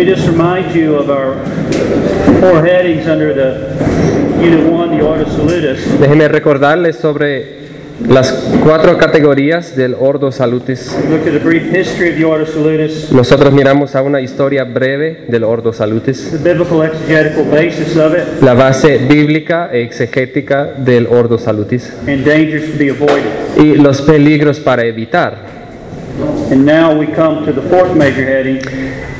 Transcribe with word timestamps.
me 0.00 0.06
just 0.06 0.26
remind 0.26 0.74
you 0.74 0.96
of 0.96 1.10
our 1.10 1.34
four 2.40 2.64
headings 2.64 3.06
under 3.06 3.34
the 3.34 4.42
Unit 4.42 4.66
1, 4.66 4.96
the 4.96 5.04
Ordo 5.04 5.26
Salutis. 5.26 6.00
Déjenme 6.00 6.26
recordarles 6.28 6.96
sobre 6.96 7.60
las 8.08 8.32
cuatro 8.64 8.96
categorías 8.96 9.76
del 9.76 9.94
Ordo 9.94 10.32
Salutis. 10.32 10.96
We 11.04 11.10
looked 11.10 11.28
at 11.28 11.38
a 11.38 11.44
brief 11.44 11.70
history 11.70 12.12
of 12.12 12.16
the 12.16 12.24
Ordo 12.24 12.46
Salutis, 12.46 13.12
Nosotros 13.12 13.52
miramos 13.52 13.94
a 13.94 14.00
una 14.00 14.22
historia 14.22 14.64
breve 14.64 15.26
del 15.28 15.44
Ordo 15.44 15.74
Salutis, 15.74 16.30
the 16.30 16.38
biblical 16.38 16.82
exegetical 16.82 17.44
basis 17.50 17.94
of 17.98 18.14
it, 18.14 18.42
la 18.42 18.54
base 18.54 18.96
bíblica 19.06 19.68
e 19.70 19.82
exegética 19.82 20.64
del 20.78 21.08
Ordo 21.08 21.36
Salutis 21.36 21.92
and 22.08 22.24
dangers 22.24 22.72
to 22.72 22.78
be 22.78 22.88
avoided. 22.88 23.26
y 23.58 23.74
los 23.74 24.00
peligros 24.00 24.60
para 24.60 24.82
evitar. 24.86 25.59
And 26.50 26.66
now 26.66 26.92
we 26.98 27.06
come 27.06 27.44
to 27.46 27.52
the 27.52 27.62
fourth 27.62 27.94
major 27.96 28.24
heading, 28.24 28.60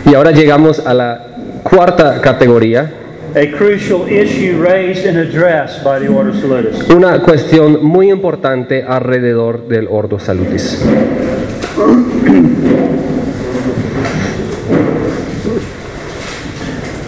Y 0.05 0.15
ahora 0.15 0.33
llegamos 0.33 0.81
a 0.85 0.93
la 0.93 1.27
cuarta 1.63 2.21
categoría, 2.21 2.91
a 3.37 3.57
crucial 3.57 4.09
issue 4.09 4.61
raised 4.61 5.07
and 5.07 5.17
addressed 5.17 5.85
by 5.85 6.01
the 6.01 6.09
Ordo 6.09 6.33
Salutis. 6.33 6.91
una 6.91 7.21
cuestión 7.21 7.85
muy 7.85 8.11
importante 8.11 8.83
alrededor 8.83 9.69
del 9.69 9.87
Ordo 9.89 10.19
Salutis. 10.19 10.83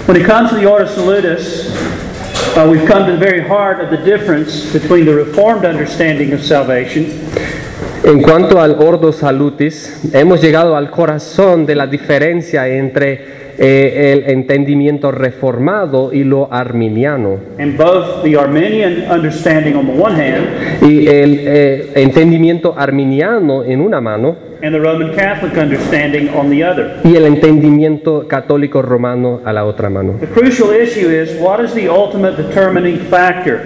When 0.07 0.21
it 0.21 0.25
comes 0.27 0.51
to 0.51 0.57
the 0.57 0.67
Ordo 0.67 0.87
Salutis, 0.87 1.75
uh, 2.57 2.69
we've 2.71 2.87
come 2.87 3.07
to 3.07 3.13
the 3.13 3.19
very 3.19 3.41
heart 3.41 3.81
of 3.81 3.91
the 3.91 3.97
difference 4.05 4.73
between 4.73 5.05
the 5.05 5.15
Reformed 5.15 5.65
understanding 5.65 6.33
of 6.33 6.45
salvation 6.45 7.07
En 8.05 8.21
cuanto 8.21 8.61
al 8.61 8.77
Ordo 8.81 9.13
Salutis, 9.13 10.11
hemos 10.13 10.43
llegado 10.43 10.75
al 10.77 10.91
corazón 10.91 11.65
de 11.65 11.77
la 11.77 11.87
diferencia 11.87 12.67
entre 12.67 13.53
eh, 13.57 14.13
el 14.13 14.29
entendimiento 14.29 15.13
reformado 15.13 16.13
y 16.13 16.25
lo 16.25 16.53
arminiano. 16.53 17.39
both 17.77 18.25
the 18.25 18.37
Arminian 18.37 19.05
understanding 19.09 19.77
on 19.77 19.87
the 19.87 19.93
one 19.93 20.17
hand 20.17 20.47
Y 20.83 21.07
el 21.07 21.39
eh, 21.43 21.91
entendimiento 21.95 22.75
arminiano 22.77 23.63
en 23.63 23.81
una 23.81 24.01
mano 24.01 24.52
and 24.63 24.73
the 24.75 24.81
Roman 24.81 25.13
Catholic 25.15 25.57
understanding 25.59 26.29
on 26.35 26.49
the 26.51 26.63
other. 26.65 27.01
y 27.05 27.17
el 27.17 27.25
entendimiento 27.27 28.27
católico 28.29 28.81
romano 28.83 29.41
a 29.45 29.53
la 29.53 29.65
otra 29.65 29.91
mano. 29.91 30.15
The 30.21 30.27
crucial 30.29 30.71
issue 30.75 31.11
is 31.11 31.37
what 31.41 31.61
is 31.65 31.75
the 31.75 31.89
ultimate 31.89 32.37
determining 32.37 32.99
factor 33.11 33.61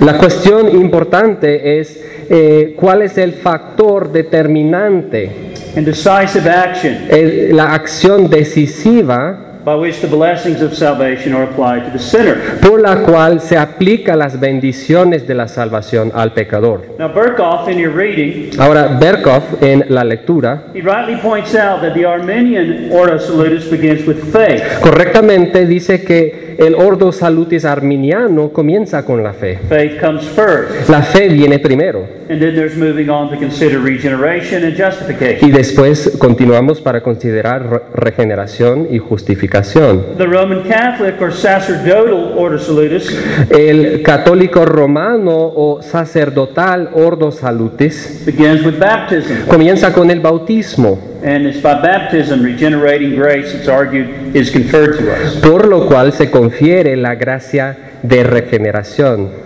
La 0.00 0.18
cuestión 0.18 0.68
importante 0.70 1.80
es 1.80 2.04
eh, 2.28 2.74
cuál 2.76 3.02
es 3.02 3.18
el 3.18 3.32
factor 3.32 4.12
determinante, 4.12 5.30
and 5.76 5.86
decisive 5.86 6.48
action 6.48 6.96
el- 7.08 7.56
la 7.56 7.74
acción 7.74 8.28
decisiva 8.28 9.51
by 9.64 9.74
which 9.74 10.00
the 10.00 10.08
blessings 10.08 10.60
of 10.62 10.74
salvation 10.74 11.34
are 11.34 11.44
applied 11.44 11.84
to 11.84 11.90
the 11.92 11.98
sinner. 11.98 12.36
por 12.60 12.80
la 12.80 13.02
cual 13.02 13.40
se 13.40 13.56
aplica 13.56 14.16
las 14.16 14.38
bendiciones 14.40 15.26
de 15.26 15.34
la 15.34 15.48
salvación 15.48 16.10
al 16.14 16.32
pecador. 16.32 16.96
Now, 16.98 17.12
Burkhoff, 17.12 17.68
in 17.68 17.78
your 17.78 17.92
reading, 17.94 18.50
Ahora, 18.58 18.88
Berkhoff 19.00 19.62
en 19.62 19.84
la 19.88 20.04
lectura 20.04 20.64
he 20.74 20.80
rightly 20.80 21.16
points 21.20 21.54
out 21.54 21.80
that 21.82 21.94
the 21.94 22.04
Arminian 22.04 22.90
Ordo 22.92 23.18
Salutis 23.18 23.70
begins 23.70 24.06
with 24.06 24.18
faith. 24.32 24.62
correctamente 24.80 25.66
dice 25.66 26.02
que 26.02 26.42
el 26.58 26.74
ordo 26.74 27.12
salutis 27.12 27.64
arminiano 27.64 28.50
comienza 28.52 29.04
con 29.04 29.22
la 29.22 29.32
fe. 29.32 29.58
Faith 29.68 29.98
comes 30.00 30.22
first, 30.24 30.88
La 30.88 31.02
fe 31.02 31.28
viene 31.28 31.58
primero 31.58 32.06
and 32.28 32.40
then 32.40 32.54
there's 32.54 32.76
moving 32.76 33.08
on 33.10 33.28
to 33.30 33.36
consider 33.36 33.78
regeneration 33.78 34.62
and 34.64 34.74
y 34.78 34.82
justification. 34.82 35.52
después 35.52 36.16
continuamos 36.18 36.80
para 36.80 37.02
considerar 37.02 37.68
re- 37.68 37.80
regeneración 37.94 38.86
y 38.90 38.98
justificación. 38.98 39.51
The 39.52 40.26
Roman 40.26 40.62
Catholic 40.62 41.20
or 41.20 41.30
sacerdotal 41.30 42.38
Ordo 42.38 42.58
Salutis 42.58 43.14
El 43.50 44.02
católico 44.02 44.64
romano 44.64 45.34
o 45.34 45.82
sacerdotal 45.82 46.88
ordo 46.94 47.30
salutis 47.30 48.22
begins 48.24 48.64
with 48.64 48.78
baptism, 48.78 49.46
comienza 49.46 49.92
con 49.92 50.10
el 50.10 50.20
bautismo, 50.20 50.98
and 51.22 51.46
it's 51.46 51.60
by 51.60 51.74
baptism 51.82 52.42
regenerating 52.42 53.14
grace, 53.14 53.54
it's 53.54 53.68
argued, 53.68 54.34
is 54.34 54.50
conferred 54.50 54.96
to 54.96 55.12
us. 55.12 55.36
por 55.42 55.68
lo 55.68 55.86
cual 55.86 56.12
se 56.14 56.30
confiere 56.30 56.96
la 56.96 57.14
gracia 57.16 57.76
de 58.02 58.24
regeneración. 58.24 59.41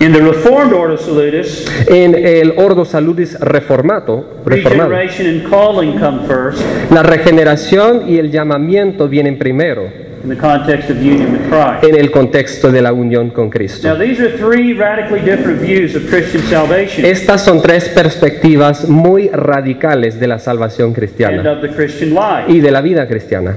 In 0.00 0.12
the 0.14 0.20
Reformed 0.22 0.72
Ordo 0.72 0.96
Salutis, 0.96 1.66
En 1.86 2.14
el 2.14 2.54
ordo 2.56 2.86
salutis 2.86 3.38
reformato, 3.38 4.40
reformado, 4.46 4.88
regeneration 4.88 5.26
and 5.26 5.50
calling 5.50 5.98
come 5.98 6.26
first 6.26 6.62
la 6.90 7.02
regeneración 7.02 8.08
y 8.08 8.16
el 8.18 8.30
llamamiento 8.30 9.08
vienen 9.10 9.38
primero 9.38 9.82
in 10.24 10.30
the 10.30 10.36
context 10.38 10.88
of 10.90 10.96
union 10.96 11.32
with 11.32 11.48
Christ. 11.50 11.84
en 11.84 11.96
el 12.00 12.10
contexto 12.10 12.72
de 12.72 12.80
la 12.80 12.94
unión 12.94 13.28
con 13.30 13.44
Now, 13.44 13.50
Cristo. 13.50 13.94
these 13.98 14.20
are 14.22 14.30
three 14.38 14.72
radically 14.72 15.20
different 15.20 15.60
views 15.60 15.94
of 15.94 16.08
Christian 16.08 16.42
salvation 16.44 17.04
Estas 17.04 17.42
son 17.42 17.60
tres 17.60 17.90
perspectivas 17.90 18.88
muy 18.88 19.28
radicales 19.28 20.18
de 20.18 20.26
la 20.26 20.38
salvación 20.38 20.88
and 20.88 20.96
cristiana 20.96 21.52
of 21.52 21.60
the 21.60 21.68
Christian 21.68 22.14
life. 22.14 22.44
y 22.48 22.60
de 22.60 22.70
la 22.70 22.80
vida 22.80 23.06
cristiana. 23.06 23.54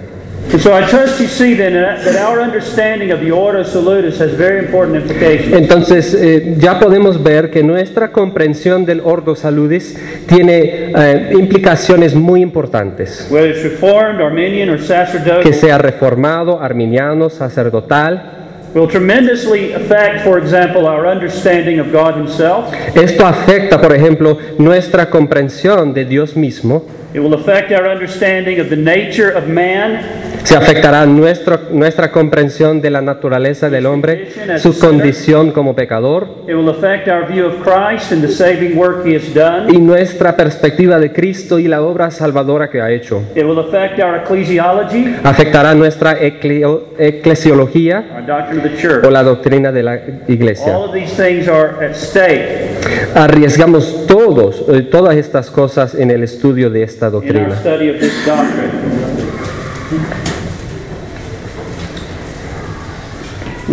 And 0.52 0.62
so 0.62 0.74
I 0.74 0.88
trust 0.88 1.20
you 1.20 1.28
see 1.28 1.56
then 1.56 1.74
that 1.74 2.16
our 2.18 2.40
understanding 2.42 3.12
of 3.12 3.22
the 3.22 3.32
Ordo 3.32 3.64
Salutis 3.64 4.20
has 4.20 4.34
very 4.36 4.60
important 4.60 4.98
implications. 4.98 5.54
Entonces, 5.54 6.14
eh, 6.14 6.56
ya 6.60 6.80
podemos 6.80 7.22
ver 7.24 7.50
que 7.50 7.64
nuestra 7.64 8.12
comprensión 8.12 8.86
del 8.86 9.02
ordo 9.02 9.36
saludis 9.36 9.98
tiene 10.28 10.92
eh, 10.96 11.32
implicaciones 11.34 12.14
muy 12.14 12.42
importantes. 12.42 13.28
Whether 13.32 13.50
it's 13.52 13.64
Reformed, 13.64 14.22
Arminian, 14.22 14.70
or 14.70 14.80
sacerdotal, 14.80 15.42
Que 15.42 15.54
sea 15.54 15.78
reformado, 15.78 16.60
arminiano, 16.62 17.30
sacerdotal. 17.30 18.42
will 18.74 18.88
tremendously 18.88 19.74
affect, 19.74 20.24
for 20.24 20.38
example, 20.40 20.88
our 20.88 21.06
understanding 21.08 21.80
of 21.80 21.92
God 21.92 22.16
Himself. 22.16 22.74
Esto 22.96 23.26
afecta, 23.26 23.80
por 23.80 23.94
ejemplo, 23.94 24.38
nuestra 24.58 25.10
comprensión 25.10 25.94
de 25.94 26.06
Dios 26.06 26.36
mismo. 26.36 26.84
It 27.14 27.20
will 27.20 27.36
affect 27.36 27.72
our 27.72 27.88
understanding 27.88 28.60
of 28.60 28.70
the 28.70 28.76
nature 28.76 29.30
of 29.30 29.48
man, 29.48 30.00
Se 30.44 30.58
afectará 30.58 31.06
nuestro- 31.06 31.58
nuestra 31.72 32.12
comprensión 32.12 32.82
de 32.82 32.90
la 32.90 33.02
naturaleza 33.02 33.70
del 33.70 33.86
hombre, 33.86 34.30
su 34.60 34.78
condición 34.78 35.52
como 35.52 35.74
pecador 35.74 36.28
it 36.48 36.54
will 36.54 36.70
affect 36.70 37.08
our 37.08 37.26
view 37.26 37.46
of 37.48 37.56
Christ 37.64 38.12
and 38.12 38.22
the 38.22 38.28
saving 38.32 38.78
work 38.78 39.06
He 39.06 39.16
has 39.16 39.34
done. 39.34 39.72
y 39.74 39.78
nuestra 39.80 40.36
perspectiva 40.36 41.00
de 41.00 41.12
Cristo 41.14 41.60
y 41.60 41.68
la 41.68 41.82
obra 41.82 42.12
salvadora 42.12 42.70
que 42.70 42.82
ha 42.82 42.92
hecho. 42.92 43.24
It 43.36 43.44
will 43.46 43.58
affect 43.60 44.00
our 44.00 44.18
ecclesiology, 44.18 45.16
Afectará 45.24 45.74
nuestra 45.74 46.18
ecleo- 46.22 46.90
eclesiología 47.00 48.04
our 48.14 48.26
doctrine 48.26 48.58
of 48.64 48.70
the 48.72 48.78
church. 48.82 49.06
o 49.06 49.10
la 49.10 49.24
doctrina 49.24 49.72
de 49.72 49.84
la 49.84 50.00
iglesia. 50.28 50.76
All 50.78 50.90
of 50.90 50.94
these 50.94 51.16
things 51.16 51.48
are 51.48 51.86
at 51.86 51.94
stake 51.96 52.70
Arriesgamos 53.16 54.06
todos, 54.08 54.64
eh, 54.70 54.82
todas 54.82 55.16
estas 55.16 55.50
cosas 55.50 55.96
en 55.96 56.12
el 56.12 56.24
estudio 56.24 56.70
de 56.70 56.84
esta 56.84 57.10
doctrina. 57.10 57.56
study 57.60 57.90
of 57.90 58.00
this 58.00 58.14
doctrine. 58.26 58.72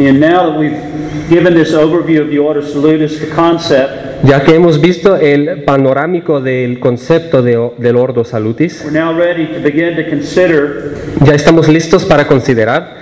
And 0.00 0.19
now 0.19 0.50
that 0.50 0.59
we've 0.59 1.28
given 1.28 1.53
this 1.55 1.72
overview 1.75 2.22
of 2.22 2.31
the 2.31 2.38
Ordo 2.38 2.62
Salutis, 2.62 3.21
the 3.21 3.28
concept, 3.34 4.25
Ya 4.25 4.43
que 4.44 4.55
hemos 4.55 4.81
visto 4.81 5.16
el 5.16 5.62
panorámico 5.65 6.41
del 6.43 6.78
concepto 6.78 7.43
de- 7.43 7.71
del 7.78 7.97
ordo 7.97 8.22
salutis, 8.25 8.83
we're 8.84 8.93
now 8.93 9.15
ready 9.19 9.47
to 9.47 9.61
begin 9.61 9.97
to 9.97 10.09
consider 10.11 10.94
ya 11.25 11.34
estamos 11.34 11.69
listos 11.69 12.05
para 12.05 12.27
considerar 12.27 12.97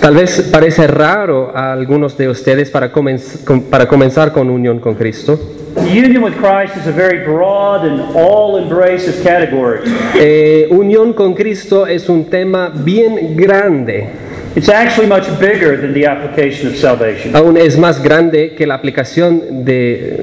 Tal 0.00 0.14
vez 0.14 0.48
parece 0.52 0.86
raro 0.86 1.50
a 1.54 1.72
algunos 1.72 2.16
de 2.18 2.28
ustedes 2.28 2.70
para, 2.70 2.92
comenz- 2.92 3.38
para 3.70 3.86
comenzar 3.88 4.30
con 4.32 4.50
unión 4.50 4.80
con 4.80 4.94
Cristo. 4.96 5.38
Union 5.76 6.22
with 6.22 6.34
Christ 6.34 6.76
is 6.76 6.86
a 6.86 6.92
very 6.92 7.24
broad 7.24 7.86
and 7.86 8.00
all 8.14 8.58
embracive 8.62 9.22
category. 9.22 9.80
Eh, 10.18 10.66
unión 10.70 11.14
con 11.14 11.32
Cristo 11.34 11.86
es 11.86 12.08
un 12.08 12.26
tema 12.26 12.70
bien 12.74 13.34
grande, 13.36 14.08
It's 14.56 14.68
actually 14.68 15.06
much 15.08 15.28
bigger 15.38 15.80
than 15.80 15.94
the 15.94 16.06
application 16.06 16.68
of 16.68 16.76
salvation. 16.76 17.34
aún 17.36 17.56
es 17.56 17.78
más 17.78 18.02
grande 18.02 18.54
que 18.56 18.66
la 18.66 18.74
aplicación 18.74 19.64
de... 19.64 20.18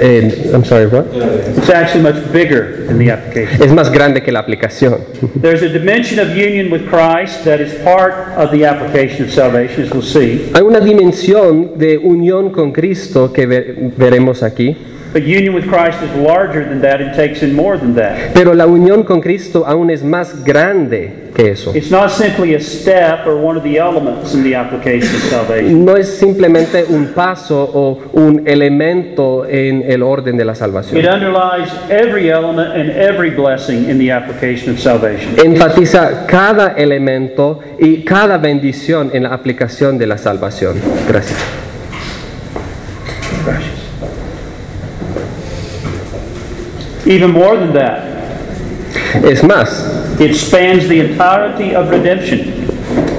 eh, 0.00 0.50
I'm 0.54 0.64
sorry, 0.64 0.86
what? 0.86 1.06
It's 1.12 1.68
actually 1.70 2.02
much 2.02 2.32
bigger 2.32 2.86
than 2.86 2.98
the 2.98 3.10
application. 3.10 3.62
Es 3.62 3.72
más 3.72 3.90
grande 3.90 4.22
que 4.22 4.32
la 4.32 4.40
aplicación. 4.40 4.98
There's 5.40 5.62
a 5.62 5.68
dimension 5.68 6.18
of 6.18 6.36
union 6.36 6.70
with 6.70 6.88
Christ 6.88 7.44
that 7.44 7.60
is 7.60 7.72
part 7.84 8.14
of 8.36 8.50
the 8.50 8.64
application 8.66 9.24
of 9.26 9.32
salvation, 9.32 9.84
as 9.84 9.90
we'll 9.92 10.02
see. 10.02 10.50
Hay 10.54 10.62
una 10.62 10.80
dimensión 10.80 11.78
de 11.78 11.98
unión 11.98 12.50
con 12.50 12.72
Cristo 12.72 13.32
que 13.32 13.46
ve- 13.46 13.92
veremos 13.96 14.42
aquí. 14.42 14.76
But 15.12 15.24
union 15.24 15.54
with 15.54 15.68
Christ 15.68 16.02
is 16.02 16.10
larger 16.16 16.64
than 16.64 16.80
that 16.80 17.00
and 17.02 17.14
takes 17.14 17.42
in 17.42 17.54
more 17.54 17.76
than 17.76 17.94
that. 17.96 18.32
Pero 18.32 18.54
la 18.54 18.66
unión 18.66 19.04
con 19.04 19.20
Cristo 19.20 19.64
aún 19.66 19.90
es 19.90 20.02
más 20.02 20.42
grande 20.42 21.30
que 21.34 21.50
eso. 21.50 21.72
It's 21.74 21.90
not 21.90 22.10
simply 22.10 22.54
a 22.54 22.60
step 22.60 23.26
or 23.26 23.36
one 23.36 23.56
of 23.56 23.62
the 23.62 23.78
elements 23.78 24.34
in 24.34 24.42
the 24.42 24.54
application 24.54 25.14
of 25.14 25.22
salvation. 25.22 25.84
No 25.84 25.96
es 25.96 26.08
simplemente 26.08 26.84
un 26.88 27.08
paso 27.14 27.62
o 27.62 28.00
un 28.12 28.46
elemento 28.46 29.46
en 29.46 29.82
el 29.86 30.02
orden 30.02 30.36
de 30.36 30.44
la 30.44 30.54
salvación. 30.54 30.98
It 30.98 31.06
underlies 31.06 31.70
every 31.90 32.30
element 32.30 32.72
and 32.74 32.90
every 32.90 33.30
blessing 33.30 33.88
in 33.88 33.98
the 33.98 34.10
application 34.10 34.72
of 34.72 34.80
salvation. 34.80 35.36
Enfatiza 35.44 36.26
cada 36.26 36.74
elemento 36.76 37.60
y 37.78 38.02
cada 38.04 38.38
bendición 38.38 39.10
en 39.12 39.24
la 39.24 39.34
aplicación 39.34 39.98
de 39.98 40.06
la 40.06 40.18
salvación. 40.18 40.76
Gracias. 41.08 41.61
Even 47.12 47.30
more 47.32 47.56
than 47.58 47.72
that, 47.74 48.04
Es 49.24 49.42
más, 49.42 49.68
it 50.18 50.34
spans 50.34 50.88
the 50.88 51.00
entirety 51.00 51.74
of 51.74 51.90
redemption. 51.90 52.40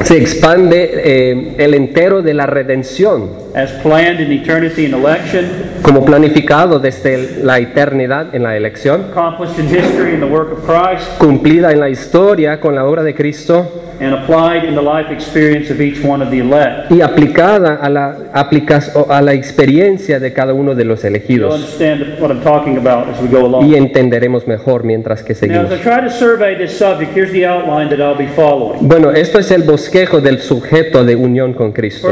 se 0.03 0.17
expande 0.17 0.91
eh, 0.93 1.55
el 1.57 1.73
entero 1.75 2.21
de 2.21 2.33
la 2.33 2.45
redención 2.45 3.29
as 3.55 3.71
planned 3.81 4.19
in 4.19 4.31
eternity 4.31 4.85
and 4.85 4.93
election, 4.95 5.45
como 5.83 6.03
planificado 6.05 6.79
desde 6.79 7.43
la 7.43 7.59
eternidad 7.59 8.33
en 8.33 8.43
la 8.43 8.55
elección, 8.57 9.11
accomplished 9.11 9.59
in 9.59 9.67
history 9.67 10.13
in 10.13 10.19
the 10.19 10.25
work 10.25 10.51
of 10.51 10.65
Christ, 10.65 11.17
cumplida 11.19 11.71
en 11.71 11.79
la 11.79 11.89
historia 11.89 12.59
con 12.59 12.75
la 12.75 12.85
obra 12.85 13.03
de 13.03 13.13
Cristo 13.13 13.83
and 13.99 14.13
applied 14.13 14.65
in 14.65 14.75
the 14.75 14.81
life 14.81 15.11
experience 15.11 15.71
of 15.71 15.79
each 15.79 16.03
one 16.03 16.21
of 16.23 16.29
the 16.31 16.39
elect. 16.39 16.91
y 16.91 17.01
aplicada 17.01 17.75
a 17.75 17.89
la, 17.89 18.17
a 18.33 19.33
experiencia 19.33 20.19
de 20.19 20.33
cada 20.33 20.53
uno 20.53 20.75
de 20.75 20.83
los 20.83 21.01
You'll 21.03 21.09
elegidos. 21.15 21.53
understand 21.55 22.19
what 22.19 22.31
I'm 22.31 22.41
talking 22.41 22.77
about 22.77 23.07
as 23.07 23.21
we 23.21 23.27
go 23.29 23.61
Y 23.61 23.75
entenderemos 23.75 24.47
mejor 24.47 24.83
mientras 24.83 25.21
que 25.23 25.33
Now, 25.33 25.39
seguimos. 25.39 25.71
as 25.71 25.79
I 25.79 25.83
try 25.83 26.01
to 26.01 26.09
survey 26.09 26.55
this 26.57 26.77
subject, 26.77 27.15
here's 27.15 27.31
the 27.31 27.45
outline 27.45 27.89
that 27.89 27.99
I'll 27.99 28.17
be 28.17 28.27
following. 28.35 28.87
Bueno, 28.87 29.11
esto 29.11 29.39
es 29.39 29.51
el 29.51 29.63
bosquejo 29.63 30.21
del 30.21 30.39
sujeto 30.41 31.05
de 31.05 31.15
unión 31.15 31.53
con 31.53 31.71
Cristo. 31.71 32.07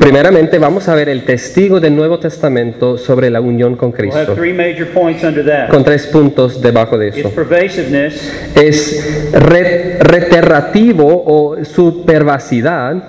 Primeramente 0.00 0.58
vamos 0.58 0.88
a 0.88 0.94
ver 0.94 1.08
el 1.08 1.24
testigo 1.24 1.80
del 1.80 1.96
Nuevo 1.96 2.18
Testamento 2.18 2.98
sobre 2.98 3.30
la 3.30 3.40
unión 3.40 3.76
con 3.76 3.92
Cristo, 3.92 4.34
three 4.34 4.52
major 4.52 4.86
points 4.88 5.22
under 5.24 5.44
that. 5.44 5.68
con 5.70 5.84
tres 5.84 6.06
puntos 6.06 6.60
debajo 6.60 6.98
de 6.98 7.08
eso. 7.08 7.30
pervasiveness, 7.30 8.30
Es 8.54 9.32
re- 9.32 9.96
reiterativo 10.00 11.06
o 11.26 11.64
su 11.64 12.04
pervasidad, 12.04 13.02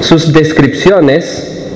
sus 0.00 0.32
descripciones 0.32 1.72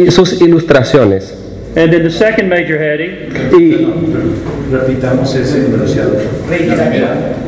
y 0.00 0.10
sus 0.10 0.40
ilustraciones. 0.42 1.34
And 1.78 1.92
then 1.92 2.02
the 2.02 2.10
second 2.10 2.48
major 2.48 2.76
heading, 2.78 3.30
Y 3.58 3.86
Repitamos 4.72 5.34
ese 5.34 5.66
enunciado. 5.66 6.18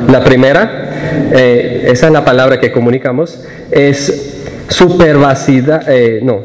la 0.08 0.24
primera, 0.24 0.90
eh, 1.34 1.86
esa 1.90 2.06
es 2.06 2.12
la 2.12 2.24
palabra 2.24 2.58
que 2.60 2.70
comunicamos, 2.72 3.44
es 3.70 4.42
su 4.68 4.96
pervasidad, 4.96 5.82
eh, 5.88 6.20
no, 6.22 6.40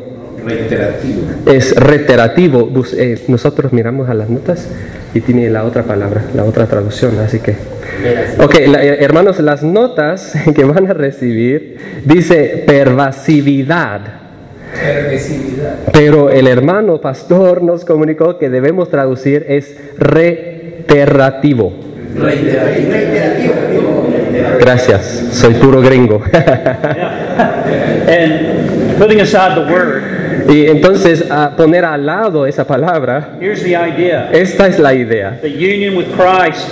Reiterativo. 0.45 1.21
es 1.45 1.75
reiterativo. 1.75 2.71
Eh, 2.97 3.19
nosotros 3.27 3.71
miramos 3.71 4.09
a 4.09 4.13
las 4.13 4.29
notas 4.29 4.67
y 5.13 5.21
tiene 5.21 5.49
la 5.49 5.63
otra 5.63 5.83
palabra, 5.83 6.23
la 6.33 6.43
otra 6.43 6.65
traducción, 6.65 7.17
así 7.19 7.39
que... 7.39 7.55
Ok, 8.39 8.55
la- 8.67 8.83
eh, 8.83 8.97
hermanos, 9.01 9.39
las 9.39 9.63
notas 9.63 10.33
que 10.55 10.63
van 10.65 10.87
a 10.87 10.93
recibir 10.93 11.77
dice 12.03 12.63
pervasividad, 12.67 14.01
Permisividad. 14.81 15.77
pero 15.91 16.29
el 16.29 16.47
hermano 16.47 16.99
pastor 17.01 17.61
nos 17.63 17.85
comunicó 17.85 18.37
que 18.37 18.49
debemos 18.49 18.89
traducir 18.89 19.45
es 19.47 19.75
reiterativo. 19.97 21.73
Reiterativo. 22.15 23.53
Gracias, 24.59 25.29
soy 25.31 25.53
puro 25.55 25.81
gringo. 25.81 26.21
and 28.07 28.97
putting 28.97 29.21
aside 29.21 29.55
the 29.55 29.71
word, 29.71 30.03
y 30.49 30.67
entonces 30.67 31.29
a 31.29 31.55
poner 31.55 31.85
al 31.85 32.05
lado 32.05 32.45
esa 32.45 32.65
palabra, 32.65 33.37
here's 33.39 33.63
the 33.63 33.75
idea. 33.75 34.29
esta 34.31 34.67
es 34.67 34.79
la 34.79 34.93
idea. 34.93 35.39
The 35.41 35.49
union 35.49 35.95
with 35.95 36.07
Christ 36.15 36.67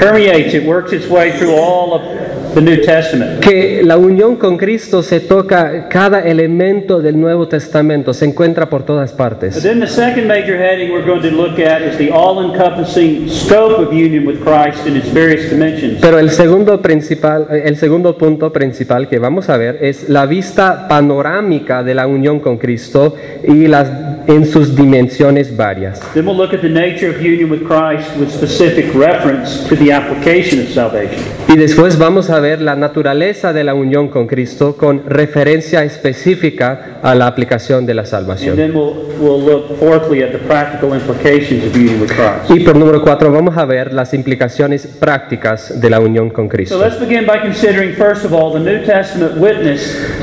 permeates, 0.00 0.54
it 0.54 0.64
works 0.66 0.92
its 0.92 1.08
way 1.08 1.32
through 1.32 1.54
all 1.54 1.94
of 1.94 2.17
the 2.58 2.70
New 2.70 2.80
Testament. 2.82 3.40
Que 3.40 3.82
la 3.84 3.96
unión 3.96 4.36
con 4.36 4.56
Cristo 4.56 5.02
se 5.02 5.20
toca 5.20 5.88
cada 5.88 6.20
elemento 6.20 7.00
del 7.00 7.20
Nuevo 7.20 7.46
Testamento, 7.48 8.12
se 8.12 8.24
encuentra 8.24 8.68
por 8.68 8.84
todas 8.84 9.10
But 9.12 9.18
partes. 9.18 9.62
then 9.62 9.80
the 9.80 9.86
second 9.86 10.26
major 10.26 10.56
heading 10.56 10.92
we're 10.92 11.06
going 11.06 11.22
to 11.22 11.30
look 11.30 11.58
at 11.58 11.82
is 11.82 11.96
the 11.98 12.10
all-encompassing 12.10 13.28
scope 13.28 13.78
of 13.78 13.92
union 13.92 14.26
with 14.26 14.42
Christ 14.42 14.86
in 14.86 14.96
its 14.96 15.08
various 15.12 15.50
dimensions. 15.50 16.00
Pero 16.00 16.18
el 16.18 16.30
segundo 16.30 16.80
principal, 16.82 17.46
el 17.50 17.76
segundo 17.76 18.16
punto 18.16 18.52
principal 18.52 19.08
que 19.08 19.18
vamos 19.18 19.48
a 19.48 19.56
ver 19.56 19.78
es 19.80 20.08
la 20.08 20.26
vista 20.26 20.88
panorámica 20.88 21.82
de 21.82 21.94
la 21.94 22.06
unión 22.06 22.40
con 22.40 22.58
Cristo 22.58 23.14
y 23.46 23.66
las 23.66 23.88
en 24.28 24.44
sus 24.46 24.76
dimensiones 24.76 25.56
varias. 25.56 26.00
Then 26.12 26.26
we'll 26.26 26.36
look 26.36 26.52
at 26.52 26.60
the 26.60 26.68
nature 26.68 27.08
of 27.08 27.20
union 27.22 27.50
with 27.50 27.62
Christ 27.66 28.14
with 28.18 28.30
specific 28.30 28.94
reference 28.94 29.66
to 29.68 29.76
the 29.76 29.90
application 29.90 30.60
of 30.60 30.68
salvation. 30.68 31.18
Y 31.48 31.56
después 31.56 31.96
vamos 31.96 32.28
a 32.28 32.38
ver 32.38 32.47
la 32.56 32.74
naturaleza 32.76 33.52
de 33.52 33.64
la 33.64 33.74
unión 33.74 34.08
con 34.08 34.26
Cristo 34.26 34.76
con 34.76 35.02
referencia 35.06 35.84
específica 35.84 36.98
a 37.02 37.14
la 37.14 37.26
aplicación 37.26 37.86
de 37.86 37.94
la 37.94 38.04
salvación. 38.04 38.56
then 38.56 38.74
we'll, 38.74 38.94
we'll 39.20 39.40
look 39.40 39.78
fourthly 39.78 40.22
at 40.22 40.32
the 40.32 40.38
practical 40.38 40.94
implications 40.94 41.64
of 41.64 41.76
union 41.76 42.00
with 42.00 42.08
Christ. 42.08 42.50
Y 42.50 42.60
por 42.60 42.76
número 42.76 43.02
cuatro 43.02 43.30
vamos 43.30 43.56
a 43.56 43.64
ver 43.64 43.92
las 43.92 44.14
implicaciones 44.14 44.86
prácticas 44.86 45.80
de 45.80 45.90
la 45.90 46.00
unión 46.00 46.30
con 46.30 46.48
Cristo. 46.48 46.80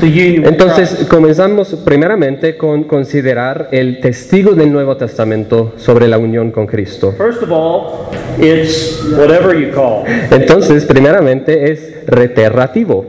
Entonces 0.02 1.06
comenzamos 1.08 1.74
primeramente 1.84 2.56
con 2.56 2.84
considerar 2.84 3.68
el 3.70 4.00
testigo 4.00 4.52
del 4.52 4.72
Nuevo 4.72 4.96
Testamento 4.96 5.74
sobre 5.76 6.08
la 6.08 6.18
unión 6.18 6.50
con 6.50 6.66
Cristo. 6.66 7.14
First 7.16 7.42
of 7.42 7.50
all, 7.50 8.10
it's 8.38 9.02
whatever 9.16 9.54
you 9.54 9.72
call. 9.72 10.04
Entonces, 10.30 10.84
primeramente 10.84 11.70
es 11.70 12.05
reiterativo. 12.06 13.04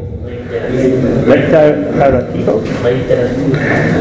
Reiterativo? 1.25 2.61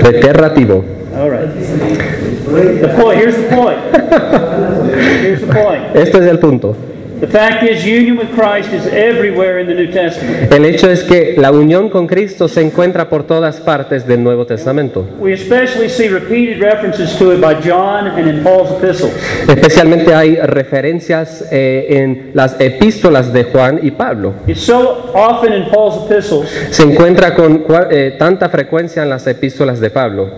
Reiterativo. 0.03 0.85
All 1.17 1.31
right. 1.31 1.49
The 1.49 2.95
point, 3.01 3.19
here's 3.19 3.37
the 3.37 3.49
point. 3.57 3.79
Here's 5.23 5.41
the 5.41 5.53
point. 5.53 5.97
Este 5.97 6.19
es 6.19 6.27
el 6.27 6.39
punto. 6.39 6.77
The 7.21 7.27
fact 7.27 7.63
is, 7.63 7.83
union 7.85 8.19
with 8.19 8.35
Christ 8.35 8.73
is 8.73 8.87
everywhere 8.87 9.59
in 9.59 9.67
the 9.67 9.75
New 9.75 9.91
Testament. 9.91 10.53
El 10.53 10.67
hecho 10.67 10.91
es 10.91 11.03
que 11.03 11.35
la 11.39 11.51
unión 11.51 11.89
con 11.89 12.07
Cristo 12.07 12.47
se 12.47 12.61
encuentra 12.61 13.09
por 13.09 13.25
todas 13.25 13.59
partes 13.61 14.07
del 14.07 14.23
Nuevo 14.23 14.45
Testamento. 14.45 15.07
We 15.19 15.33
especially 15.33 15.89
see 15.89 16.09
repeated 16.09 16.61
references 16.61 17.17
to 17.19 17.33
it 17.33 17.41
by 17.41 17.55
John 17.55 18.07
and 18.09 18.29
in 18.29 18.43
Paul's 18.43 18.71
epistles. 18.73 19.13
Especialmente 19.49 20.15
hay 20.15 20.37
referencias 20.37 21.47
eh, 21.51 21.87
en 21.89 22.33
las 22.35 22.61
epístolas 22.61 23.33
de 23.33 23.45
Juan 23.45 23.81
y 23.83 23.93
Pablo. 23.93 24.35
It's 24.47 24.61
so 24.61 25.11
often 25.15 25.55
in 25.55 25.71
Paul's 25.71 26.05
epistles 26.05 26.51
Se 26.71 26.83
encuentra 26.83 27.35
con 27.35 27.65
eh, 27.91 28.17
tanta 28.19 28.51
frecuencia 28.51 29.03
en 29.03 29.09
las 29.09 29.27
epístolas 29.27 29.81
de 29.81 29.89
Pablo 29.91 30.33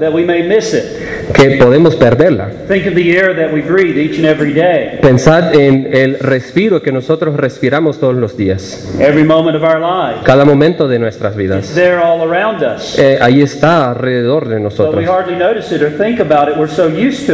que 1.35 1.57
podemos 1.57 1.95
perderla. 1.97 2.51
Think 2.69 2.87
of 2.87 2.95
the 2.95 3.17
air 3.17 3.35
that 3.37 3.53
we 3.53 3.61
breathe 3.61 3.97
each 3.99 4.17
and 4.19 4.27
every 4.27 4.53
day, 4.53 4.99
Pensad 5.01 5.55
en 5.55 5.89
el 5.93 6.19
respiro 6.19 6.83
que 6.83 6.93
nosotros 6.93 7.37
respiramos 7.37 7.99
todos 7.99 8.15
los 8.17 8.37
días, 8.37 8.97
every 9.01 9.25
moment 9.25 9.57
of 9.57 9.63
our 9.63 9.79
lives. 9.81 10.23
cada 10.25 10.45
momento 10.45 10.89
de 10.89 10.99
nuestras 10.99 11.33
It's 11.33 11.39
vidas. 11.39 11.75
there 11.75 11.99
all 11.99 12.23
around 12.23 12.63
us. 12.63 12.99
Eh, 12.99 13.19
ahí 13.21 13.43
está 13.43 13.91
alrededor 13.91 14.49
de 14.49 14.61
nosotros, 14.61 15.05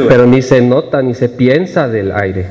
pero 0.09 0.27
ni 0.27 0.43
se 0.43 0.61
nota 0.61 1.03
ni 1.03 1.15
se 1.15 1.29
piensa 1.29 1.89
del 1.89 2.13
aire. 2.13 2.47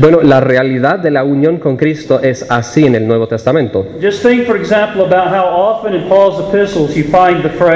Bueno, 0.00 0.20
la 0.22 0.40
realidad 0.40 0.98
de 0.98 1.10
la 1.10 1.24
unión 1.24 1.58
con 1.58 1.76
Cristo 1.76 2.20
es 2.22 2.46
así 2.50 2.86
en 2.86 2.94
el 2.94 3.06
Nuevo 3.06 3.26
Testamento. 3.28 3.86
Just 4.02 4.22
think, 4.22 4.46
for 4.46 4.56
example, 4.56 5.02
about 5.02 5.28
how 5.28 5.44
often 5.46 5.94
in 5.94 6.08
Paul's 6.08 6.40
epistles 6.48 6.94
you 6.96 7.04
find 7.04 7.42
the 7.42 7.48
phrase. 7.50 7.67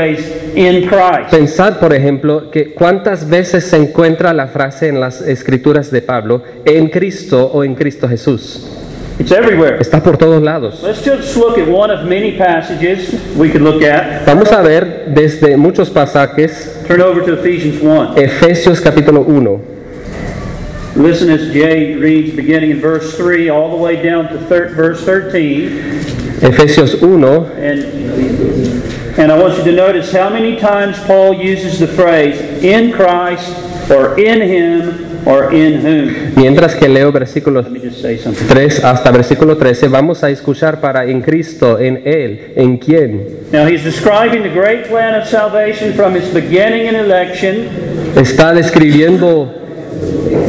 Pensad, 1.30 1.78
por 1.78 1.92
ejemplo, 1.94 2.50
que 2.50 2.72
cuántas 2.72 3.28
veces 3.28 3.64
se 3.64 3.76
encuentra 3.76 4.32
la 4.32 4.48
frase 4.48 4.88
en 4.88 5.00
las 5.00 5.20
escrituras 5.20 5.90
de 5.90 6.02
Pablo, 6.02 6.42
en 6.64 6.88
Cristo 6.88 7.50
o 7.52 7.64
en 7.64 7.74
Cristo 7.74 8.08
Jesús. 8.08 8.66
It's 9.18 9.30
everywhere. 9.30 9.76
Está 9.78 10.02
por 10.02 10.16
todos 10.16 10.42
lados. 10.42 10.82
Let's 10.82 11.04
just 11.04 11.36
look 11.36 11.58
at 11.58 11.68
one 11.68 11.92
of 11.92 12.04
many 12.08 12.36
passages 12.38 13.14
we 13.36 13.50
could 13.50 13.62
look 13.62 13.82
at. 13.82 14.24
Vamos 14.26 14.50
a 14.50 14.62
ver 14.62 15.12
desde 15.14 15.56
muchos 15.56 15.90
pasajes, 15.90 16.82
Turn 16.88 17.00
over 17.02 17.22
to 17.24 17.34
Ephesians 17.34 17.80
1. 17.82 18.16
Efesios 18.16 18.80
capítulo 18.80 19.20
1. 19.20 19.60
Listen 20.96 21.30
as 21.30 21.52
Jay 21.52 21.94
reads 21.94 22.34
beginning 22.34 22.70
in 22.70 22.80
verse 22.80 23.16
3 23.16 23.48
all 23.50 23.70
the 23.70 23.76
way 23.82 23.96
down 24.02 24.28
to 24.28 24.38
thir- 24.48 24.70
verse 24.74 25.02
13. 25.04 25.70
Efesios 26.42 27.00
1, 27.00 27.46
And 27.56 28.71
And 29.18 29.30
I 29.30 29.38
want 29.38 29.58
you 29.58 29.64
to 29.64 29.72
notice 29.72 30.12
how 30.12 30.30
many 30.30 30.56
times 30.56 30.98
Paul 31.06 31.34
uses 31.34 31.78
the 31.78 31.86
phrase 31.86 32.40
in 32.62 32.92
Christ 32.92 33.50
or 33.90 34.18
in 34.18 34.40
him 34.40 35.26
or 35.28 35.52
in 35.52 35.80
whom. 35.80 36.34
Mientras 36.34 36.74
que 36.74 36.88
leo 36.88 37.12
versículos 37.12 37.64
Let 37.64 37.72
me 37.72 37.80
just 37.80 38.00
say 38.00 38.16
something. 38.16 38.46
3 38.46 38.84
hasta 38.84 39.10
versículo 39.10 39.56
13, 39.56 39.88
vamos 39.88 40.24
a 40.24 40.30
escuchar 40.30 40.80
para 40.80 41.04
en 41.04 41.20
Cristo, 41.20 41.78
en 41.78 42.02
Él, 42.04 42.52
en 42.56 42.78
quién. 42.78 43.48
Now 43.52 43.66
he's 43.66 43.84
describing 43.84 44.42
the 44.42 44.48
great 44.48 44.88
plan 44.88 45.14
of 45.14 45.28
salvation 45.28 45.92
from 45.94 46.16
its 46.16 46.32
beginning 46.32 46.88
and 46.88 46.96
election 46.96 47.68
Está 48.16 48.52
describiendo, 48.52 49.52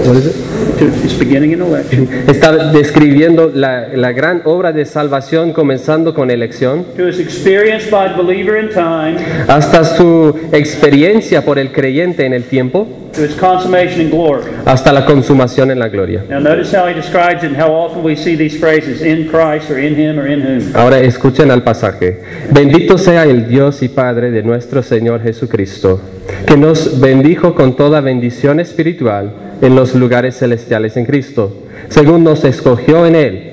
what 0.06 0.18
is 0.18 0.28
it? 0.28 0.53
To 0.78 0.86
its 0.86 1.18
beginning 1.18 1.54
and 1.54 1.62
election. 1.62 2.08
Está 2.28 2.72
describiendo 2.72 3.52
la, 3.54 3.88
la 3.90 4.12
gran 4.12 4.42
obra 4.46 4.72
de 4.72 4.86
salvación 4.86 5.54
comenzando 5.54 6.14
con 6.14 6.32
elección, 6.32 6.86
to 6.96 7.08
its 7.08 7.20
experience 7.20 7.90
by 7.90 8.10
the 8.10 8.22
believer 8.22 8.58
in 8.58 8.70
time. 8.70 9.18
Hasta 9.48 9.84
su 9.84 10.38
experiencia 10.52 11.44
por 11.44 11.60
el 11.60 11.72
creyente 11.72 12.26
en 12.26 12.34
el 12.34 12.44
tiempo, 12.44 12.88
to 13.14 13.24
its 13.24 13.36
consummation 13.40 14.02
in 14.02 14.10
glory. 14.10 14.44
hasta 14.66 14.92
la 14.92 15.06
consumación 15.06 15.72
en 15.72 15.80
la 15.80 15.88
gloria. 15.88 16.24
Now 16.30 16.40
notice 16.40 16.76
how 16.76 16.88
he 16.88 16.94
describes 16.94 17.44
it 17.44 17.52
and 17.52 17.58
how 17.62 17.72
often 17.72 18.04
we 18.04 18.16
see 18.16 18.36
these 18.36 18.58
phrases 18.60 19.02
in 19.02 19.30
Christ 19.30 19.70
or 19.70 19.80
in 19.80 19.96
him 19.96 20.20
or 20.20 20.28
in 20.28 20.42
whom. 20.42 20.76
Ahora 20.76 21.00
escuchen 21.00 21.52
al 21.52 21.64
pasaje. 21.64 22.22
Bendito 22.52 22.98
sea 22.98 23.24
el 23.24 23.48
Dios 23.48 23.84
y 23.84 23.90
Padre 23.90 24.32
de 24.32 24.44
nuestro 24.44 24.84
Señor 24.84 25.22
Jesucristo, 25.22 26.02
que 26.48 26.58
nos 26.58 27.00
bendijo 27.00 27.56
con 27.56 27.76
toda 27.76 28.02
bendición 28.02 28.60
espiritual 28.60 29.32
en 29.62 29.76
los 29.76 29.96
lugares 29.96 30.38
celestiales 30.38 30.98
en 30.98 31.06
Cristo, 31.06 31.64
según 31.90 32.24
nos 32.24 32.44
escogió 32.44 33.06
en 33.06 33.16
Él 33.16 33.53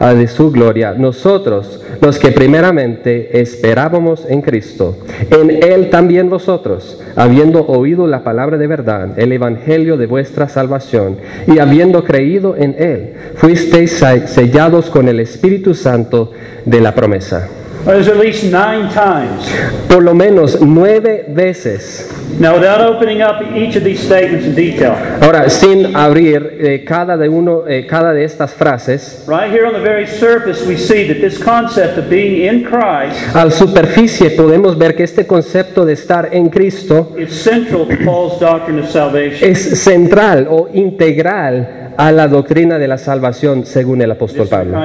de 0.00 0.26
su 0.26 0.50
gloria, 0.50 0.94
nosotros 0.94 1.80
los 2.00 2.18
que 2.18 2.32
primeramente 2.32 3.40
esperábamos 3.40 4.26
en 4.28 4.40
Cristo, 4.42 4.98
en 5.30 5.62
Él 5.62 5.90
también 5.90 6.28
vosotros, 6.28 7.00
habiendo 7.14 7.64
oído 7.66 8.06
la 8.08 8.24
palabra 8.24 8.58
de 8.58 8.66
verdad, 8.66 9.18
el 9.18 9.30
evangelio 9.32 9.96
de 9.96 10.06
vuestra 10.06 10.48
salvación, 10.48 11.18
y 11.46 11.60
habiendo 11.60 12.02
creído 12.02 12.56
en 12.56 12.74
Él, 12.78 13.12
fuisteis 13.36 13.92
se- 13.92 14.26
sellados 14.26 14.90
con 14.90 15.06
el 15.08 15.20
Espíritu 15.20 15.74
Santo 15.74 16.32
de 16.64 16.80
la 16.80 16.94
promesa. 16.94 17.48
Well, 17.84 17.96
There's 17.96 18.06
at 18.06 18.16
least 18.16 18.44
nine 18.44 18.92
times. 18.92 19.44
Por 19.88 20.04
lo 20.04 20.14
menos 20.14 20.60
nueve 20.60 21.24
veces. 21.28 22.08
Now, 22.38 22.54
without 22.54 22.80
opening 22.80 23.22
up 23.22 23.42
each 23.54 23.76
of 23.76 23.82
these 23.82 24.00
statements 24.00 24.46
in 24.46 24.54
detail, 24.54 24.94
Ahora, 25.20 25.50
sin 25.50 25.94
abrir 25.94 26.58
eh, 26.60 26.84
cada, 26.84 27.16
de 27.16 27.28
uno, 27.28 27.66
eh, 27.66 27.84
cada 27.86 28.12
de 28.12 28.24
estas 28.24 28.52
frases, 28.54 29.24
right 29.26 29.50
here 29.50 29.66
on 29.66 29.72
the 29.74 29.80
very 29.80 30.06
surface, 30.06 30.64
we 30.66 30.76
see 30.76 31.06
that 31.08 31.20
this 31.20 31.42
concept 31.42 31.98
of 31.98 32.08
being 32.08 32.46
in 32.48 32.64
Christ 32.64 33.36
al 33.36 33.52
superficie 33.52 34.30
podemos 34.30 34.78
ver 34.78 34.94
que 34.94 35.02
este 35.02 35.26
concepto 35.26 35.84
de 35.84 35.92
estar 35.92 36.30
en 36.32 36.48
Cristo 36.48 37.14
is 37.18 37.32
central 37.32 37.86
to 37.86 37.96
Paul's 38.04 38.40
doctrine 38.40 38.80
of 38.80 38.88
salvation. 38.88 39.50
es 39.50 39.82
central 39.82 40.46
o 40.48 40.68
integral 40.72 41.81
a 41.96 42.12
la 42.12 42.28
doctrina 42.28 42.78
de 42.78 42.88
la 42.88 42.98
salvación 42.98 43.66
según 43.66 44.02
el 44.02 44.10
apóstol 44.10 44.48
Pablo. 44.48 44.78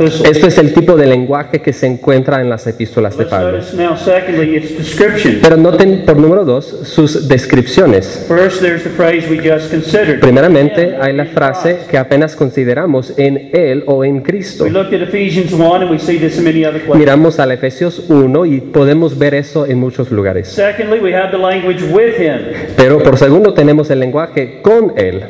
Esto 0.00 0.46
es 0.46 0.58
el 0.58 0.74
tipo 0.74 0.96
de 0.96 1.06
lenguaje 1.06 1.60
que 1.60 1.72
se 1.72 1.86
encuentra 1.86 2.40
en 2.40 2.48
las 2.48 2.66
epístolas 2.66 3.16
de 3.16 3.26
Pablo. 3.26 3.58
Pero 5.42 5.56
noten 5.56 6.02
por 6.04 6.16
número 6.16 6.44
dos 6.44 6.66
sus 6.84 7.28
descripciones. 7.28 8.26
First, 8.28 8.60
there's 8.60 8.84
the 8.84 8.90
phrase 8.90 9.28
we 9.28 9.36
just 9.38 9.70
considered. 9.70 10.20
Primeramente 10.20 10.96
hay 11.00 11.14
la 11.14 11.26
frase 11.26 11.78
que 11.90 11.98
apenas 11.98 12.36
consideramos 12.36 13.12
en 13.18 13.50
Él 13.52 13.84
o 13.86 14.04
en 14.04 14.20
Cristo. 14.20 14.64
We 14.64 14.70
looked 14.70 14.94
at 14.94 15.08
Ephesians 15.08 15.52
1 15.52 15.82
and 15.82 15.90
we 15.90 15.98
see 15.98 16.18
this 16.18 16.38
in 16.38 16.44
many 16.44 16.64
other 16.64 16.80
places. 16.80 16.98
Miramos 16.98 17.38
al 17.38 17.52
Efesios 17.52 18.04
1 18.08 18.46
y 18.46 18.60
podemos 18.60 19.18
ver 19.18 19.34
eso 19.34 19.66
en 19.66 19.78
muchos 19.78 20.10
lugares. 20.10 20.60
Pero 22.76 22.98
por 23.02 23.18
segundo 23.18 23.54
tenemos 23.54 23.90
el 23.90 24.00
lenguaje 24.00 24.60
con 24.62 24.92
Él. 24.96 25.22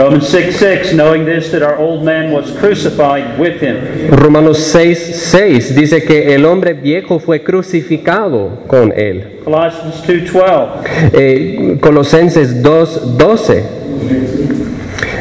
Romans 0.00 0.28
6 0.28 0.56
6, 0.56 0.94
knowing 0.94 1.26
this, 1.26 1.50
that 1.50 1.62
our 1.62 1.76
old 1.76 2.02
man 2.02 2.32
was 2.32 2.50
crucified 2.58 3.38
with 3.38 3.60
him. 3.60 4.08
Romanos 4.10 4.58
6, 4.58 5.14
6 5.30 5.74
dice 5.74 6.02
que 6.04 6.34
el 6.34 6.46
hombre 6.46 6.72
viejo 6.72 7.18
fue 7.18 7.42
crucificado 7.42 8.64
con 8.66 8.92
Él. 8.92 9.40
Colossians 9.44 10.02
2 10.06 10.32
12, 10.32 11.12
Eh, 11.12 11.78
Colosenses 11.80 12.62
2, 12.62 13.18
12. 13.18 13.62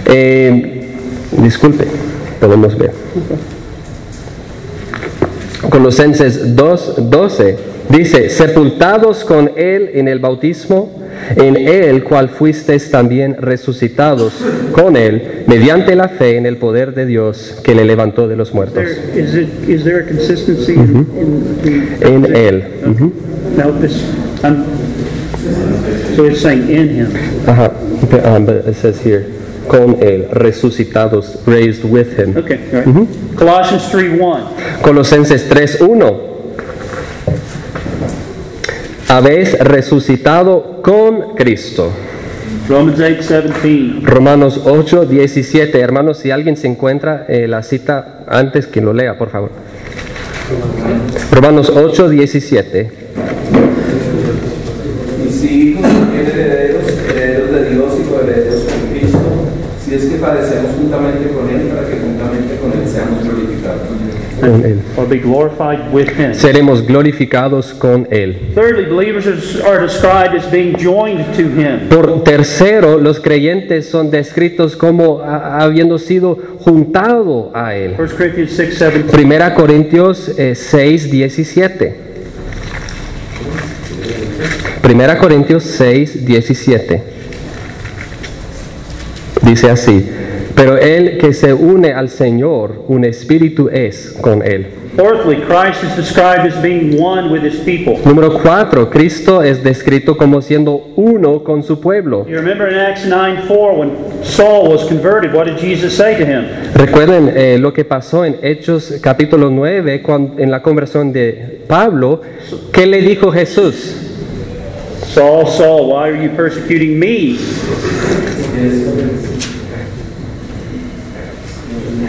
Eh, 0.05 0.81
disculpe, 1.43 1.85
podemos 2.39 2.77
ver. 2.77 2.91
Colosenses 5.69 6.55
2, 6.55 7.09
12 7.09 7.57
dice, 7.89 8.29
sepultados 8.29 9.25
con 9.25 9.51
Él 9.57 9.91
en 9.93 10.07
el 10.07 10.19
bautismo, 10.19 10.89
en 11.35 11.55
Él 11.55 12.03
cual 12.03 12.29
fuisteis 12.29 12.89
también 12.89 13.35
resucitados 13.39 14.33
con 14.71 14.95
Él, 14.95 15.43
mediante 15.47 15.95
la 15.95 16.09
fe 16.09 16.37
en 16.37 16.45
el 16.45 16.57
poder 16.57 16.93
de 16.93 17.05
Dios 17.05 17.59
que 17.63 17.75
le 17.75 17.85
levantó 17.85 18.27
de 18.27 18.35
los 18.35 18.53
muertos. 18.53 18.83
Is, 19.15 19.83
there 19.83 20.01
a. 20.01 20.05
En 22.01 22.35
Él. 22.35 22.63
Ajá, 27.47 27.71
but, 28.09 28.45
but 28.45 28.67
it 28.67 28.75
says 28.75 28.99
here, 29.03 29.25
con 29.67 29.97
Él, 30.01 30.27
resucitados, 30.31 31.39
raised 31.45 31.83
with 31.83 32.17
Him. 32.17 32.37
Okay, 32.37 32.59
all 32.73 32.83
right. 32.83 33.37
Colossians 33.37 33.89
3 33.91 34.19
1. 34.19 34.81
Colosenses 34.81 35.49
3.1. 35.49 36.28
Habéis 39.09 39.57
resucitado 39.57 40.83
con 40.83 41.33
Cristo. 41.33 41.91
Romans 42.69 42.99
8 42.99 43.07
17. 43.41 44.05
Romanos 44.05 44.61
8, 44.63 45.05
17. 45.07 45.79
Hermanos, 45.79 46.19
si 46.19 46.29
alguien 46.29 46.55
se 46.55 46.67
encuentra 46.67 47.25
eh, 47.27 47.47
la 47.47 47.63
cita 47.63 48.23
antes, 48.27 48.67
que 48.67 48.81
lo 48.81 48.93
lea, 48.93 49.17
por 49.17 49.31
favor. 49.31 49.49
Romanos 51.31 51.71
8, 51.75 52.07
17. 52.09 52.91
Y 55.27 55.31
si 55.31 55.69
hijos 55.71 55.91
herederos, 56.15 56.83
herederos 57.09 57.51
de 57.51 57.69
Dios 57.71 57.93
y 57.99 58.03
coherederos 58.07 58.63
con 58.63 58.91
Cristo, 58.91 59.19
si 59.83 59.95
es 59.95 60.05
que 60.05 60.17
padecemos 60.17 60.73
juntamente 60.77 61.29
con 61.29 61.49
Él, 61.49 61.61
para 61.69 61.87
que 61.87 61.97
juntamente 61.97 62.57
con 62.57 62.71
Él 62.73 62.87
seamos 62.87 63.23
glorificados. 63.23 63.81
Con 64.39 64.65
Él. 64.65 64.79
Or 64.97 65.07
be 65.07 65.19
glorified 65.19 65.91
with 65.91 66.09
him. 66.09 66.33
Seremos 66.33 66.85
glorificados 66.85 67.73
con 67.73 68.07
Él. 68.11 68.51
Thirdly, 68.55 68.85
believers 68.85 69.27
are, 69.27 69.67
are 69.67 69.81
described 69.81 70.35
as 70.35 70.49
being 70.51 70.75
joined 70.77 71.25
to 71.35 71.43
him. 71.43 71.89
Por 71.89 72.23
tercero, 72.23 72.97
los 72.97 73.19
creyentes 73.19 73.89
son 73.89 74.11
descritos 74.11 74.75
como 74.75 75.21
habiendo 75.21 75.97
sido 75.97 76.37
juntado 76.59 77.51
a 77.53 77.75
Él. 77.75 77.95
1 77.97 78.07
Corinthians 78.15 78.51
6 78.51 78.79
17. 78.79 79.11
Primera 79.11 79.53
Corintios 79.53 80.29
eh, 80.37 80.55
6, 80.55 81.11
17. 81.11 81.95
Primera 84.81 85.17
Corintios 85.17 85.63
6, 85.63 86.25
17. 86.25 87.03
Dice 89.41 89.69
así, 89.69 90.09
Pero 90.59 90.77
el 90.77 91.17
que 91.17 91.31
se 91.31 91.53
une 91.53 91.93
al 91.93 92.09
Señor, 92.09 92.83
un 92.89 93.05
espíritu 93.05 93.69
es 93.71 94.17
con 94.19 94.41
él. 94.45 94.67
Fourthly, 94.97 95.37
Christ 95.47 95.81
is 95.85 95.95
described 95.95 96.45
as 96.45 96.61
being 96.61 96.99
one 97.01 97.29
with 97.31 97.41
his 97.43 97.61
people. 97.61 97.97
Número 98.03 98.37
4. 98.41 98.89
Cristo 98.89 99.41
es 99.41 99.63
descrito 99.63 100.17
como 100.17 100.41
siendo 100.41 100.91
uno 100.97 101.43
con 101.45 101.63
su 101.63 101.79
pueblo. 101.79 102.25
You 102.27 102.35
remember 102.35 102.67
in 102.69 102.77
Acts 102.77 103.05
9 103.05 103.43
4 103.47 103.73
when 103.79 103.91
Saul 104.23 104.69
was 104.69 104.85
converted, 104.89 105.33
what 105.33 105.45
did 105.45 105.57
Jesus 105.57 105.95
say 105.95 106.17
to 106.17 106.25
him? 106.25 106.43
Recuerden 106.75 107.31
eh, 107.33 107.57
lo 107.57 107.71
que 107.71 107.85
pasó 107.85 108.25
en 108.25 108.35
Hechos 108.41 108.95
capítulo 109.01 109.49
9 109.49 110.01
cuan- 110.03 110.33
en 110.37 110.51
la 110.51 110.61
conversión 110.61 111.13
de 111.13 111.61
Pablo. 111.69 112.19
¿Qué 112.73 112.85
le 112.85 112.99
dijo 113.01 113.31
Jesús? 113.31 113.95
Saul, 115.13 115.47
Saul, 115.47 115.91
why 115.93 116.09
are 116.09 116.21
you 116.21 116.31
persecuting 116.35 116.99
me? 116.99 117.37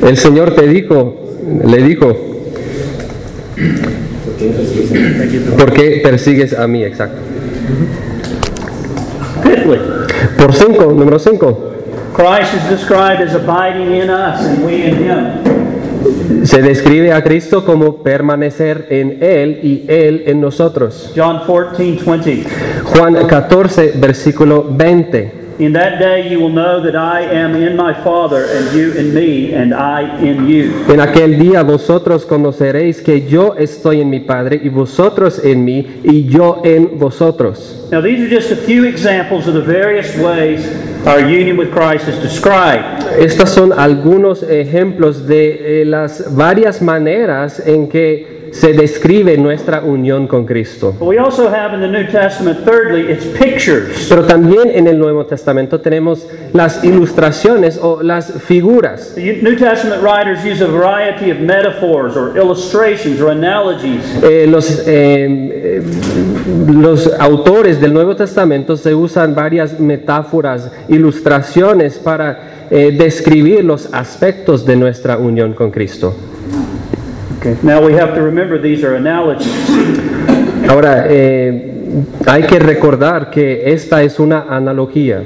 El 0.02 0.16
Señor 0.16 0.54
te 0.54 0.66
dijo, 0.66 1.16
le 1.64 1.83
dijo, 1.83 2.16
¿por 5.59 5.73
qué 5.73 6.00
persigues 6.02 6.59
a 6.59 6.66
mí? 6.66 6.85
Exacto. 6.85 7.19
Por 10.38 10.54
5, 10.54 10.85
número 10.92 11.19
5. 11.19 11.66
Christ 12.14 12.54
is 12.54 12.69
described 12.69 13.21
as 13.21 13.35
abiding 13.35 13.92
in 13.92 14.11
us 14.11 14.45
and 14.45 14.64
we 14.64 14.85
in 14.85 14.97
him. 14.97 15.61
Se 16.45 16.62
describe 16.62 17.12
a 17.12 17.23
Cristo 17.23 17.64
como 17.64 18.02
permanecer 18.02 18.87
en 18.90 19.19
Él 19.21 19.61
y 19.62 19.85
Él 19.88 20.25
en 20.26 20.40
nosotros. 20.40 21.12
John 21.14 21.40
14 21.47 21.99
20. 22.07 22.45
Juan 22.85 23.26
14, 23.26 23.92
versículo 23.97 24.66
20. 24.71 25.39
In 25.61 25.75
that 25.75 25.99
day 25.99 26.26
you 26.31 26.40
will 26.40 26.49
know 26.49 26.81
that 26.81 26.97
I 26.97 27.21
am 27.21 27.55
in 27.55 27.76
my 27.76 27.93
Father, 27.93 28.47
and 28.47 28.75
you 28.75 28.93
in 28.93 29.12
me, 29.12 29.52
and 29.52 29.75
I 29.75 30.19
in 30.19 30.49
you. 30.49 30.73
En 30.88 31.00
aquel 31.00 31.38
día 31.38 31.62
vosotros 31.62 32.25
conoceréis 32.25 33.02
que 33.02 33.29
yo 33.29 33.55
estoy 33.59 34.00
en 34.00 34.09
mi 34.09 34.21
Padre 34.21 34.59
y 34.62 34.71
vosotros 34.71 35.45
en 35.45 35.62
mí 35.62 36.00
y 36.02 36.25
yo 36.25 36.62
en 36.64 36.99
vosotros. 36.99 37.88
Now, 37.93 38.00
these 38.00 38.23
are 38.23 38.35
just 38.35 38.50
a 38.50 38.57
few 38.57 38.85
examples 38.85 39.47
of 39.49 39.52
the 39.52 39.61
various 39.61 40.17
ways 40.17 40.64
our 41.07 41.21
union 41.21 41.59
with 41.59 41.71
Christ 41.75 42.09
is 42.09 42.17
described. 42.23 43.05
Estos 43.19 43.50
son 43.50 43.75
algunos 43.75 44.43
ejemplos 44.43 45.26
de 45.26 45.83
eh, 45.83 45.85
las 45.85 46.35
varias 46.35 46.81
maneras 46.81 47.61
en 47.67 47.90
que 47.90 48.39
se 48.52 48.73
describe 48.73 49.37
nuestra 49.37 49.83
unión 49.83 50.26
con 50.26 50.47
Cristo. 50.47 50.95
But 50.99 51.09
we 51.09 51.19
also 51.19 51.49
have 51.49 51.75
in 51.75 51.80
the 51.80 51.88
New 51.88 52.11
Testament, 52.11 52.64
thirdly, 52.64 53.11
it's 53.12 53.26
pictures. 53.38 54.07
Pero 54.09 54.25
también 54.25 54.71
en 54.73 54.87
el 54.87 54.99
Nuevo 54.99 55.25
Testamento 55.26 55.80
tenemos 55.80 56.26
las 56.52 56.83
ilustraciones 56.85 57.78
o 57.80 58.02
las 58.02 58.33
figuras. 58.42 59.14
The 59.14 59.40
New 59.42 59.57
Testament 59.57 60.02
writers 60.02 60.45
use 60.45 60.62
a 60.62 60.69
variety 60.69 61.30
of 61.30 61.40
metaphors 61.40 62.16
or 62.16 62.37
illustrations 62.37 63.21
or 63.21 63.30
analogies 63.30 63.71
Eh, 64.23 64.47
los, 64.49 64.85
eh, 64.87 65.83
los 66.69 67.11
autores 67.19 67.80
del 67.80 67.92
Nuevo 67.92 68.16
Testamento 68.16 68.76
se 68.76 68.95
usan 68.95 69.35
varias 69.35 69.78
metáforas, 69.80 70.71
ilustraciones 70.88 71.99
para 71.99 72.66
eh, 72.71 72.95
describir 72.97 73.64
los 73.64 73.92
aspectos 73.92 74.64
de 74.64 74.76
nuestra 74.76 75.19
unión 75.19 75.54
con 75.54 75.71
Cristo. 75.71 76.14
Now 77.62 77.80
we 77.85 77.94
have 77.94 78.14
to 78.14 78.23
remember 78.23 78.59
these 78.61 78.85
are 78.85 78.97
analogies. 78.97 79.49
Ahora, 80.68 81.06
eh, 81.09 82.04
hay 82.26 82.42
que 82.42 82.59
recordar 82.59 83.30
que 83.30 83.73
esta 83.73 84.02
es 84.02 84.20
una 84.20 84.47
analogía 84.49 85.23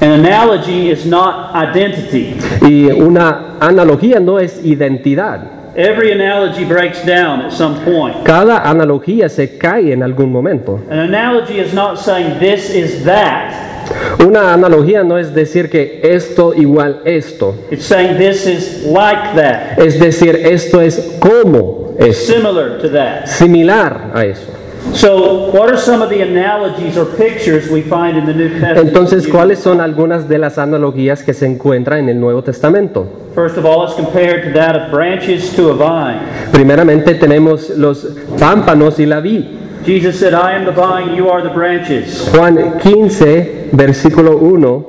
An 0.00 0.10
analogy 0.12 0.90
is 0.90 1.04
not 1.06 1.54
identity. 1.54 2.34
y 2.62 2.86
una 2.90 3.56
analogía 3.60 4.20
no 4.20 4.38
es 4.38 4.64
identidad. 4.64 5.40
Every 5.76 6.10
analogy 6.12 6.64
breaks 6.64 7.04
down 7.04 7.42
at 7.42 7.52
some 7.52 7.76
point. 7.84 8.24
Cada 8.24 8.68
analogía 8.68 9.28
se 9.28 9.56
cae 9.58 9.92
en 9.92 10.02
algún 10.02 10.32
momento. 10.32 10.80
An 10.90 10.98
analogy 10.98 11.60
is 11.60 11.72
not 11.72 11.98
saying 11.98 12.38
this 12.40 12.70
is 12.74 13.04
that. 13.04 13.77
Una 14.26 14.52
analogía 14.52 15.02
no 15.04 15.18
es 15.18 15.34
decir 15.34 15.70
que 15.70 16.00
esto 16.02 16.54
igual 16.54 17.00
esto. 17.04 17.54
It's 17.70 17.84
saying 17.84 18.18
this 18.18 18.46
is 18.46 18.84
like 18.84 19.34
that, 19.34 19.78
Es 19.78 19.98
decir, 19.98 20.34
esto 20.36 20.80
es 20.80 21.16
como 21.20 21.94
esto. 21.98 22.32
similar 22.34 22.78
to 22.80 22.88
that. 22.90 23.26
Similar 23.26 24.10
a 24.14 24.24
eso. 24.24 24.52
So, 24.94 25.50
what 25.52 25.68
are 25.68 25.76
some 25.76 26.02
of 26.02 26.08
the 26.08 26.22
analogies 26.22 26.96
or 26.96 27.04
pictures 27.04 27.68
we 27.70 27.82
find 27.82 28.16
in 28.16 28.24
the 28.26 28.32
New 28.32 28.48
Testament? 28.48 28.78
Entonces, 28.88 29.28
¿cuáles 29.28 29.58
son 29.58 29.80
algunas 29.80 30.28
de 30.28 30.38
las 30.38 30.56
analogías 30.56 31.22
que 31.22 31.34
se 31.34 31.46
encuentran 31.46 32.00
en 32.00 32.08
el 32.08 32.20
Nuevo 32.20 32.42
Testamento? 32.42 33.06
First 33.34 33.58
of 33.58 33.66
all, 33.66 33.84
it's 33.84 33.94
compared 33.94 34.44
to 34.44 34.52
that 34.58 34.74
of 34.76 34.90
branches 34.90 35.54
to 35.56 35.70
a 35.70 35.74
vine. 35.74 36.20
Primeramente 36.52 37.14
tenemos 37.14 37.68
los 37.70 38.06
pámpanos 38.38 38.98
y 38.98 39.06
la 39.06 39.20
vid. 39.20 39.44
Jesus 39.84 40.18
said, 40.18 40.32
I 40.32 40.54
am 40.54 40.64
the 40.64 40.72
vine, 40.72 41.14
you 41.14 41.28
are 41.28 41.42
the 41.42 41.52
branches. 41.54 42.28
Juan 42.34 42.80
15, 42.80 43.57
versículo 43.72 44.36
1, 44.38 44.86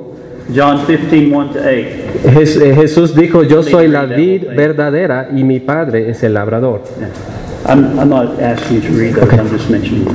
John 0.54 0.84
15, 0.86 1.26
1 1.32 1.52
to 1.52 1.58
8. 1.58 1.86
Jes- 2.34 2.56
eh, 2.60 2.74
Jesús 2.74 3.14
dijo, 3.14 3.42
yo 3.44 3.62
soy 3.62 3.88
la 3.88 4.04
vid 4.06 4.44
verdadera 4.56 5.28
y 5.34 5.44
mi 5.44 5.60
Padre 5.60 6.10
es 6.10 6.22
el 6.22 6.34
labrador. 6.34 6.82
I'm, 7.66 7.98
I'm 7.98 8.08
not 8.08 8.40
asking 8.40 8.76
you 8.76 8.82
to 8.82 8.92
read 8.92 9.14
those, 9.14 9.32
I'm 9.32 9.48
just 9.50 9.70
mentioning. 9.70 10.06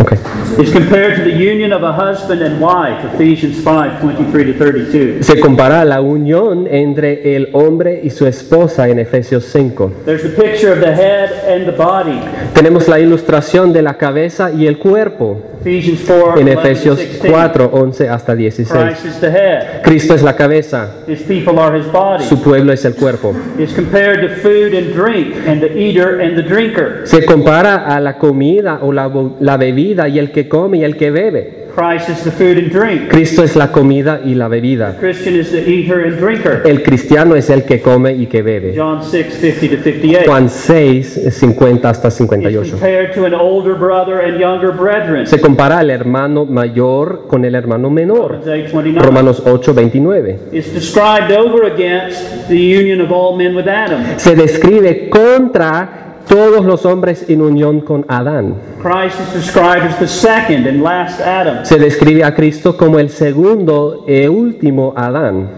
It's 0.58 0.72
compared 0.72 1.18
to 1.18 1.24
the 1.24 1.36
union 1.36 1.74
of 1.74 1.84
a 1.84 1.92
husband 1.92 2.42
and 2.42 2.60
wife, 2.60 3.04
Ephesians 3.14 3.62
5, 3.64 4.02
23 4.02 4.44
to 4.46 4.54
32. 4.54 5.24
Se 5.24 5.40
compara 5.40 5.86
la 5.86 6.02
unión 6.02 6.68
entre 6.70 7.36
el 7.36 7.50
hombre 7.54 8.02
y 8.04 8.10
su 8.10 8.26
esposa 8.26 8.88
en 8.88 9.00
Efesios 9.00 9.46
5. 9.46 9.92
There's 10.06 10.26
a 10.26 10.30
picture 10.30 10.72
of 10.72 10.80
the 10.80 10.94
head 10.94 11.32
and 11.48 11.66
the 11.66 11.72
body, 11.72 12.20
Tenemos 12.54 12.88
la 12.88 13.00
ilustración 13.00 13.74
de 13.74 13.82
la 13.82 13.98
cabeza 13.98 14.52
y 14.52 14.66
el 14.66 14.78
cuerpo 14.78 15.42
Ephesians 15.62 16.02
4, 16.06 16.40
en 16.40 16.48
11 16.48 16.54
to 16.54 16.60
Efesios 16.62 17.00
16. 17.00 17.34
4, 17.34 17.70
11 17.74 18.10
hasta 18.10 18.36
16. 18.36 18.82
Christ 18.82 19.06
is 19.06 19.20
the 19.20 19.32
head, 19.32 19.84
Cristo 19.84 20.14
es 20.14 20.22
la 20.22 20.36
cabeza, 20.36 21.04
his 21.08 21.22
people 21.24 21.60
are 21.60 21.78
his 21.78 21.92
body. 21.92 22.24
su 22.24 22.42
pueblo 22.42 22.72
es 22.72 22.86
el 22.86 22.94
cuerpo. 22.96 23.34
It's 23.58 23.74
compared 23.74 24.22
to 24.22 24.36
food 24.42 24.74
and 24.74 24.94
drink, 24.94 25.36
and 25.48 25.62
the 25.62 25.76
eater 25.76 26.22
and 26.22 26.38
the 26.38 26.44
drinker. 26.44 27.06
Se 27.06 27.26
compara 27.36 27.86
a 27.86 28.00
la 28.00 28.18
comida 28.18 28.80
o 28.82 28.94
la, 28.94 29.58
bebida 29.58 30.08
y 30.08 30.20
el 30.20 30.32
que 30.32 30.48
come 30.48 30.78
y 30.78 30.84
el 30.84 30.96
que 30.96 31.12
bebe. 31.12 31.66
Christ 31.76 32.08
is 32.08 32.24
the 32.24 32.32
food 32.32 32.58
and 32.58 32.72
drink. 32.72 33.10
Cristo 33.10 33.44
es 33.44 33.58
la 33.58 33.70
comida 33.70 34.22
y 34.24 34.34
la 34.34 34.48
bebida. 34.48 34.96
Christian 34.98 35.36
is 35.36 35.52
the 35.52 35.60
eater 35.70 36.06
and 36.06 36.18
drinker. 36.18 36.62
El 36.64 36.82
cristiano 36.82 37.36
es 37.36 37.50
el 37.50 37.66
que 37.66 37.82
come 37.82 38.14
y 38.14 38.28
que 38.28 38.42
bebe. 38.42 38.74
John 38.74 39.04
6, 39.04 39.34
50 39.34 39.76
to 39.76 39.84
58. 39.84 40.26
Juan 40.26 40.50
6, 40.50 41.38
50 41.38 41.90
hasta 41.90 42.08
It's 42.08 42.18
58. 42.18 42.72
compared 42.72 43.14
to 43.14 43.26
an 43.26 43.34
older 43.34 43.76
brother 43.78 44.22
and 44.22 44.40
younger 44.40 44.72
brethren. 44.72 45.28
Se 45.28 45.42
compara 45.42 45.80
al 45.80 45.90
hermano 45.90 46.46
mayor 46.46 47.28
con 47.28 47.44
el 47.44 47.54
hermano 47.56 47.90
menor. 47.90 48.40
Romans 48.46 48.48
8, 48.48 48.70
29. 48.72 49.06
Romanos 49.06 49.44
8, 49.46 49.74
29. 49.74 50.40
It's 50.54 50.74
described 50.74 51.34
over 51.34 51.66
against 51.66 52.48
the 52.48 52.58
union 52.58 53.02
of 53.02 53.12
all 53.12 53.36
men 53.36 53.54
with 53.54 53.68
Adam. 53.68 54.18
Se 54.18 54.34
describe 54.34 55.10
contra 55.10 56.05
todos 56.28 56.66
los 56.66 56.86
hombres 56.86 57.26
en 57.30 57.42
unión 57.42 57.82
con 57.82 58.06
Adán. 58.08 58.56
Christ 58.82 59.20
is 59.20 59.34
described 59.34 59.84
as 59.84 59.98
the 60.00 60.08
second 60.08 60.68
and 60.68 60.82
last 60.84 61.20
Adam. 61.22 61.66
Se 61.66 61.78
describe 61.78 62.24
a 62.24 62.34
Cristo 62.34 62.76
como 62.78 63.00
el 63.00 63.10
segundo 63.10 64.04
e 64.08 64.28
último 64.30 64.94
Adán. 64.96 65.50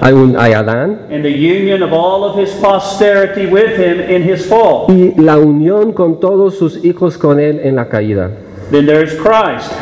Hay, 0.00 0.12
un, 0.12 0.36
hay 0.38 0.52
Adán 0.52 1.00
and 1.10 1.22
the 1.22 1.30
union 1.30 1.82
of 1.82 1.92
all 1.92 2.24
of 2.24 2.38
his 2.38 2.50
posterity 2.60 3.46
with 3.46 3.76
him 3.78 4.00
in 4.00 4.22
his 4.22 4.46
fall. 4.46 4.86
y 4.88 5.14
la 5.16 5.38
unión 5.38 5.92
con 5.92 6.20
todos 6.20 6.56
sus 6.58 6.84
hijos 6.84 7.16
con 7.18 7.38
él 7.40 7.60
en 7.62 7.76
la 7.76 7.88
caída. 7.88 8.30
Then 8.70 8.84
there's 8.84 9.14
Christ 9.14 9.72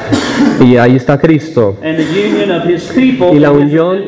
Y 0.60 0.76
ahí 0.76 0.94
está 0.94 1.18
Cristo. 1.18 1.74
and 1.82 1.98
the 1.98 2.04
union 2.04 2.52
of 2.52 2.64
his 2.64 2.84
people 2.94 3.34
Y 3.34 3.40
la 3.40 3.50
unión 3.50 4.04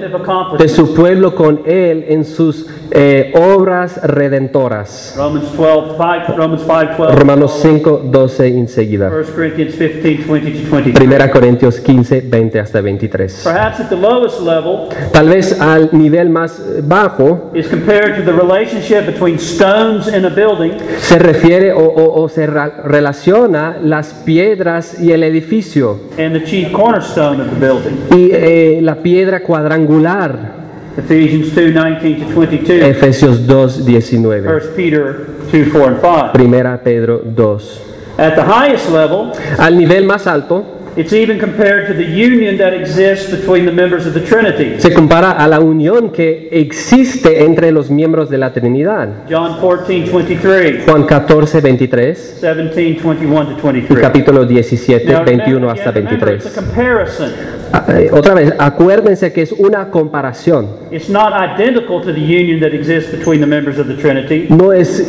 de 0.56 0.68
su 0.68 0.94
pueblo 0.94 1.34
con 1.34 1.62
él 1.66 2.04
en 2.08 2.24
sus 2.24 2.68
eh, 2.90 3.32
obras 3.34 4.00
redentoras. 4.02 5.14
Romans 5.16 5.52
12, 5.56 5.96
5, 5.96 6.36
Romans 6.36 6.62
5, 6.62 6.96
12. 6.96 7.14
Romanos 7.16 7.58
5, 7.62 8.02
12 8.10 8.48
enseguida. 8.48 9.08
1 9.08 9.32
Corinthians 9.34 9.74
15, 9.74 10.24
20 10.26 10.50
to 10.52 10.68
23. 10.68 10.94
Primera 10.94 11.30
Corintios 11.30 11.80
15, 11.80 12.22
20 12.22 12.58
hasta 12.60 12.80
23. 12.80 13.40
Perhaps 13.44 13.80
at 13.80 13.88
the 13.88 13.96
lowest 13.96 14.40
level 14.40 14.88
Tal 15.12 15.28
vez 15.28 15.60
al 15.60 15.90
nivel 15.92 16.30
más 16.30 16.60
bajo 16.84 17.50
is 17.54 17.66
compared 17.68 18.16
to 18.16 18.22
the 18.22 18.32
relationship 18.32 19.06
between 19.06 19.36
stones 19.38 20.08
in 20.08 20.24
a 20.24 20.30
building 20.30 20.72
se 20.98 21.18
refiere 21.18 21.72
o, 21.72 21.78
o- 21.80 22.22
o 22.22 22.28
se 22.28 22.46
relaciona 22.46 23.78
las 23.82 24.12
piedras 24.24 25.00
y 25.00 25.12
el 25.12 25.22
edificio 25.22 25.98
and 26.18 26.32
the 26.34 26.44
chief 26.44 26.72
cornerstone 26.72 27.42
of 27.42 27.48
the 27.50 27.56
building. 27.66 27.96
y 28.10 28.30
eh, 28.32 28.78
la 28.82 28.96
piedra 28.96 29.40
cuadrangular. 29.40 30.57
Ephesians 30.98 31.54
2, 31.54 31.72
19 31.72 32.26
to 32.26 32.34
22. 32.34 32.84
Efesios 32.84 33.46
2, 33.46 33.84
19. 33.84 34.44
1 34.44 34.60
Peter 34.74 35.26
2, 35.50 35.70
4 35.70 35.88
and 35.92 36.00
5. 36.00 36.32
Primera 36.32 36.76
Pedro 36.82 37.20
2. 37.20 38.18
At 38.18 38.34
the 38.34 38.42
highest 38.42 38.90
level 38.90 39.32
Al 39.58 39.78
nivel 39.78 40.04
más 40.04 40.26
alto 40.26 40.78
It's 40.96 41.12
even 41.12 41.38
compared 41.38 41.86
to 41.86 41.94
the 41.94 42.02
union 42.02 42.56
that 42.56 42.74
exists 42.74 43.30
between 43.30 43.64
the 43.64 43.70
members 43.70 44.04
of 44.04 44.14
the 44.14 44.20
Trinity. 44.20 44.80
Se 44.80 44.92
compara 44.92 45.30
a 45.30 45.46
la 45.46 45.60
unión 45.60 46.10
que 46.10 46.48
existe 46.50 47.44
entre 47.44 47.70
los 47.70 47.88
miembros 47.88 48.28
de 48.28 48.38
la 48.38 48.52
Trinidad. 48.52 49.08
John 49.30 49.60
14, 49.60 50.10
23, 50.10 50.84
Juan 50.84 51.04
14, 51.04 51.60
23 51.60 52.40
17, 52.40 53.00
21 53.00 53.46
to 53.46 53.52
y 53.52 53.60
23. 53.60 54.00
capítulo 54.00 54.44
17, 54.44 55.12
Now, 55.12 55.22
21 55.24 55.54
remember, 55.54 55.70
hasta 55.70 55.90
again, 55.90 56.04
remember, 56.06 56.34
it's 56.34 56.52
23. 56.52 57.67
Ah, 57.72 57.84
eh, 57.88 58.08
Otra 58.12 58.34
vez, 58.34 58.54
acuérdense 58.58 59.32
que 59.32 59.42
es 59.42 59.52
una 59.52 59.90
comparación. 59.90 60.66
It's 60.90 61.08
not 61.10 61.32
identical 61.34 62.00
to 62.02 62.12
the 62.12 62.20
union 62.20 62.60
that 62.60 62.72
exists 62.72 63.10
between 63.10 63.40
the 63.40 63.46
members 63.46 63.78
of 63.78 63.86
the 63.88 63.94
Trinity, 63.94 64.46
No 64.48 64.72
es 64.72 65.06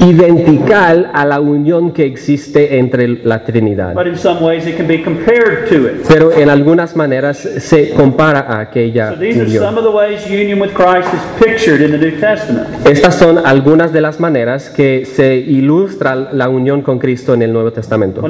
identical 0.00 1.10
a 1.14 1.24
la 1.24 1.40
unión 1.40 1.92
que 1.92 2.04
existe 2.04 2.78
entre 2.78 3.08
la 3.24 3.44
Trinidad. 3.44 3.94
but 3.94 4.06
in 4.06 4.16
some 4.16 4.40
ways 4.44 4.66
it 4.66 4.76
can 4.76 4.86
be 4.86 5.02
compared 5.02 5.68
to 5.68 5.86
it. 5.86 6.06
Pero 6.08 6.32
en 6.32 6.50
algunas 6.50 6.96
maneras 6.96 7.38
se 7.38 7.90
compara 7.90 8.40
a 8.40 8.60
aquella 8.60 9.12
So 9.12 9.18
these 9.18 9.40
are 9.40 9.46
some 9.48 9.76
unión. 9.76 9.78
of 9.78 9.84
the 9.84 9.90
ways 9.90 10.26
union 10.28 10.60
with 10.60 10.72
Christ 10.74 11.08
is 11.14 11.20
pictured 11.46 11.80
in 11.80 11.92
the 11.92 11.98
New 11.98 12.18
Testament. 12.20 12.68
Estas 12.86 13.14
son 13.14 13.38
algunas 13.44 13.92
de 13.92 14.00
las 14.00 14.20
maneras 14.20 14.68
que 14.70 15.04
se 15.06 15.36
ilustra 15.36 16.14
la 16.14 16.48
unión 16.48 16.82
con 16.82 16.98
Cristo 16.98 17.32
en 17.34 17.42
el 17.42 17.52
Nuevo 17.52 17.72
Testamento. 17.72 18.20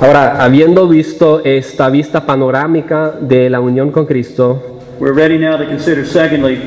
Ahora, 0.00 0.42
habiendo 0.42 0.88
visto 0.88 1.42
esta 1.44 1.88
vista 1.90 2.26
panorámica 2.26 3.12
de 3.20 3.48
la 3.50 3.60
unión 3.60 3.90
con 3.90 4.06
Cristo, 4.06 4.80
we're 4.98 5.14
ready 5.14 5.38
now 5.38 5.56
to 5.56 5.64
consider, 5.66 6.06
secondly, 6.06 6.58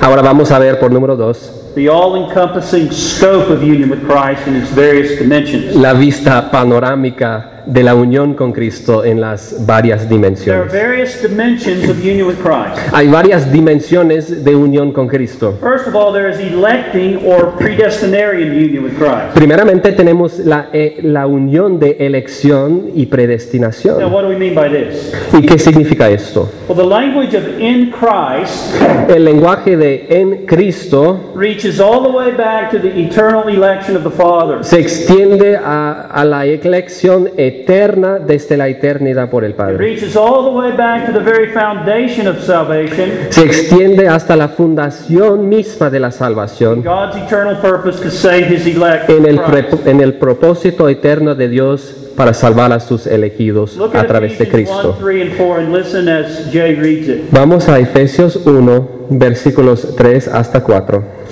ahora 0.00 0.22
vamos 0.22 0.50
a 0.50 0.58
ver 0.58 0.78
por 0.78 0.92
número 0.92 1.16
dos 1.16 1.63
the 1.74 1.88
all 1.88 2.14
encompassing 2.16 2.90
scope 2.90 3.50
of 3.50 3.62
union 3.62 3.90
with 3.90 4.04
Christ 4.06 4.46
in 4.46 4.56
its 4.56 4.70
various 4.70 5.18
dimensions. 5.18 5.74
la 5.74 5.92
vista 5.92 6.50
panorámica 6.50 7.50
de 7.66 7.82
la 7.82 7.94
unión 7.94 8.34
con 8.34 8.52
Cristo 8.52 9.04
en 9.06 9.22
las 9.22 9.64
varias 9.64 10.00
There 10.00 10.04
are 10.04 10.20
dimensiones. 10.20 10.70
various 10.70 11.22
dimensions 11.22 11.88
of 11.88 11.96
union 12.04 12.26
with 12.26 12.36
Christ. 12.42 12.78
Hay 12.92 13.08
varias 13.08 13.50
dimensiones 13.50 14.44
de 14.44 14.54
unión 14.54 14.92
con 14.92 15.08
Cristo. 15.08 15.56
First 15.62 15.86
of 15.88 15.94
all, 15.96 16.12
there 16.12 16.28
is 16.28 16.38
electing 16.40 17.24
or 17.24 17.52
predestinarian 17.56 18.52
union 18.52 18.84
with 18.84 18.98
Christ. 18.98 19.32
Primeramente 19.34 19.92
tenemos 19.92 20.40
la, 20.40 20.68
eh, 20.74 20.98
la 21.04 21.26
unión 21.26 21.78
de 21.80 21.96
elección 22.00 22.90
y 22.94 23.04
Now, 23.04 23.08
predestinación. 23.10 24.12
what 24.12 24.24
do 24.24 24.28
we 24.28 24.36
mean 24.36 24.54
by 24.54 24.68
this? 24.68 25.14
¿Y 25.32 25.46
qué 25.46 25.58
significa 25.58 26.10
esto? 26.10 26.50
Well, 26.68 26.76
the 26.76 26.84
language 26.86 27.34
of 27.34 27.44
in 27.58 27.90
Christ 27.90 28.74
El 29.08 29.24
lenguaje 29.24 29.78
de 29.78 30.06
en 30.10 30.44
Cristo 30.44 31.32
reaches 31.34 31.63
all 31.80 32.02
the 32.02 32.08
way 32.10 32.30
back 32.32 32.70
to 32.70 32.78
the 32.78 32.88
eternal 32.88 33.48
election 33.48 33.96
of 33.96 34.02
the 34.04 34.10
Father. 34.10 34.62
se 34.62 34.78
extiende 34.80 35.56
a, 35.56 36.08
a 36.12 36.24
la 36.24 36.44
elección 36.46 37.30
eterna 37.36 38.18
desde 38.18 38.56
la 38.56 38.68
eternidad 38.68 39.30
por 39.30 39.44
el 39.44 39.50
It 39.52 39.56
Padre. 39.56 39.76
reaches 39.78 40.16
all 40.16 40.44
the 40.44 40.50
way 40.56 40.72
back 40.76 41.06
to 41.06 41.12
the 41.12 41.24
very 41.24 41.48
foundation 41.52 42.26
of 42.26 42.40
salvation, 42.40 43.10
Se 43.30 43.42
extiende 43.44 44.08
hasta 44.08 44.36
la 44.36 44.48
fundación 44.48 45.48
misma 45.48 45.90
de 45.90 46.00
la 46.00 46.10
salvación 46.10 46.82
God's 46.82 47.16
eternal 47.16 47.56
purpose 47.60 48.00
to 48.02 48.10
save 48.10 48.46
his 48.48 48.66
elect. 48.66 49.08
en 49.10 49.26
el, 49.26 49.40
en 49.86 50.18
propósito 50.18 50.88
eterno 50.88 51.34
de 51.34 51.48
Dios 51.48 51.96
para 52.16 52.32
salvar 52.32 52.72
a 52.72 52.80
sus 52.80 53.06
elegidos 53.06 53.76
Look 53.76 53.96
a 53.96 54.06
través 54.06 54.38
de 54.38 54.44
Ephesians 54.44 54.70
1, 54.70 54.82
Cristo. 54.82 54.96
3, 55.00 55.22
and 55.22 55.36
4 55.36 55.60
and 55.60 55.72
listen 55.72 56.08
as 56.08 56.50
Jay 56.52 56.74
reads 56.76 57.08
it. 57.08 57.22
Vamos 57.32 57.68
a 57.68 57.78
Efesios 57.80 58.36
1, 58.36 58.88
versículos 59.10 59.96
3 59.96 60.28
hasta 60.28 60.62
4. 60.62 61.23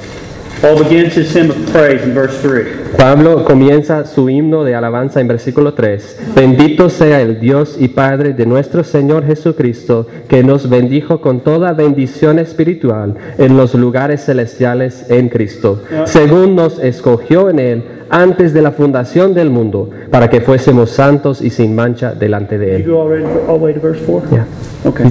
Paul 0.62 0.79
begins 0.79 1.16
his 1.16 1.35
hymn 1.35 1.51
of 1.51 1.57
praise 1.72 2.05
in 2.05 2.14
verse 2.14 2.40
3. 2.40 2.94
Pablo 2.96 3.44
comienza 3.44 4.07
su 4.07 4.29
himno 4.31 4.62
de 4.62 4.77
alabanza 4.77 5.20
en 5.20 5.27
versículo 5.27 5.75
3. 5.75 6.20
Bendito 6.37 6.88
sea 6.88 7.20
el 7.20 7.40
Dios 7.40 7.77
y 7.81 7.88
Padre 7.88 8.33
de 8.33 8.46
nuestro 8.46 8.85
Señor 8.85 9.27
Jesucristo, 9.27 10.07
que 10.29 10.44
nos 10.44 10.70
bendijo 10.70 11.20
con 11.20 11.40
toda 11.40 11.72
bendición 11.72 12.38
espiritual 12.38 13.16
en 13.38 13.57
los 13.57 13.75
lugares 13.75 14.25
celestiales 14.25 15.11
en 15.11 15.31
Cristo, 15.31 15.83
según 16.05 16.55
nos 16.55 16.79
escogió 16.79 17.51
en 17.51 17.59
Él 17.59 17.85
antes 18.09 18.55
de 18.55 18.62
la 18.62 18.70
fundación 18.70 19.35
del 19.35 19.51
mundo, 19.51 19.90
para 20.12 20.31
que 20.31 20.40
fuésemos 20.42 20.90
santos 20.90 21.42
y 21.42 21.51
sin 21.51 21.75
mancha 21.75 22.14
delante 22.14 22.57
de 22.59 22.66
You 22.68 22.77
Él. 22.77 22.85
go 22.87 23.03
already 23.03 23.25
all 23.48 23.59
the 23.59 23.64
way 23.64 23.75
to 23.75 23.81
verse 23.81 24.01
4? 24.07 24.29
Yeah. 24.31 24.46
Okay. 24.85 25.11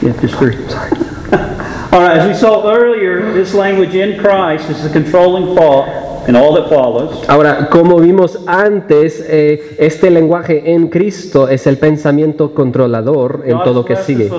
Yeah, 0.00 0.12
just 0.22 0.36
three. 0.36 0.54
All 1.92 2.00
right, 2.02 2.18
as 2.18 2.28
we 2.28 2.34
saw 2.34 2.72
earlier, 2.72 3.32
this 3.32 3.52
language 3.52 3.96
in 3.96 4.16
Christ 4.20 4.70
is 4.70 4.84
the 4.84 4.90
controlling 4.90 5.56
thought 5.56 6.09
in 6.30 6.36
all 6.36 6.54
that 6.54 6.68
follows. 6.68 7.28
Ahora, 7.28 7.68
como 7.68 7.98
vimos 7.98 8.38
antes, 8.46 9.24
eh, 9.28 9.76
este 9.78 10.10
lenguaje 10.10 10.72
en 10.72 10.88
Cristo 10.88 11.48
es 11.48 11.66
el 11.66 11.76
pensamiento 11.76 12.54
controlador 12.54 13.42
en 13.44 13.56
God 13.56 13.64
todo 13.64 13.80
has 13.80 13.86
que 13.86 13.96
sigue. 13.96 14.30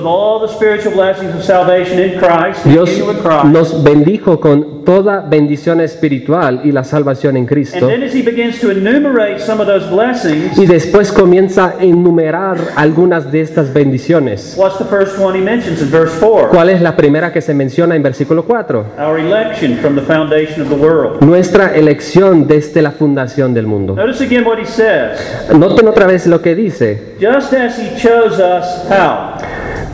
Dios 2.66 2.90
nos 3.46 3.84
bendijo 3.84 4.40
con 4.40 4.84
toda 4.84 5.22
bendición 5.22 5.82
espiritual 5.82 6.62
y 6.64 6.72
la 6.72 6.84
salvación 6.84 7.38
en 7.38 7.42
And 7.44 7.50
Cristo. 7.50 7.88
then 7.88 8.04
as 8.04 8.14
he 8.14 8.22
begins 8.22 8.60
to 8.62 8.72
enumerate 8.72 9.40
some 9.40 9.62
of 9.62 9.68
those 9.68 9.88
blessings, 9.90 10.58
Y 10.58 10.66
después 10.66 11.12
comienza 11.12 11.76
a 11.80 11.84
enumerar 11.84 12.58
algunas 12.76 13.32
de 13.32 13.42
estas 13.42 13.74
bendiciones. 13.74 14.56
what's 14.58 14.78
the 14.78 14.86
first 14.86 15.20
one 15.20 15.38
he 15.38 15.44
mentions 15.44 15.82
in 15.82 15.92
verse 15.92 16.14
4? 16.20 16.50
¿Cuál 16.50 16.70
es 16.70 16.82
la 16.82 16.96
primera 16.96 17.32
que 17.32 17.42
se 17.42 17.54
menciona 17.54 17.96
en 17.96 18.04
versículo 18.04 18.44
4? 18.44 18.86
Our 19.00 19.20
election 19.20 19.78
from 19.78 19.96
the 19.96 20.02
foundation 20.02 20.62
of 20.62 20.70
the 20.70 20.76
world. 20.76 21.22
Nuestra 21.22 21.76
elección 21.82 22.48
desde 22.48 22.82
la 22.82 22.92
fundación 22.92 23.54
del 23.54 23.68
mundo. 23.68 23.96
Notice 23.96 24.24
again 24.24 24.46
what 24.46 24.58
he 24.58 24.66
says. 24.66 25.20
Noten 25.54 25.88
otra 25.88 26.08
vez 26.08 26.26
lo 26.28 26.42
que 26.42 26.56
dice. 26.56 27.16
Just 27.20 27.54
as 27.54 27.78
he 27.78 27.96
chose 27.98 28.42
us, 28.42 28.86
how? 28.90 29.38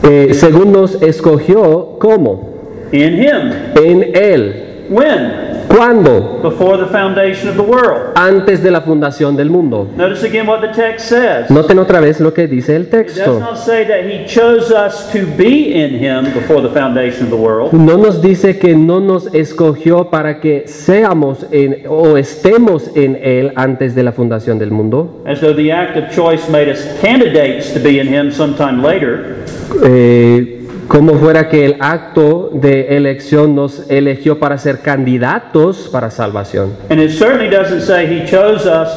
Eh, 0.08 0.32
según 0.34 0.72
nos 0.72 1.02
escogió, 1.02 1.98
¿cómo? 1.98 2.58
In 2.92 3.22
him. 3.22 3.52
En 3.74 4.02
Él. 4.14 4.67
When? 4.88 5.66
¿Cuándo? 5.68 6.40
Before 6.42 6.78
the 6.78 6.86
foundation 6.90 7.48
of 7.48 7.56
the 7.56 7.62
world. 7.62 8.12
Antes 8.16 8.62
de 8.62 8.70
la 8.70 8.80
fundación 8.80 9.36
del 9.36 9.50
mundo. 9.50 9.86
Notice 9.96 10.24
again 10.26 10.46
what 10.46 10.60
the 10.62 10.68
text 10.72 11.08
says. 11.08 11.50
Noten 11.50 11.78
otra 11.78 12.00
vez 12.00 12.20
lo 12.20 12.32
que 12.32 12.46
dice 12.48 12.74
el 12.74 12.88
texto. 12.88 13.38
not 13.38 13.58
say 13.58 13.84
that 13.86 14.04
he 14.06 14.24
chose 14.26 14.72
us 14.72 15.10
to 15.12 15.26
be 15.36 15.74
in 15.74 15.90
him 15.90 16.32
before 16.32 16.62
the 16.62 16.70
foundation 16.70 17.24
of 17.24 17.30
the 17.30 17.36
world. 17.36 17.72
No 17.74 17.98
nos 17.98 18.22
dice 18.22 18.58
que 18.58 18.74
no 18.74 19.00
nos 19.00 19.26
escogió 19.34 20.08
para 20.10 20.40
que 20.40 20.64
seamos 20.66 21.46
en, 21.50 21.82
o 21.86 22.16
estemos 22.16 22.90
en 22.96 23.16
Él 23.22 23.52
antes 23.54 23.94
de 23.94 24.02
la 24.02 24.12
fundación 24.12 24.58
del 24.58 24.70
mundo, 24.70 25.22
As 25.26 25.40
though 25.40 25.54
the 25.54 25.70
act 25.70 25.96
of 25.98 26.10
choice 26.14 26.50
made 26.50 26.70
us 26.72 26.80
candidates 27.02 27.74
to 27.74 27.78
be 27.80 28.00
in 28.00 28.08
him 28.08 28.32
sometime 28.32 28.82
later. 28.82 29.44
eh, 29.84 30.54
como 30.88 31.14
fuera 31.16 31.48
que 31.48 31.66
el 31.66 31.76
acto 31.80 32.50
de 32.52 32.96
elección 32.96 33.54
nos 33.54 33.88
eligió 33.90 34.38
para 34.38 34.56
ser 34.56 34.80
candidatos 34.80 35.88
para 35.92 36.10
salvación. 36.10 36.72
And 36.88 36.98
it 36.98 37.10
certainly 37.10 37.54
doesn't 37.54 37.82
say 37.82 38.06
he 38.06 38.26
chose 38.26 38.66
us 38.66 38.88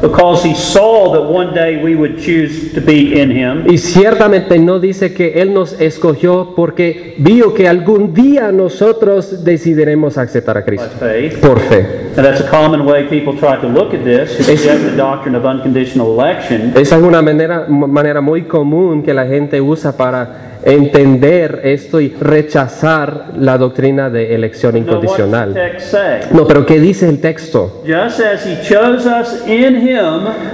because 0.00 0.46
he 0.46 0.54
saw 0.54 1.12
that 1.12 1.22
one 1.22 1.52
day 1.52 1.82
we 1.82 1.94
would 1.94 2.18
choose 2.18 2.72
to 2.72 2.80
be 2.80 3.20
in 3.20 3.30
him. 3.32 3.66
Y 3.68 3.78
ciertamente 3.78 4.58
no 4.60 4.78
dice 4.78 5.12
que 5.12 5.42
Él 5.42 5.52
nos 5.52 5.78
escogió 5.80 6.54
porque 6.54 7.16
vio 7.18 7.52
que 7.52 7.68
algún 7.68 8.14
día 8.14 8.52
nosotros 8.52 9.44
decidiremos 9.44 10.18
aceptar 10.18 10.56
a 10.56 10.64
Cristo 10.64 10.88
por 11.40 11.58
fe. 11.60 12.10
And 12.16 12.24
that's 12.24 12.40
a 12.40 12.48
common 12.48 12.86
way 12.86 13.08
people 13.08 13.34
try 13.38 13.60
to 13.60 13.68
look 13.68 13.92
at 13.92 14.04
this, 14.04 14.36
the 14.38 14.96
doctrine 14.96 15.36
of 15.36 15.44
unconditional 15.44 16.12
election. 16.12 16.72
Es 16.76 16.92
alguna 16.92 17.22
manera, 17.22 17.66
manera 17.68 18.20
muy 18.20 18.42
común 18.42 19.02
que 19.02 19.12
la 19.12 19.26
gente 19.26 19.60
usa 19.60 19.96
para 19.96 20.49
entender 20.64 21.60
esto 21.64 22.00
y 22.00 22.08
rechazar 22.08 23.32
la 23.36 23.58
doctrina 23.58 24.10
de 24.10 24.34
elección 24.34 24.76
incondicional. 24.76 25.54
No, 26.32 26.46
pero 26.46 26.66
¿qué 26.66 26.80
dice 26.80 27.08
el 27.08 27.20
texto? 27.20 27.82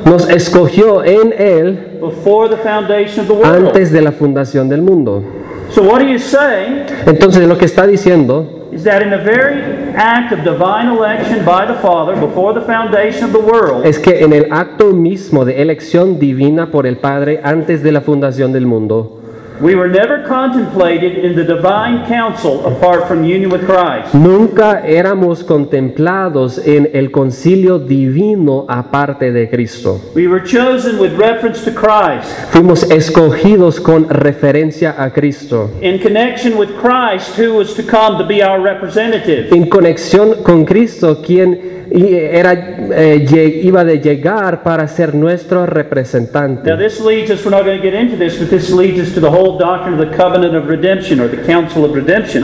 Nos 0.04 0.28
escogió 0.28 1.04
en 1.04 1.34
Él 1.36 1.78
before 2.00 2.48
the 2.48 2.56
foundation 2.56 3.20
of 3.20 3.26
the 3.26 3.32
world. 3.32 3.68
antes 3.68 3.90
de 3.90 4.00
la 4.00 4.12
fundación 4.12 4.68
del 4.68 4.82
mundo. 4.82 5.22
So 5.70 5.82
what 5.82 6.00
he 6.00 6.14
is 6.14 6.22
saying 6.22 6.84
Entonces 7.06 7.46
lo 7.48 7.58
que 7.58 7.64
está 7.64 7.86
diciendo 7.86 8.68
is 8.72 8.84
that 8.84 9.02
in 9.02 9.10
the 9.10 9.18
very 9.18 9.62
act 9.96 10.32
of 10.32 10.44
divine 10.44 10.88
election 10.88 11.44
by 11.44 11.66
the 11.66 11.74
Father 11.80 12.14
before 12.14 12.52
the 12.52 12.64
foundation 12.64 13.24
of 13.24 13.32
the 13.32 13.38
world, 13.38 13.84
es 13.84 13.98
que 13.98 14.22
en 14.22 14.32
el 14.32 14.48
acto 14.50 14.92
mismo 14.92 15.44
de 15.44 15.62
elección 15.62 16.18
divina 16.18 16.70
por 16.70 16.86
el 16.86 16.98
Padre 16.98 17.40
antes 17.42 17.82
de 17.82 17.92
la 17.92 18.02
fundación 18.02 18.52
del 18.52 18.66
mundo, 18.66 19.22
We 19.60 19.74
were 19.74 19.88
never 19.88 20.22
contemplated 20.26 21.24
in 21.24 21.34
the 21.34 21.44
divine 21.44 22.06
council 22.06 22.66
apart 22.66 23.08
from 23.08 23.24
union 23.24 23.50
with 23.50 23.64
Christ. 23.64 24.14
Nunca 24.14 24.82
éramos 24.86 25.42
contemplados 25.44 26.58
en 26.58 26.90
el 26.92 27.10
concilio 27.10 27.78
divino 27.78 28.66
aparte 28.68 29.32
de 29.32 29.48
Cristo. 29.48 30.00
We 30.14 30.26
were 30.26 30.44
chosen 30.44 30.98
with 30.98 31.16
reference 31.18 31.64
to 31.64 31.70
Christ. 31.72 32.28
Fuimos 32.50 32.82
escogidos 32.90 33.80
con 33.80 34.08
referencia 34.08 34.94
a 34.98 35.10
Cristo. 35.10 35.70
In 35.80 35.98
connection 36.00 36.58
with 36.58 36.70
Christ, 36.80 37.38
who 37.38 37.54
was 37.54 37.74
to 37.74 37.82
come 37.82 38.18
to 38.18 38.26
be 38.26 38.42
our 38.42 38.60
representative. 38.60 39.48
En 39.54 39.68
conexión 39.68 40.42
con 40.42 40.64
Cristo, 40.64 41.22
quien 41.22 41.76
y 41.90 42.14
era, 42.14 42.52
eh, 42.52 43.60
iba 43.62 43.84
de 43.84 44.00
llegar 44.00 44.62
para 44.62 44.88
ser 44.88 45.14
nuestro 45.14 45.60
Now, 45.60 45.66
representante. 45.66 46.76
this 46.76 47.00
leads 47.00 47.30
us, 47.30 47.44
we're 47.44 47.50
not 47.50 47.64
going 47.64 47.80
to 47.80 47.82
get 47.82 47.94
into 47.94 48.16
this, 48.16 48.38
but 48.38 48.50
this 48.50 48.70
leads 48.72 49.00
us 49.00 49.14
to 49.14 49.20
the 49.20 49.30
whole 49.30 49.45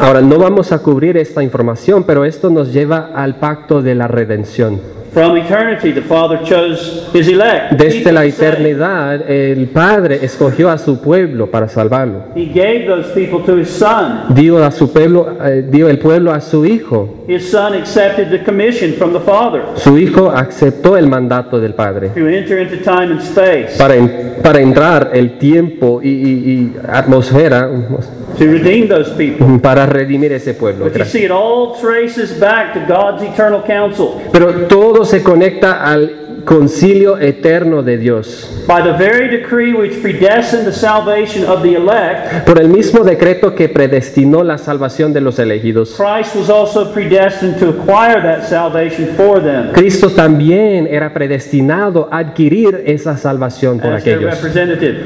Ahora, 0.01 0.21
no 0.21 0.39
vamos 0.39 0.73
a 0.73 0.79
cubrir 0.79 1.17
esta 1.17 1.43
información, 1.43 2.05
pero 2.05 2.25
esto 2.25 2.51
nos 2.51 2.73
lleva 2.73 3.11
al 3.15 3.37
pacto 3.37 3.83
de 3.83 3.95
la 3.95 4.09
redención. 4.09 5.02
From 5.13 5.37
eternity, 5.37 5.93
the 5.93 6.01
Father 6.01 6.39
chose 6.43 7.07
his 7.13 7.29
elect. 7.29 7.73
Desde 7.75 8.11
la 8.13 8.25
eternidad, 8.25 9.31
el 9.31 9.67
Padre 9.69 10.21
escogió 10.25 10.71
a 10.71 10.79
su 10.79 11.03
pueblo 11.03 11.51
para 11.51 11.69
salvarlo. 11.69 12.29
He 12.35 12.47
gave 12.47 12.87
those 12.87 13.11
people 13.15 13.41
to 13.45 13.59
his 13.59 13.69
Son. 13.69 14.35
Dio 14.35 14.65
a 14.65 14.71
su 14.71 14.91
pueblo, 14.91 15.37
eh, 15.45 15.67
dio 15.71 15.91
el 15.91 15.99
pueblo 15.99 16.33
a 16.33 16.41
su 16.41 16.65
hijo. 16.65 17.25
His 17.29 17.51
Son 17.51 17.75
accepted 17.75 18.31
the 18.31 18.43
commission 18.43 18.95
from 18.95 19.13
the 19.13 19.21
Father 19.21 19.63
Su 19.77 19.99
hijo 19.99 20.31
aceptó 20.31 20.97
el 20.97 21.07
mandato 21.09 21.61
del 21.61 21.75
Padre 21.75 22.09
to 22.15 22.27
enter 22.27 22.59
into 22.59 22.77
time 22.83 23.13
and 23.13 23.21
space, 23.21 23.77
para, 23.77 23.95
en- 23.95 24.37
para 24.43 24.61
entrar 24.61 25.11
el 25.13 25.37
tiempo 25.39 26.01
y, 26.03 26.09
y- 26.09 26.13
y 26.49 26.73
atmósfera 26.91 27.69
to 28.39 28.45
redeem 28.47 28.89
those 28.89 29.11
people. 29.17 29.59
para 29.63 29.85
redimir 29.87 30.33
ese 30.33 30.55
pueblo. 30.55 30.87
But 30.87 30.97
you 30.97 31.05
see, 31.05 31.25
it 31.25 31.31
all 31.31 31.75
traces 31.81 32.33
back 32.41 32.73
to 32.73 32.81
God's 32.89 33.23
eternal 33.23 33.63
counsel. 33.67 34.15
Pero 34.33 34.53
todo 34.69 35.02
se 35.05 35.23
conecta 35.23 35.85
al 35.85 36.22
concilio 36.45 37.19
eterno 37.19 37.83
de 37.83 37.99
Dios. 37.99 38.49
By 38.67 38.83
the 38.83 38.93
very 38.93 39.29
decree 39.29 39.73
which 39.73 40.01
predestined 40.01 40.65
the 40.67 40.73
salvation 40.73 41.45
of 41.45 41.63
the 41.63 41.75
elect, 41.75 42.45
Por 42.47 42.61
el 42.61 42.69
mismo 42.69 43.05
decreto 43.05 43.55
que 43.55 43.69
predestinó 43.69 44.43
la 44.43 44.59
salvación 44.59 45.13
de 45.13 45.21
los 45.21 45.39
elegidos. 45.39 45.97
Christ 45.97 46.35
was 46.37 46.49
also 46.51 46.93
predestined 46.93 47.59
to 47.59 47.71
acquire 47.71 48.21
that 48.23 48.45
salvation 48.49 49.09
for 49.17 49.41
them 49.41 49.73
Cristo 49.73 50.11
también 50.11 50.87
era 50.91 51.13
predestinado 51.13 52.09
a 52.11 52.19
adquirir 52.19 52.83
esa 52.87 53.17
salvación 53.17 53.79
por 53.81 53.93
as 53.95 54.03
aquellos 54.03 54.35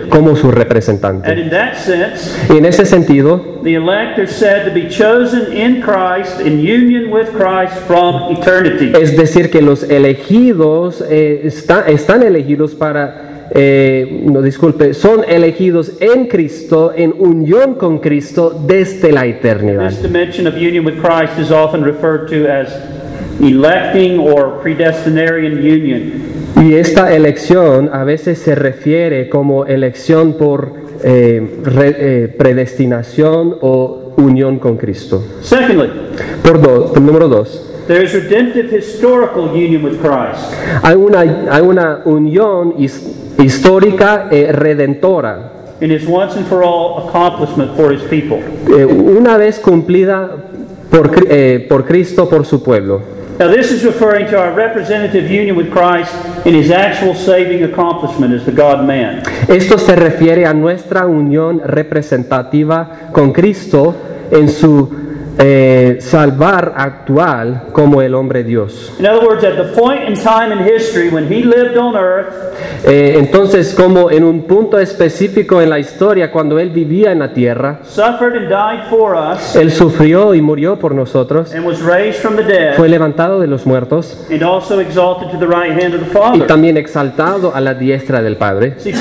como 0.09 0.37
su 0.37 0.49
And 0.49 0.55
representante. 0.57 1.33
in 1.33 1.51
that 1.51 1.75
sense, 1.77 2.31
Y 2.53 2.59
en 2.59 2.67
ese 2.67 2.85
sentido, 2.85 3.61
the 3.63 3.75
elect 3.75 4.19
are 4.19 4.27
said 4.29 4.65
to 4.67 4.73
be 4.73 4.89
chosen 4.89 5.53
in 5.53 5.81
Christ, 5.83 6.41
in 6.41 6.61
union 6.61 7.11
with 7.13 7.29
Christ 7.33 7.75
from 7.87 8.37
eternity. 8.37 8.93
es 9.01 9.17
decir, 9.17 9.51
que 9.51 9.61
los 9.63 9.83
elegidos 9.83 11.03
eh, 11.09 11.26
está- 11.45 11.87
están 11.89 12.23
elegidos 12.23 12.75
para, 12.75 13.49
eh, 13.55 14.23
no 14.27 14.43
disculpe, 14.43 14.95
son 14.95 15.21
elegidos 15.29 15.93
en 16.01 16.27
Cristo, 16.27 16.93
en 16.97 17.15
unión 17.19 17.75
con 17.75 17.99
Cristo 17.99 18.59
desde 18.67 19.13
la 19.13 19.27
eternidad. 19.27 19.89
This 19.89 20.03
dimension 20.03 20.47
of 20.47 20.55
union 20.57 20.85
with 20.85 20.95
Christ 21.03 21.39
is 21.39 21.51
often 21.51 21.85
referred 21.85 22.29
to 22.31 22.51
as 22.51 22.69
electing 23.41 24.19
or 24.19 24.61
predestinarian 24.63 25.59
union. 25.59 26.13
Y 26.65 26.75
esta 26.75 27.15
elección 27.15 27.91
a 27.93 28.03
veces 28.05 28.39
se 28.39 28.55
refiere 28.55 29.29
como 29.29 29.67
elección 29.67 30.35
por 30.39 30.87
eh, 31.05 31.59
re- 31.63 31.97
eh, 31.99 32.29
predestinación 32.37 33.57
o 33.61 34.15
unión 34.17 34.59
con 34.59 34.79
Cristo. 34.79 35.23
Secondly, 35.43 35.91
Por, 36.43 36.61
do- 36.63 36.93
por 36.93 37.03
número 37.03 37.29
dos, 37.29 37.66
there 37.87 38.03
is 38.05 38.13
redemptive 38.15 38.71
historical 38.71 39.49
union 39.55 39.83
with 39.83 40.01
Christ. 40.01 40.53
hay 40.83 40.95
una, 40.97 41.21
hay 41.21 41.63
una 41.63 42.03
unión 42.05 42.75
his- 42.79 43.03
histórica 43.43 44.29
eh, 44.31 44.51
redentora, 44.53 45.53
in 45.81 45.91
his 45.91 46.07
once 46.09 46.37
and 46.37 46.47
for 46.47 46.63
all 46.63 47.09
accomplishment 47.09 47.77
for 47.77 47.93
his 47.93 48.03
people. 48.05 48.39
eh, 48.77 48.85
una 48.85 49.37
vez 49.37 49.59
cumplida 49.59 50.31
por, 50.91 51.11
eh, 51.29 51.67
por 51.69 51.85
Cristo, 51.85 52.29
por 52.29 52.45
su 52.47 52.63
pueblo. 52.63 53.01
Now, 53.39 53.49
this 53.51 53.71
is 53.71 53.85
referring 53.85 54.29
to 54.31 54.39
our 54.39 54.55
representative 54.55 55.31
union 55.31 55.57
with 55.59 55.69
Christ 55.71 56.11
in 56.47 56.55
his 56.55 56.71
actual 56.71 57.15
saving 57.15 57.65
accomplishment 57.65 58.33
as 58.33 58.47
the 58.47 58.51
God 58.53 58.87
man. 58.87 59.23
Esto 59.49 59.77
se 59.77 59.95
refiere 59.95 60.47
a 60.47 60.55
nuestra 60.55 61.05
unión 61.07 61.61
representativa 61.63 63.11
con 63.13 63.33
Cristo 63.33 63.95
en 64.31 64.49
su 64.49 64.89
eh, 65.39 65.99
salvar 66.01 66.75
actual 66.77 67.65
como 67.73 68.03
el 68.03 68.15
hombre 68.15 68.45
Dios. 68.45 68.95
In 68.99 69.07
other 69.07 69.27
words, 69.27 69.45
at 69.45 69.57
the 69.57 69.79
point 69.81 70.09
in 70.09 70.15
time 70.15 70.53
in 70.53 70.65
history 70.65 71.09
when 71.09 71.27
he 71.31 71.43
lived 71.43 71.77
on 71.77 71.97
earth, 71.97 72.33
Eh, 72.85 73.15
entonces, 73.19 73.75
como 73.75 74.11
en 74.11 74.23
un 74.25 74.43
punto 74.45 74.79
específico 74.79 75.61
en 75.61 75.71
la 75.71 75.79
historia, 75.79 76.31
cuando 76.31 76.59
Él 76.59 76.71
vivía 76.71 77.11
en 77.13 77.19
la 77.19 77.33
tierra, 77.33 77.81
suffered 77.85 78.37
and 78.37 78.49
died 78.49 78.89
for 78.89 79.15
us, 79.15 79.57
Él 79.57 79.73
sufrió 79.73 80.35
y 80.35 80.41
murió 80.41 80.79
por 80.79 80.95
nosotros, 80.95 81.53
and 81.55 81.67
was 81.67 81.81
raised 81.83 82.21
from 82.21 82.37
the 82.37 82.43
dead, 82.43 82.75
fue 82.77 82.89
levantado 82.89 83.41
de 83.41 83.47
los 83.47 83.67
muertos 83.67 84.27
and 84.31 84.43
also 84.43 84.81
exalted 84.81 85.31
to 85.31 85.39
the 85.39 85.47
right 85.47 85.73
hand 85.73 85.95
of 85.95 86.01
the 86.01 86.07
y 86.07 86.13
Father. 86.13 86.47
también 86.47 86.77
exaltado 86.77 87.55
a 87.55 87.61
la 87.61 87.75
diestra 87.75 88.23
del 88.23 88.37
Padre. 88.37 88.75
See. 88.79 88.93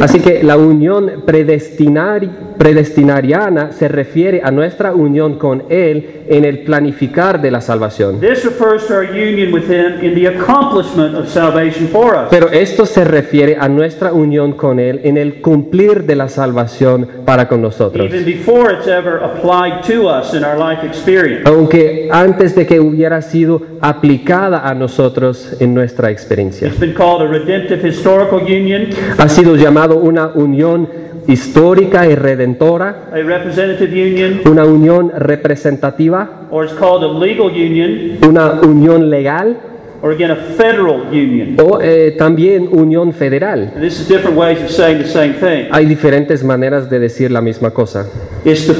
Así 0.00 0.20
que 0.20 0.42
la 0.42 0.56
unión 0.56 1.22
predestinari- 1.58 2.30
predestinariana 2.58 3.72
se 3.72 3.88
refiere 3.88 4.40
a 4.42 4.50
nuestra 4.50 4.92
unión 4.94 5.38
con 5.38 5.64
Él 5.68 6.24
en 6.28 6.44
el 6.44 6.60
planificar 6.60 7.40
de 7.40 7.50
la 7.50 7.60
salvación. 7.60 8.20
This 8.20 8.44
refers 8.44 8.86
to 8.86 8.94
our 8.94 9.04
union 9.04 9.52
with 9.52 9.64
him 9.68 10.02
in 10.02 10.14
the 10.14 10.28
accomplishment 10.28 11.14
of 11.14 11.28
salvation 11.28 11.88
for 11.88 12.14
us. 12.14 12.28
Pero 12.30 12.48
esto 12.50 12.86
se 12.86 13.04
refiere 13.04 13.56
a 13.58 13.68
nuestra 13.68 14.12
unión 14.12 14.52
con 14.52 14.80
Él 14.80 15.00
en 15.04 15.16
el 15.18 15.40
cumplir 15.40 16.04
de 16.04 16.16
la 16.16 16.28
salvación 16.28 17.08
para 17.24 17.46
con 17.48 17.60
nosotros. 17.62 18.06
Even 18.06 18.24
before 18.24 18.72
it's 18.72 18.86
ever 18.88 19.22
applied 19.22 19.82
to 19.86 20.08
us 20.08 20.32
in 20.34 20.44
our 20.44 20.58
life 20.58 20.84
experience. 20.86 21.42
Aunque 21.48 22.08
antes 22.10 22.54
de 22.54 22.66
que 22.66 22.80
hubiera 22.80 23.20
sido 23.22 23.60
aplicada 23.80 24.66
a 24.68 24.74
nosotros 24.74 25.56
en 25.60 25.74
nuestra 25.74 26.10
experiencia. 26.10 26.68
It's 26.68 26.80
been 26.80 26.94
called 26.94 27.22
a 27.22 27.28
redemptive 27.28 27.86
historical 27.86 28.40
union, 28.42 28.88
Ha 29.18 29.28
sido 29.28 29.56
llamado 29.56 29.96
una 29.96 30.28
unión 30.34 30.88
histórica 31.26 32.06
y 32.06 32.14
redentora, 32.14 33.08
a 33.12 33.16
representative 33.16 33.92
union, 33.92 34.40
una 34.46 34.64
unión 34.64 35.10
representativa, 35.16 36.46
or 36.50 36.64
it's 36.64 36.74
called 36.74 37.02
a 37.02 37.08
legal 37.08 37.50
union, 37.50 38.18
una 38.26 38.60
unión 38.62 39.10
legal 39.10 39.56
or 40.04 40.12
again 40.12 40.30
a 40.30 40.36
federal 40.36 41.06
union. 41.10 41.56
o 41.58 41.80
eh, 41.80 42.14
también 42.18 42.68
unión 42.70 43.14
federal. 43.14 43.72
And 43.74 43.82
this 43.82 43.98
is 43.98 44.06
different 44.06 44.36
ways 44.36 44.62
of 44.62 44.70
saying 44.70 44.98
the 44.98 45.08
same 45.08 45.32
thing. 45.34 45.68
Hay 45.72 45.86
diferentes 45.86 46.44
maneras 46.44 46.90
de 46.90 46.98
decir 46.98 47.30
la 47.30 47.40
misma 47.40 47.70
cosa. 47.70 48.06
It's 48.44 48.66
the 48.66 48.74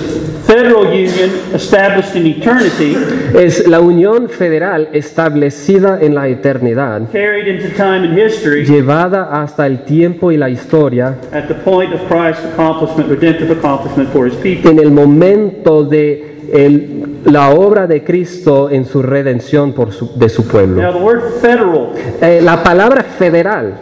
federal 0.46 0.86
union 0.86 1.30
established 1.54 2.14
in 2.16 2.26
eternity, 2.26 2.96
Es 3.34 3.66
la 3.66 3.80
unión 3.80 4.28
federal 4.28 4.88
establecida 4.92 5.98
en 6.00 6.14
la 6.14 6.28
eternidad, 6.28 7.02
carried 7.12 7.46
into 7.46 7.68
time 7.76 8.06
and 8.08 8.18
history 8.18 8.64
llevada 8.64 9.30
hasta 9.42 9.66
el 9.66 9.84
tiempo 9.84 10.30
y 10.32 10.36
la 10.36 10.48
historia 10.50 11.16
at 11.32 11.48
the 11.48 11.54
point 11.54 11.92
of 11.94 12.00
Christ's 12.08 12.44
accomplishment, 12.52 13.08
redemptive 13.08 13.52
accomplishment 13.52 14.10
for 14.12 14.26
his 14.26 14.34
people. 14.36 14.70
en 14.70 14.78
el 14.78 14.90
momento 14.90 15.84
de 15.84 16.34
el- 16.52 17.04
la 17.24 17.50
obra 17.50 17.86
de 17.86 18.04
Cristo 18.04 18.68
en 18.70 18.84
su 18.84 19.02
redención 19.02 19.72
por 19.72 19.92
su- 19.92 20.10
de 20.18 20.28
su 20.28 20.46
pueblo. 20.46 20.82
Now, 20.82 20.92
the 20.92 20.98
word 21.02 21.22
federal, 21.40 21.88
Eh, 22.20 22.40
la 22.42 22.62
palabra 22.62 23.02
federal 23.02 23.72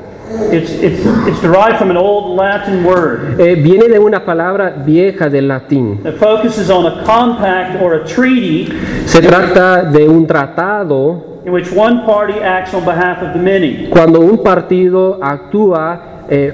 it's, 0.53 0.71
it's, 0.71 1.05
it's 1.27 1.41
derived 1.41 1.79
from 1.79 1.91
an 1.91 1.97
old 1.97 2.37
Latin 2.37 2.85
word 2.85 3.41
eh, 3.41 3.55
viene 3.55 3.89
de 3.89 3.99
una 3.99 4.25
palabra 4.25 4.71
vieja 4.85 5.29
del 5.29 5.49
latín. 5.49 6.03
that 6.03 6.17
focuses 6.19 6.71
on 6.71 6.87
a 6.87 7.05
compact 7.05 7.81
or 7.83 7.95
a 7.95 8.05
treaty 8.07 8.67
Se 9.07 9.21
trata 9.21 9.83
de 9.91 10.09
un 10.09 10.27
tratado 10.27 11.43
in 11.45 11.53
which 11.53 11.71
one 11.73 12.05
party 12.05 12.39
acts 12.41 12.73
on 12.75 12.85
behalf 12.85 13.23
of 13.23 13.33
the 13.33 13.39
many. 13.41 13.89
cuando 13.89 14.21
un 14.21 14.43
partido 14.43 15.19
actúa 15.23 16.25
eh, 16.29 16.53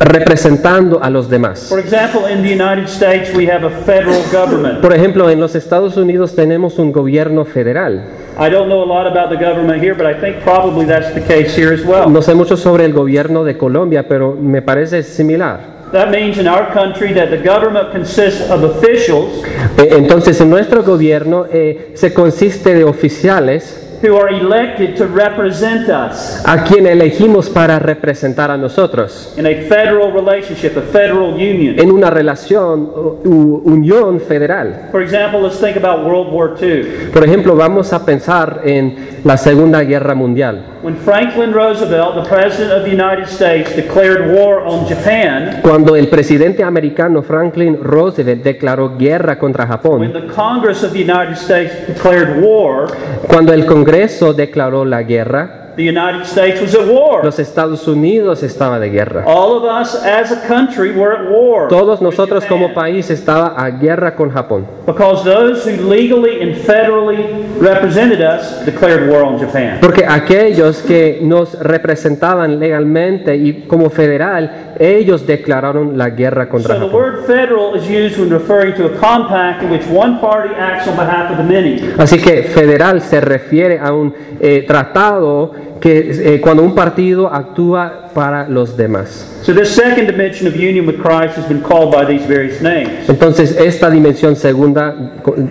representando 0.00 1.00
a 1.02 1.10
los 1.10 1.28
demás. 1.28 1.68
For 1.68 1.78
example, 1.78 2.26
in 2.26 2.42
the 2.42 2.50
United 2.50 2.88
States, 2.88 3.32
we 3.36 3.46
have 3.46 3.64
a 3.64 3.70
federal 3.84 4.20
government. 4.32 4.80
Por 4.80 4.92
ejemplo, 4.94 5.30
en 5.30 5.38
los 5.38 5.54
Estados 5.54 5.96
Unidos 5.96 6.34
tenemos 6.34 6.78
un 6.78 6.90
gobierno 6.92 7.44
federal. 7.44 8.02
I 8.38 8.48
don't 8.48 8.68
know 8.68 8.82
a 8.82 8.86
lot 8.86 9.06
about 9.06 9.28
the 9.30 9.36
government 9.36 9.82
here, 9.82 9.94
but 9.94 10.06
I 10.06 10.14
think 10.18 10.42
probably 10.42 10.86
that's 10.86 11.12
the 11.14 11.20
case 11.20 11.54
here 11.54 11.72
as 11.72 11.84
well. 11.84 12.08
No 12.08 12.22
sé 12.22 12.34
mucho 12.34 12.56
sobre 12.56 12.84
el 12.86 12.92
gobierno 12.92 13.44
de 13.44 13.56
Colombia, 13.58 14.06
pero 14.08 14.32
me 14.34 14.62
parece 14.62 15.02
similar. 15.02 15.82
That 15.92 16.10
means 16.10 16.38
in 16.38 16.48
our 16.48 16.72
country 16.72 17.12
that 17.12 17.28
the 17.28 17.36
government 17.36 17.92
consists 17.92 18.48
of 18.50 18.64
officials 18.64 19.42
Eh, 19.76 19.88
Entonces, 19.98 20.40
en 20.40 20.48
nuestro 20.48 20.82
gobierno 20.82 21.44
eh, 21.52 21.92
se 21.94 22.14
consiste 22.14 22.74
de 22.74 22.84
oficiales 22.84 23.81
who 24.02 24.16
are 24.16 24.28
elected 24.28 24.96
to 24.96 25.06
represent 25.06 25.88
us 25.88 26.42
a 26.44 26.64
quien 26.64 26.86
elegimos 26.86 27.48
para 27.48 27.78
representar 27.78 28.50
a 28.50 28.56
nosotros 28.56 29.34
in 29.36 29.46
a 29.46 29.54
federal 29.68 30.12
relationship, 30.12 30.76
a 30.76 30.82
federal 30.82 31.34
union. 31.34 31.78
en 31.78 31.90
una 31.90 32.10
relación 32.10 32.90
u 33.24 33.62
unión 33.64 34.20
federal. 34.20 34.88
For 34.90 35.02
example, 35.02 35.40
let's 35.40 35.60
think 35.60 35.76
about 35.76 36.04
World 36.04 36.32
War 36.32 36.56
II. 36.60 37.10
Por 37.12 37.24
ejemplo, 37.24 37.54
vamos 37.54 37.92
a 37.92 38.04
pensar 38.04 38.62
en 38.64 39.20
la 39.24 39.36
Segunda 39.36 39.82
Guerra 39.84 40.14
Mundial. 40.14 40.66
When 40.82 40.96
Franklin 40.96 41.52
Roosevelt, 41.52 42.24
the 42.24 42.28
President 42.28 42.72
of 42.72 42.82
the 42.82 42.90
United 42.90 43.28
States, 43.28 43.76
declared 43.76 44.34
war 44.34 44.66
on 44.66 44.84
Japan, 44.88 45.60
Cuando 45.62 45.94
el 45.94 46.08
presidente 46.08 46.64
americano 46.64 47.22
Franklin 47.22 47.78
Roosevelt 47.80 48.42
declaró 48.42 48.96
guerra 48.98 49.38
contra 49.38 49.64
when 49.64 49.70
Japón, 49.70 50.12
the 50.12 50.34
Congress 50.34 50.82
of 50.82 50.92
the 50.92 50.98
United 50.98 51.36
States 51.36 51.86
declared 51.86 52.42
war, 52.42 52.88
cuando 53.28 53.52
el 53.52 53.64
Congreso 53.64 53.91
declaró 54.34 54.84
la 54.84 55.02
guerra, 55.02 55.62
the 55.76 55.84
United 55.84 56.26
States 56.26 56.60
was 56.60 56.74
at 56.74 56.86
war. 56.86 57.24
los 57.24 57.38
Estados 57.38 57.88
Unidos 57.88 58.42
estaba 58.42 58.78
de 58.78 58.90
guerra. 58.90 59.24
All 59.26 59.56
of 59.56 59.64
us 59.64 59.94
as 59.94 60.30
a 60.30 60.46
country 60.46 60.92
were 60.92 61.14
at 61.14 61.30
war. 61.30 61.68
Todos 61.68 62.02
nosotros 62.02 62.44
como 62.44 62.74
país 62.74 63.10
estaba 63.10 63.54
a 63.56 63.70
guerra 63.70 64.14
con 64.14 64.30
Japón. 64.30 64.66
Because 64.86 65.24
those 65.24 65.64
who 65.64 65.88
legally 65.88 66.42
and 66.42 66.54
federally 66.54 67.46
represented 67.58 68.20
us 68.20 68.64
declared 68.66 69.08
war 69.08 69.24
on 69.24 69.38
Japan. 69.38 69.78
Porque 69.80 70.04
aquellos 70.06 70.82
que 70.82 71.20
nos 71.22 71.58
representaban 71.58 72.58
legalmente 72.58 73.34
y 73.36 73.64
como 73.66 73.88
federal, 73.88 74.71
ellos 74.82 75.26
declararon 75.26 75.96
la 75.96 76.10
guerra 76.10 76.48
contra 76.48 76.76
So 76.76 76.86
Japón. 76.88 76.92
word 76.92 77.26
federal 77.26 77.74
is 77.76 77.88
used 77.88 78.18
when 78.18 78.30
referring 78.30 78.74
to 78.74 78.86
a 78.86 78.98
compact 78.98 79.62
in 79.62 79.70
which 79.70 79.86
one 79.86 80.18
party 80.20 80.54
acts 80.54 80.88
on 80.88 80.96
behalf 80.96 81.30
of 81.30 81.36
the 81.38 81.44
many. 81.44 81.80
Así 81.98 82.18
que 82.18 82.42
federal 82.44 83.00
se 83.00 83.20
refiere 83.20 83.78
a 83.78 83.92
un 83.92 84.12
eh, 84.40 84.64
tratado 84.66 85.52
que 85.80 86.34
eh, 86.34 86.40
cuando 86.40 86.62
un 86.62 86.74
partido 86.74 87.32
actúa 87.32 88.10
para 88.14 88.48
los 88.48 88.76
demás. 88.76 89.40
So 89.42 89.52
this 89.52 89.70
second 89.74 90.06
dimension 90.06 90.46
of 90.46 90.54
union 90.54 90.86
with 90.86 91.00
Christ 91.00 91.36
has 91.36 91.48
been 91.48 91.60
called 91.62 91.92
by 91.92 92.04
these 92.04 92.24
various 92.26 92.60
names. 92.62 93.08
Entonces 93.08 93.56
esta 93.56 93.90
dimensión 93.90 94.36
segunda 94.36 94.94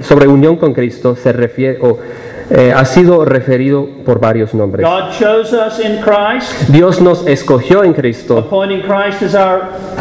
sobre 0.01 0.27
unión 0.27 0.55
con 0.57 0.73
Cristo 0.73 1.15
se 1.15 1.33
refiere 1.33 1.79
o 1.81 1.97
eh, 2.53 2.73
ha 2.75 2.83
sido 2.85 3.23
referido 3.23 3.87
por 4.05 4.19
varios 4.19 4.53
nombres. 4.53 4.85
God 4.85 5.11
chose 5.17 5.55
us 5.55 5.79
in 5.79 6.01
Christ, 6.01 6.69
Dios 6.69 6.99
nos 7.01 7.25
escogió 7.25 7.83
en 7.83 7.93
Cristo, 7.93 8.47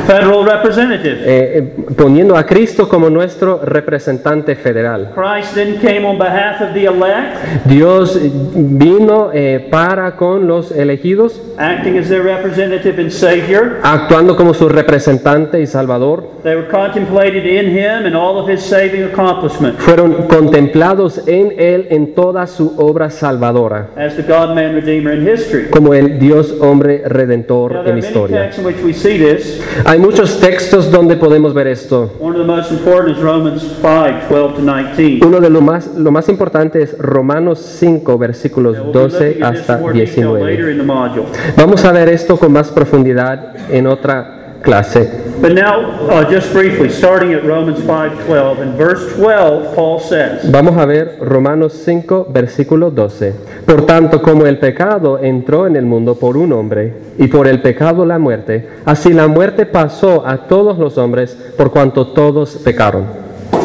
federal 0.07 0.45
representative. 0.45 1.19
eh, 1.25 1.59
eh, 1.59 1.63
poniendo 1.97 2.37
a 2.37 2.45
Cristo 2.45 2.89
como 2.89 3.11
nuestro 3.11 3.61
representante 3.63 4.55
federal. 4.57 5.13
Christ 5.15 5.55
then 5.55 5.79
came 5.81 6.05
on 6.07 6.19
behalf 6.19 6.61
of 6.61 6.73
the 6.75 6.85
elect, 6.87 7.67
Dios 7.67 8.17
eh, 8.17 8.31
vino 8.55 9.31
eh, 9.33 9.67
para 9.71 10.17
con 10.17 10.47
los 10.47 10.71
elegidos, 10.73 11.41
acting 11.59 11.99
as 11.99 12.09
their 12.09 12.23
representative 12.23 13.01
and 13.01 13.11
Savior. 13.11 13.79
actuando 13.83 14.37
como 14.37 14.55
su 14.55 14.69
representante 14.69 15.61
y 15.61 15.67
salvador. 15.67 16.25
They 16.43 16.57
were 16.57 16.69
contemplated 16.69 17.45
in 17.45 17.71
Him 17.77 18.07
and 18.07 18.15
all 18.17 18.39
of 18.39 18.49
His 18.49 18.63
saving 18.63 19.03
accomplishments 19.05 19.83
Fueron 19.83 20.27
contemplados 20.29 21.21
en 21.29 21.53
Él 21.59 21.87
en 21.91 22.15
toda 22.15 22.47
su 22.47 22.75
obra 22.79 23.11
salvadora, 23.11 23.89
as 23.97 24.17
the 24.17 24.23
God 24.23 24.55
man 24.55 24.75
Redeemer 24.75 25.15
in 25.15 25.27
history. 25.29 25.67
como 25.71 25.93
el 25.95 26.19
Dios 26.19 26.55
hombre 26.61 27.03
redentor 27.07 27.73
Now, 27.75 27.83
there 27.85 27.93
en 27.93 27.99
are 27.99 28.01
many 28.01 28.07
historia. 28.07 28.37
texts 28.43 28.59
in 28.61 28.67
which 28.67 28.83
we 28.83 28.93
see 28.95 29.19
this. 29.19 29.61
Hay 29.91 29.99
muchos 29.99 30.39
textos 30.39 30.89
donde 30.89 31.17
podemos 31.17 31.53
ver 31.53 31.67
esto. 31.67 32.13
One 32.21 32.39
of 32.39 32.47
the 32.47 32.53
most 32.53 32.71
important 32.71 33.17
is 33.17 33.21
Romans 33.21 33.61
5 33.83 34.29
12 34.29 34.55
to 34.55 34.63
19. 34.63 35.27
Uno 35.27 35.41
de 35.41 35.51
lo 35.51 35.61
más, 35.61 35.97
lo 35.97 36.13
más 36.13 36.29
importante 36.29 36.81
es 36.81 36.97
Romanos 36.97 37.59
5, 37.59 38.17
versículos 38.17 38.77
Now, 38.77 38.85
we'll 38.85 38.93
be 38.93 39.09
12 39.09 39.13
looking 39.13 39.43
at 39.43 39.51
this 39.51 39.61
hasta 39.61 39.75
in 39.75 39.81
more 39.81 39.93
detail 39.93 40.35
19. 40.35 40.45
later 40.45 40.71
in 40.71 40.79
the 40.79 40.85
module. 40.85 41.25
Vamos 41.57 41.85
a 41.85 41.91
ver 41.91 42.09
esto 42.09 42.37
con 42.37 42.53
más 42.53 42.71
profundidad 42.71 43.69
en 43.69 43.89
otra 43.89 44.40
clase. 44.63 45.31
But 45.41 45.53
now, 45.53 46.09
uh, 46.11 46.31
just 46.31 46.53
briefly, 46.53 46.91
starting 46.91 47.33
at 47.33 47.43
Romans 47.45 47.81
5:12, 47.81 48.63
in 48.63 48.77
verse 48.77 49.15
12, 49.17 49.75
Paul 49.75 49.99
says, 50.01 50.51
Vamos 50.51 50.77
a 50.77 50.85
ver 50.85 51.19
Romanos 51.21 51.73
5, 51.85 52.27
versículo 52.31 52.91
12. 52.91 53.35
Por 53.65 53.87
tanto, 53.87 54.21
como 54.21 54.47
el 54.47 54.59
pecado 54.59 55.19
entró 55.19 55.67
en 55.67 55.77
el 55.77 55.87
mundo 55.87 56.17
por 56.17 56.37
un 56.37 56.53
hombre, 56.53 56.93
y 57.19 57.29
por 57.29 57.47
el 57.47 57.63
pecado 57.63 58.05
la 58.05 58.19
muerte, 58.19 58.69
así 58.85 59.13
la 59.13 59.29
muerte 59.29 59.67
pasó 59.67 60.27
a 60.27 60.47
todos 60.47 60.79
los 60.79 60.99
hombres, 60.99 61.37
por 61.57 61.71
cuanto 61.71 62.09
todos 62.09 62.57
pecaron. 62.57 63.05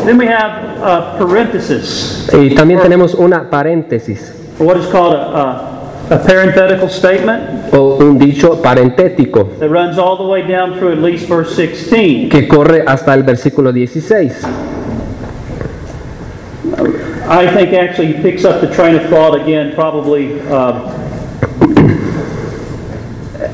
Then 0.05 0.17
we 0.17 0.27
have 0.27 0.77
a 0.83 1.17
parenthesis, 1.17 2.29
Y 2.31 2.53
también 2.53 2.79
tenemos 2.79 3.15
una 3.15 3.49
paréntesis, 3.49 4.33
what 4.59 4.77
is 4.77 4.85
called 4.87 5.15
a, 5.15 5.33
a, 5.33 5.74
a 6.09 6.17
parenthetical 6.17 6.89
statement 6.89 7.73
o 7.73 7.97
un 7.99 8.17
dicho 8.17 8.61
parentético, 8.61 9.57
that 9.59 9.69
runs 9.69 9.97
all 9.97 10.17
the 10.17 10.23
way 10.23 10.45
down 10.45 10.77
through 10.77 10.91
at 10.91 10.99
least 10.99 11.27
verse 11.27 11.55
16. 11.55 12.29
que 12.29 12.47
corre 12.47 12.83
hasta 12.85 13.13
el 13.13 13.23
versículo 13.23 13.71
16. 13.71 14.31
I 17.27 17.47
think 17.47 17.73
actually 17.73 18.13
he 18.13 18.21
picks 18.21 18.45
up 18.45 18.61
the 18.61 18.71
train 18.73 18.95
of 18.95 19.09
thought 19.09 19.39
again, 19.39 19.73
probably 19.73 20.39
uh, 20.41 21.04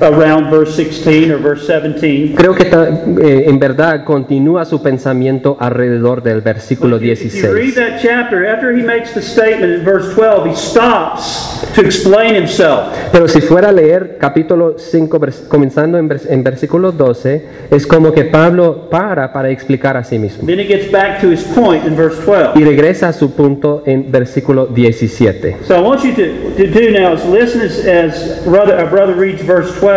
around 0.01 0.49
verse 0.49 0.75
16 0.75 1.31
or 1.31 1.37
verse 1.41 1.65
17. 1.67 2.35
Creo 2.35 2.53
que 2.55 2.63
eh, 2.63 3.43
en 3.47 3.59
verdad 3.59 4.03
continúa 4.03 4.65
su 4.65 4.81
pensamiento 4.81 5.57
alrededor 5.59 6.21
del 6.23 6.41
versículo 6.41 6.97
If 6.97 7.03
you- 7.03 7.11
If 7.11 7.33
you 7.35 7.53
read 7.53 7.73
16. 7.73 7.75
that 7.75 7.99
chapter, 8.01 8.45
after 8.47 8.71
he 8.75 8.83
makes 8.83 9.13
the 9.13 9.21
statement 9.21 9.73
in 9.79 9.83
verse 9.85 10.13
12, 10.15 10.49
he 10.49 10.55
stops 10.55 11.65
to 11.75 11.81
explain 11.81 12.35
himself. 12.35 12.87
Pero 13.11 13.27
si 13.27 13.41
fuera 13.41 13.69
a 13.69 13.71
leer 13.71 14.17
capítulo 14.19 14.75
5, 14.77 15.19
vers- 15.19 15.47
comenzando 15.47 15.97
en, 15.97 16.09
vers- 16.09 16.27
en 16.29 16.43
versículo 16.43 16.91
12, 16.91 17.45
es 17.69 17.85
como 17.87 18.11
que 18.11 18.25
Pablo 18.25 18.89
para 18.89 19.31
para 19.31 19.49
explicar 19.49 19.97
a 19.97 20.03
sí 20.03 20.17
mismo. 20.17 20.45
Then 20.45 20.59
he 20.59 20.65
gets 20.65 20.91
back 20.91 21.21
to 21.21 21.31
his 21.31 21.43
point 21.43 21.85
in 21.85 21.95
verse 21.95 22.17
12. 22.25 22.59
Y 22.59 22.63
regresa 22.63 23.09
a 23.09 23.13
su 23.13 23.31
punto 23.31 23.83
en 23.85 24.11
versículo 24.11 24.65
17. 24.67 25.57
So 25.67 25.75
I 25.75 25.81
want 25.81 26.03
you 26.03 26.13
to, 26.13 26.55
to 26.57 26.67
do 26.67 26.91
now 26.91 27.13
is 27.13 27.23
listen 27.25 27.61
as, 27.61 27.85
as 27.85 28.45
brother, 28.45 28.75
our 28.79 28.89
brother 28.89 29.13
reads 29.15 29.41
verse 29.45 29.71
12, 29.79 29.90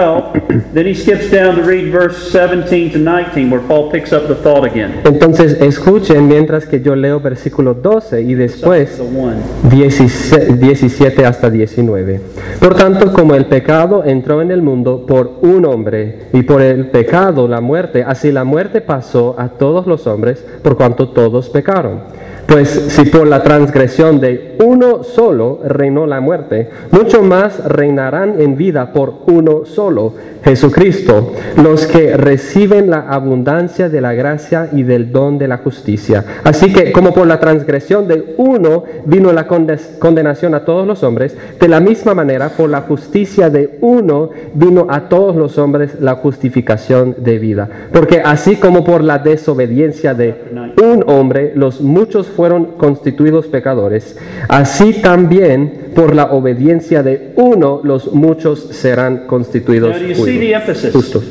then 0.72 0.86
he 0.86 0.94
skips 0.94 1.30
down 1.30 1.56
to 1.56 1.62
read 1.62 1.92
verse 1.92 2.30
17 2.30 2.92
to 2.92 2.98
19, 2.98 3.50
where 3.50 3.60
Paul 3.60 3.90
picks 3.90 4.12
up 4.12 4.28
the 4.28 4.34
thought 4.34 4.64
again. 4.64 5.00
Entonces 5.04 5.60
escuchen 5.60 6.28
mientras 6.28 6.66
que 6.66 6.80
yo 6.80 6.94
leo 6.94 7.20
versículo 7.20 7.74
12 7.74 8.22
y 8.22 8.34
después 8.34 8.96
The 8.96 9.02
one. 9.02 9.36
17 9.70 10.54
17 10.56 11.26
hasta 11.26 11.50
19. 11.50 12.20
Por 12.60 12.74
tanto, 12.74 13.12
como 13.12 13.34
el 13.34 13.46
pecado 13.46 14.04
entró 14.04 14.42
en 14.42 14.50
el 14.50 14.62
mundo 14.62 15.04
por 15.06 15.38
un 15.42 15.64
hombre 15.66 16.28
y 16.32 16.42
por 16.42 16.62
el 16.62 16.86
pecado 16.88 17.48
la 17.48 17.60
muerte, 17.60 18.04
así 18.06 18.32
la 18.32 18.44
muerte 18.44 18.80
pasó 18.80 19.34
a 19.38 19.48
todos 19.48 19.86
los 19.86 20.06
hombres 20.06 20.44
por 20.62 20.76
cuanto 20.76 21.08
todos 21.08 21.48
pecaron. 21.50 22.23
Pues 22.46 22.68
si 22.68 23.06
por 23.06 23.26
la 23.26 23.42
transgresión 23.42 24.20
de 24.20 24.56
uno 24.62 25.02
solo 25.02 25.60
reinó 25.64 26.06
la 26.06 26.20
muerte, 26.20 26.68
mucho 26.90 27.22
más 27.22 27.64
reinarán 27.64 28.40
en 28.40 28.56
vida 28.56 28.92
por 28.92 29.14
uno 29.26 29.64
solo, 29.64 30.14
Jesucristo, 30.44 31.32
los 31.62 31.86
que 31.86 32.16
reciben 32.16 32.90
la 32.90 33.00
abundancia 33.08 33.88
de 33.88 34.00
la 34.00 34.12
gracia 34.12 34.68
y 34.72 34.82
del 34.82 35.10
don 35.10 35.38
de 35.38 35.48
la 35.48 35.58
justicia. 35.58 36.24
Así 36.44 36.72
que 36.72 36.92
como 36.92 37.14
por 37.14 37.26
la 37.26 37.40
transgresión 37.40 38.06
de 38.08 38.34
uno 38.36 38.84
vino 39.06 39.32
la 39.32 39.46
condenación 39.46 40.54
a 40.54 40.64
todos 40.64 40.86
los 40.86 41.02
hombres, 41.02 41.36
de 41.58 41.68
la 41.68 41.80
misma 41.80 42.14
manera 42.14 42.50
por 42.50 42.68
la 42.68 42.82
justicia 42.82 43.50
de 43.50 43.78
uno 43.80 44.30
vino 44.54 44.86
a 44.90 45.08
todos 45.08 45.36
los 45.36 45.58
hombres 45.58 46.00
la 46.00 46.16
justificación 46.16 47.16
de 47.18 47.38
vida. 47.38 47.68
Porque 47.92 48.20
así 48.24 48.56
como 48.56 48.84
por 48.84 49.02
la 49.02 49.18
desobediencia 49.18 50.14
de 50.14 50.34
un 50.82 51.04
hombre 51.06 51.52
los 51.54 51.80
muchos 51.80 52.26
fueron 52.26 52.76
constituidos 52.76 53.46
pecadores, 53.46 54.18
así 54.48 54.94
también 54.94 55.84
por 55.94 56.14
la 56.14 56.32
obediencia 56.32 57.02
de 57.02 57.32
uno 57.36 57.80
los 57.84 58.12
muchos 58.12 58.58
serán 58.72 59.26
constituidos 59.26 59.94
you 60.24 60.33
see 60.34 60.46
the 60.46 60.54
emphasis? 60.54 60.92
justos. 60.92 61.24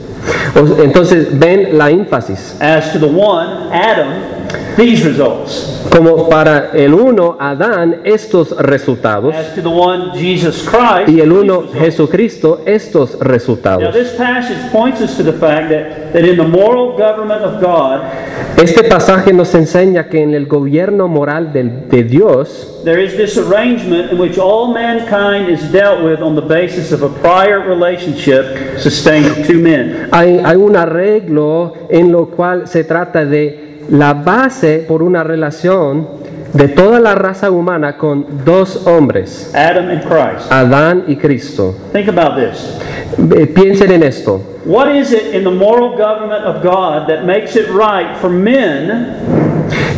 Entonces 0.83 1.27
ven 1.37 1.77
la 1.77 1.89
énfasis. 1.91 2.55
As 2.59 2.91
to 2.93 2.99
the 2.99 3.07
one, 3.07 3.71
Adam, 3.71 4.42
these 4.77 5.03
results. 5.05 5.79
Como 5.95 6.27
para 6.29 6.71
el 6.73 6.93
uno, 6.93 7.37
Adán, 7.39 8.01
estos 8.03 8.55
resultados, 8.57 9.35
As 9.35 9.53
to 9.55 9.61
the 9.61 9.67
one, 9.69 10.11
Jesus 10.17 10.67
Christ, 10.67 11.09
y 11.09 11.19
el 11.21 11.31
uno. 11.31 11.63
Jesucristo, 11.73 12.61
estos 12.65 13.13
Now, 13.15 13.27
resultados. 13.27 13.93
this 13.93 14.13
passage 14.15 14.57
points 14.71 15.01
us 15.01 15.15
to 15.17 15.23
the 15.23 15.33
fact 15.33 15.69
that, 15.69 16.13
that 16.13 16.23
in 16.25 16.37
the 16.37 16.47
moral 16.47 16.97
government 16.97 17.41
of 17.43 17.61
God, 17.61 18.01
Este 18.57 18.83
pasaje 18.83 19.33
nos 19.33 19.53
enseña 19.55 20.07
que 20.09 20.21
en 20.21 20.33
el 20.35 20.45
gobierno 20.45 21.07
moral 21.07 21.51
del- 21.51 21.87
de 21.89 22.03
Dios 22.03 22.81
there 22.83 23.01
is 23.03 23.15
this 23.17 23.37
arrangement 23.37 24.11
in 24.11 24.19
which 24.19 24.37
all 24.37 24.73
mankind 24.73 25.49
is 25.49 25.71
dealt 25.71 26.03
with 26.03 26.21
on 26.21 26.35
the 26.35 26.41
basis 26.41 26.91
of 26.91 27.01
a 27.03 27.09
prior 27.21 27.59
relationship 27.67 28.77
sustained 28.77 29.25
of 29.27 29.45
two 29.47 29.59
men. 29.59 30.07
hay, 30.11 30.39
hay 30.43 30.55
un 30.55 30.75
arreglo 30.75 31.73
en 31.89 32.11
lo 32.11 32.27
cual 32.27 32.67
se 32.67 32.83
trata 32.83 33.25
de 33.25 33.72
la 33.89 34.13
base 34.13 34.85
por 34.87 35.03
una 35.03 35.23
relación 35.23 36.07
de 36.53 36.67
toda 36.67 36.99
la 36.99 37.15
raza 37.15 37.49
humana 37.49 37.97
con 37.97 38.25
dos 38.45 38.85
hombres, 38.87 39.51
Adam 39.55 39.89
and 39.89 40.03
Christ. 40.03 40.51
Adán 40.51 41.03
y 41.07 41.15
Cristo. 41.15 41.75
Think 41.91 42.09
about 42.09 42.35
this. 42.37 42.77
Eh, 43.35 43.47
Piensen 43.47 43.91
en 43.91 44.03
esto. 44.03 44.52
What 44.65 44.95
is 44.95 45.11
it 45.11 45.35
in 45.35 45.43
the 45.43 45.51
moral 45.51 45.97
government 45.97 46.45
of 46.45 46.63
God 46.63 47.09
that 47.09 47.25
makes 47.25 47.57
it 47.57 47.69
right 47.69 48.17
for 48.17 48.29
men 48.29 49.43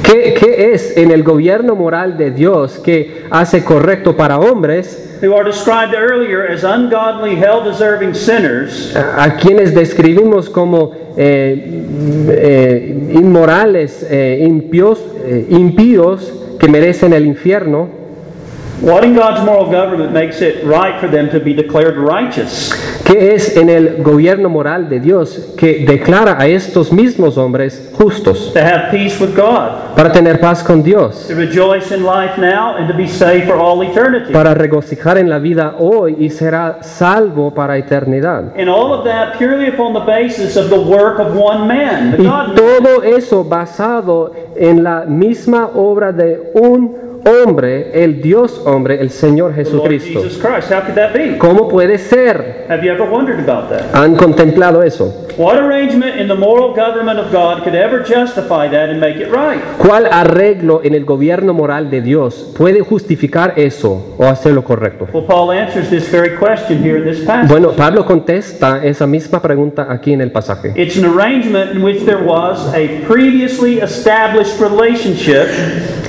¿Qué, 0.04 0.34
qué 0.34 0.74
es 0.74 0.98
en 0.98 1.12
el 1.12 1.24
gobierno 1.24 1.76
moral 1.76 2.18
de 2.18 2.32
Dios 2.32 2.80
que 2.80 3.26
hace 3.32 3.64
correcto 3.64 4.16
para 4.16 4.40
hombres, 4.40 5.18
who 5.22 5.34
are 5.34 5.44
described 5.44 5.96
earlier 5.96 6.48
as 6.48 6.64
ungodly, 6.64 7.36
hell 7.36 7.64
deserving 7.64 8.14
sinners 8.14 8.96
a, 8.96 9.36
quienes 9.38 9.74
describimos 9.74 10.50
como 10.50 10.92
eh, 11.18 11.84
eh, 12.30 13.12
inmorales, 13.14 14.06
eh, 14.10 14.44
impios, 14.44 15.04
eh, 15.26 15.48
impíos, 15.50 16.32
que 16.60 16.68
merecen 16.68 17.14
el 17.14 17.26
infierno? 17.26 18.05
What 18.82 19.06
in 19.06 19.16
God's 19.16 19.44
moral 19.46 19.72
government 19.72 20.12
makes 20.12 20.42
it 20.42 20.66
right 20.66 21.00
for 21.00 21.08
them 21.08 21.30
to 21.30 21.40
be 21.40 21.54
declared 21.54 21.96
righteous? 21.98 22.72
¿Qué 23.06 23.34
es 23.34 23.56
en 23.56 23.70
el 23.70 24.04
gobierno 24.04 24.50
moral 24.50 24.90
de 24.90 25.00
Dios 25.00 25.54
que 25.58 25.86
declara 25.88 26.36
a 26.38 26.48
estos 26.48 26.92
mismos 26.92 27.38
hombres 27.38 27.92
justos 27.94 28.52
To 28.54 28.60
have 28.60 28.92
peace 28.92 29.18
with 29.20 29.34
God, 29.36 29.96
para 29.96 30.12
tener 30.12 30.40
paz 30.42 30.62
con 30.62 30.84
Dios? 30.84 31.28
to 31.28 31.36
rejoice 31.36 31.92
in 31.96 32.04
life 32.04 32.38
now, 32.38 32.76
and 32.76 32.88
to 32.90 32.94
be 32.98 33.08
saved 33.08 33.46
for 33.48 33.56
all 33.56 33.82
eternity. 33.82 34.34
para 34.34 34.54
regocijar 34.54 35.18
en 35.20 35.30
la 35.30 35.40
vida 35.40 35.76
hoy 35.80 36.18
y 36.20 36.30
será 36.30 36.80
salvo 36.84 37.54
para 37.54 37.78
eternidad. 37.78 38.54
And 38.58 38.68
all 38.70 38.92
of 38.94 39.06
that 39.06 39.38
purely 39.38 39.70
upon 39.70 39.94
the 39.94 40.02
basis 40.06 40.58
of 40.58 40.70
the 40.70 40.80
work 40.82 41.20
of 41.20 41.34
one 41.36 41.66
man, 41.68 42.16
Y 42.20 42.56
todo 42.56 43.04
eso 43.04 43.44
basado 43.46 44.34
en 44.58 44.84
la 44.84 45.06
misma 45.06 45.70
obra 45.76 46.12
de 46.12 46.52
un 46.56 46.96
hombre, 46.96 47.06
el 47.26 48.22
Dios 48.22 48.62
hombre, 48.66 49.02
el 49.02 49.10
Señor 49.10 49.56
Jesucristo. 49.56 50.22
¿Cómo 51.40 51.68
puede 51.68 51.98
ser? 51.98 52.68
¿Han 53.94 54.16
contemplado 54.16 54.84
eso? 54.84 55.22
What 55.38 55.58
arrangement 55.58 56.18
in 56.18 56.30
the 56.30 56.36
moral 56.36 56.74
government 56.74 57.20
of 57.20 57.30
God 57.30 57.64
could 57.64 57.76
ever 57.76 58.00
justify 58.00 58.70
that 58.70 58.90
and 58.90 59.02
make 59.02 59.18
it 59.18 59.28
right? 59.34 59.62
¿Cuál 59.78 60.06
arreglo 60.10 60.80
en 60.82 60.94
el 60.96 61.04
gobierno 61.04 61.54
moral 61.54 61.90
de 61.90 62.02
Dios 62.02 62.54
puede 62.58 62.80
justificar 62.80 63.54
eso 63.58 64.16
o 64.18 64.24
hacerlo 64.24 64.64
correcto? 64.64 65.10
Well, 65.12 65.26
Paul 65.26 65.52
answers 65.52 65.90
this 65.90 66.10
very 66.10 66.38
question 66.38 66.82
here 66.82 67.00
in 67.00 67.04
this 67.04 67.26
passage. 67.26 67.50
Bueno, 67.50 67.72
Pablo 67.72 68.06
contesta 68.06 68.80
esa 68.86 69.06
misma 69.06 69.42
pregunta 69.42 69.88
aquí 69.90 70.14
en 70.14 70.22
el 70.22 70.32
pasaje. 70.32 70.72
It's 70.74 70.96
an 70.96 71.04
arrangement 71.04 71.74
in 71.76 71.84
which 71.84 72.06
there 72.06 72.24
was 72.24 72.74
a 72.74 73.02
previously 73.06 73.80
established 73.80 74.62
relationship 74.62 75.50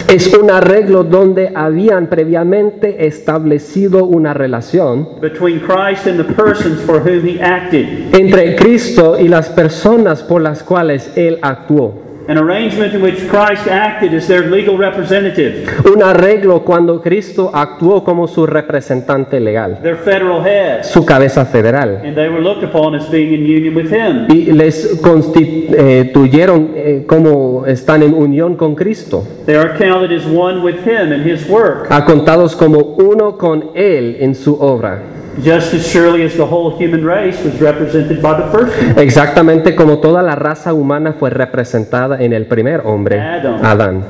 Es 0.09 0.33
un 0.35 0.51
arreglo 0.53 1.03
donde 1.03 1.51
habían 1.53 2.07
previamente 2.07 3.07
establecido 3.07 4.05
una 4.05 4.33
relación 4.33 5.09
between 5.21 5.59
Christ 5.59 6.07
and 6.07 6.25
the 6.25 6.33
persons 6.35 6.81
for 6.83 7.01
whom 7.01 7.27
he 7.27 7.43
acted. 7.43 8.15
entre 8.15 8.55
Cristo 8.55 9.19
y 9.19 9.27
las 9.27 9.49
personas 9.49 10.23
por 10.23 10.41
las 10.41 10.63
cuales 10.63 11.11
Él 11.17 11.39
actuó. 11.43 12.06
An 12.29 12.39
arrangement 12.39 12.93
in 12.93 13.01
which 13.03 13.29
Christ 13.29 13.69
acted 13.69 14.13
as 14.13 14.27
their 14.27 14.51
legal 14.51 14.77
representative, 14.77 15.69
Un 15.87 16.03
arreglo 16.03 16.65
cuando 16.65 17.01
Cristo 17.01 17.51
actuó 17.55 18.03
como 18.03 18.27
su 18.27 18.47
representante 18.47 19.39
legal, 19.39 19.79
their 19.81 19.97
federal 19.97 20.45
head, 20.45 20.83
su 20.83 21.05
cabeza 21.07 21.45
federal. 21.45 22.01
and 22.05 22.17
they 22.17 22.29
were 22.29 22.41
looked 22.43 22.65
upon 22.65 22.97
as 22.97 23.09
being 23.11 23.33
in 23.33 23.43
union 23.47 23.77
with 23.77 23.93
him. 23.93 24.27
Y 24.29 24.51
les 24.53 24.99
constituyeron 25.01 26.71
eh, 26.75 27.05
como 27.07 27.65
están 27.67 28.03
en 28.03 28.13
unión 28.15 28.57
con 28.57 28.75
Cristo, 28.75 29.23
They 29.47 29.55
are 29.57 29.77
counted 29.79 30.11
as 30.11 30.27
one 30.27 30.63
with 30.63 30.85
him 30.85 31.13
in 31.13 31.23
his 31.23 31.49
work, 31.49 31.87
a 31.91 32.05
contados 32.05 32.57
como 32.57 32.79
uno 32.99 33.39
con 33.39 33.71
Él 33.75 34.17
en 34.21 34.35
su 34.35 34.55
obra. 34.61 35.01
Just 35.43 35.75
as 35.75 35.87
surely 35.87 36.23
as 36.23 36.37
the 36.37 36.47
whole 36.47 36.77
human 36.79 37.05
race 37.05 37.43
was 37.45 37.61
represented 37.61 38.21
by 38.23 38.35
the 38.35 38.49
first 38.51 38.77
one. 38.77 39.03
Exactamente 39.03 39.75
como 39.75 39.99
toda 39.99 40.23
la 40.23 40.35
raza 40.35 40.73
humana 40.73 41.15
fue 41.19 41.31
representada 41.31 42.23
en 42.23 42.33
el 42.33 42.47
primer 42.47 42.83
hombre, 42.85 43.21
Adán. 43.21 43.65
Adán. 43.65 44.05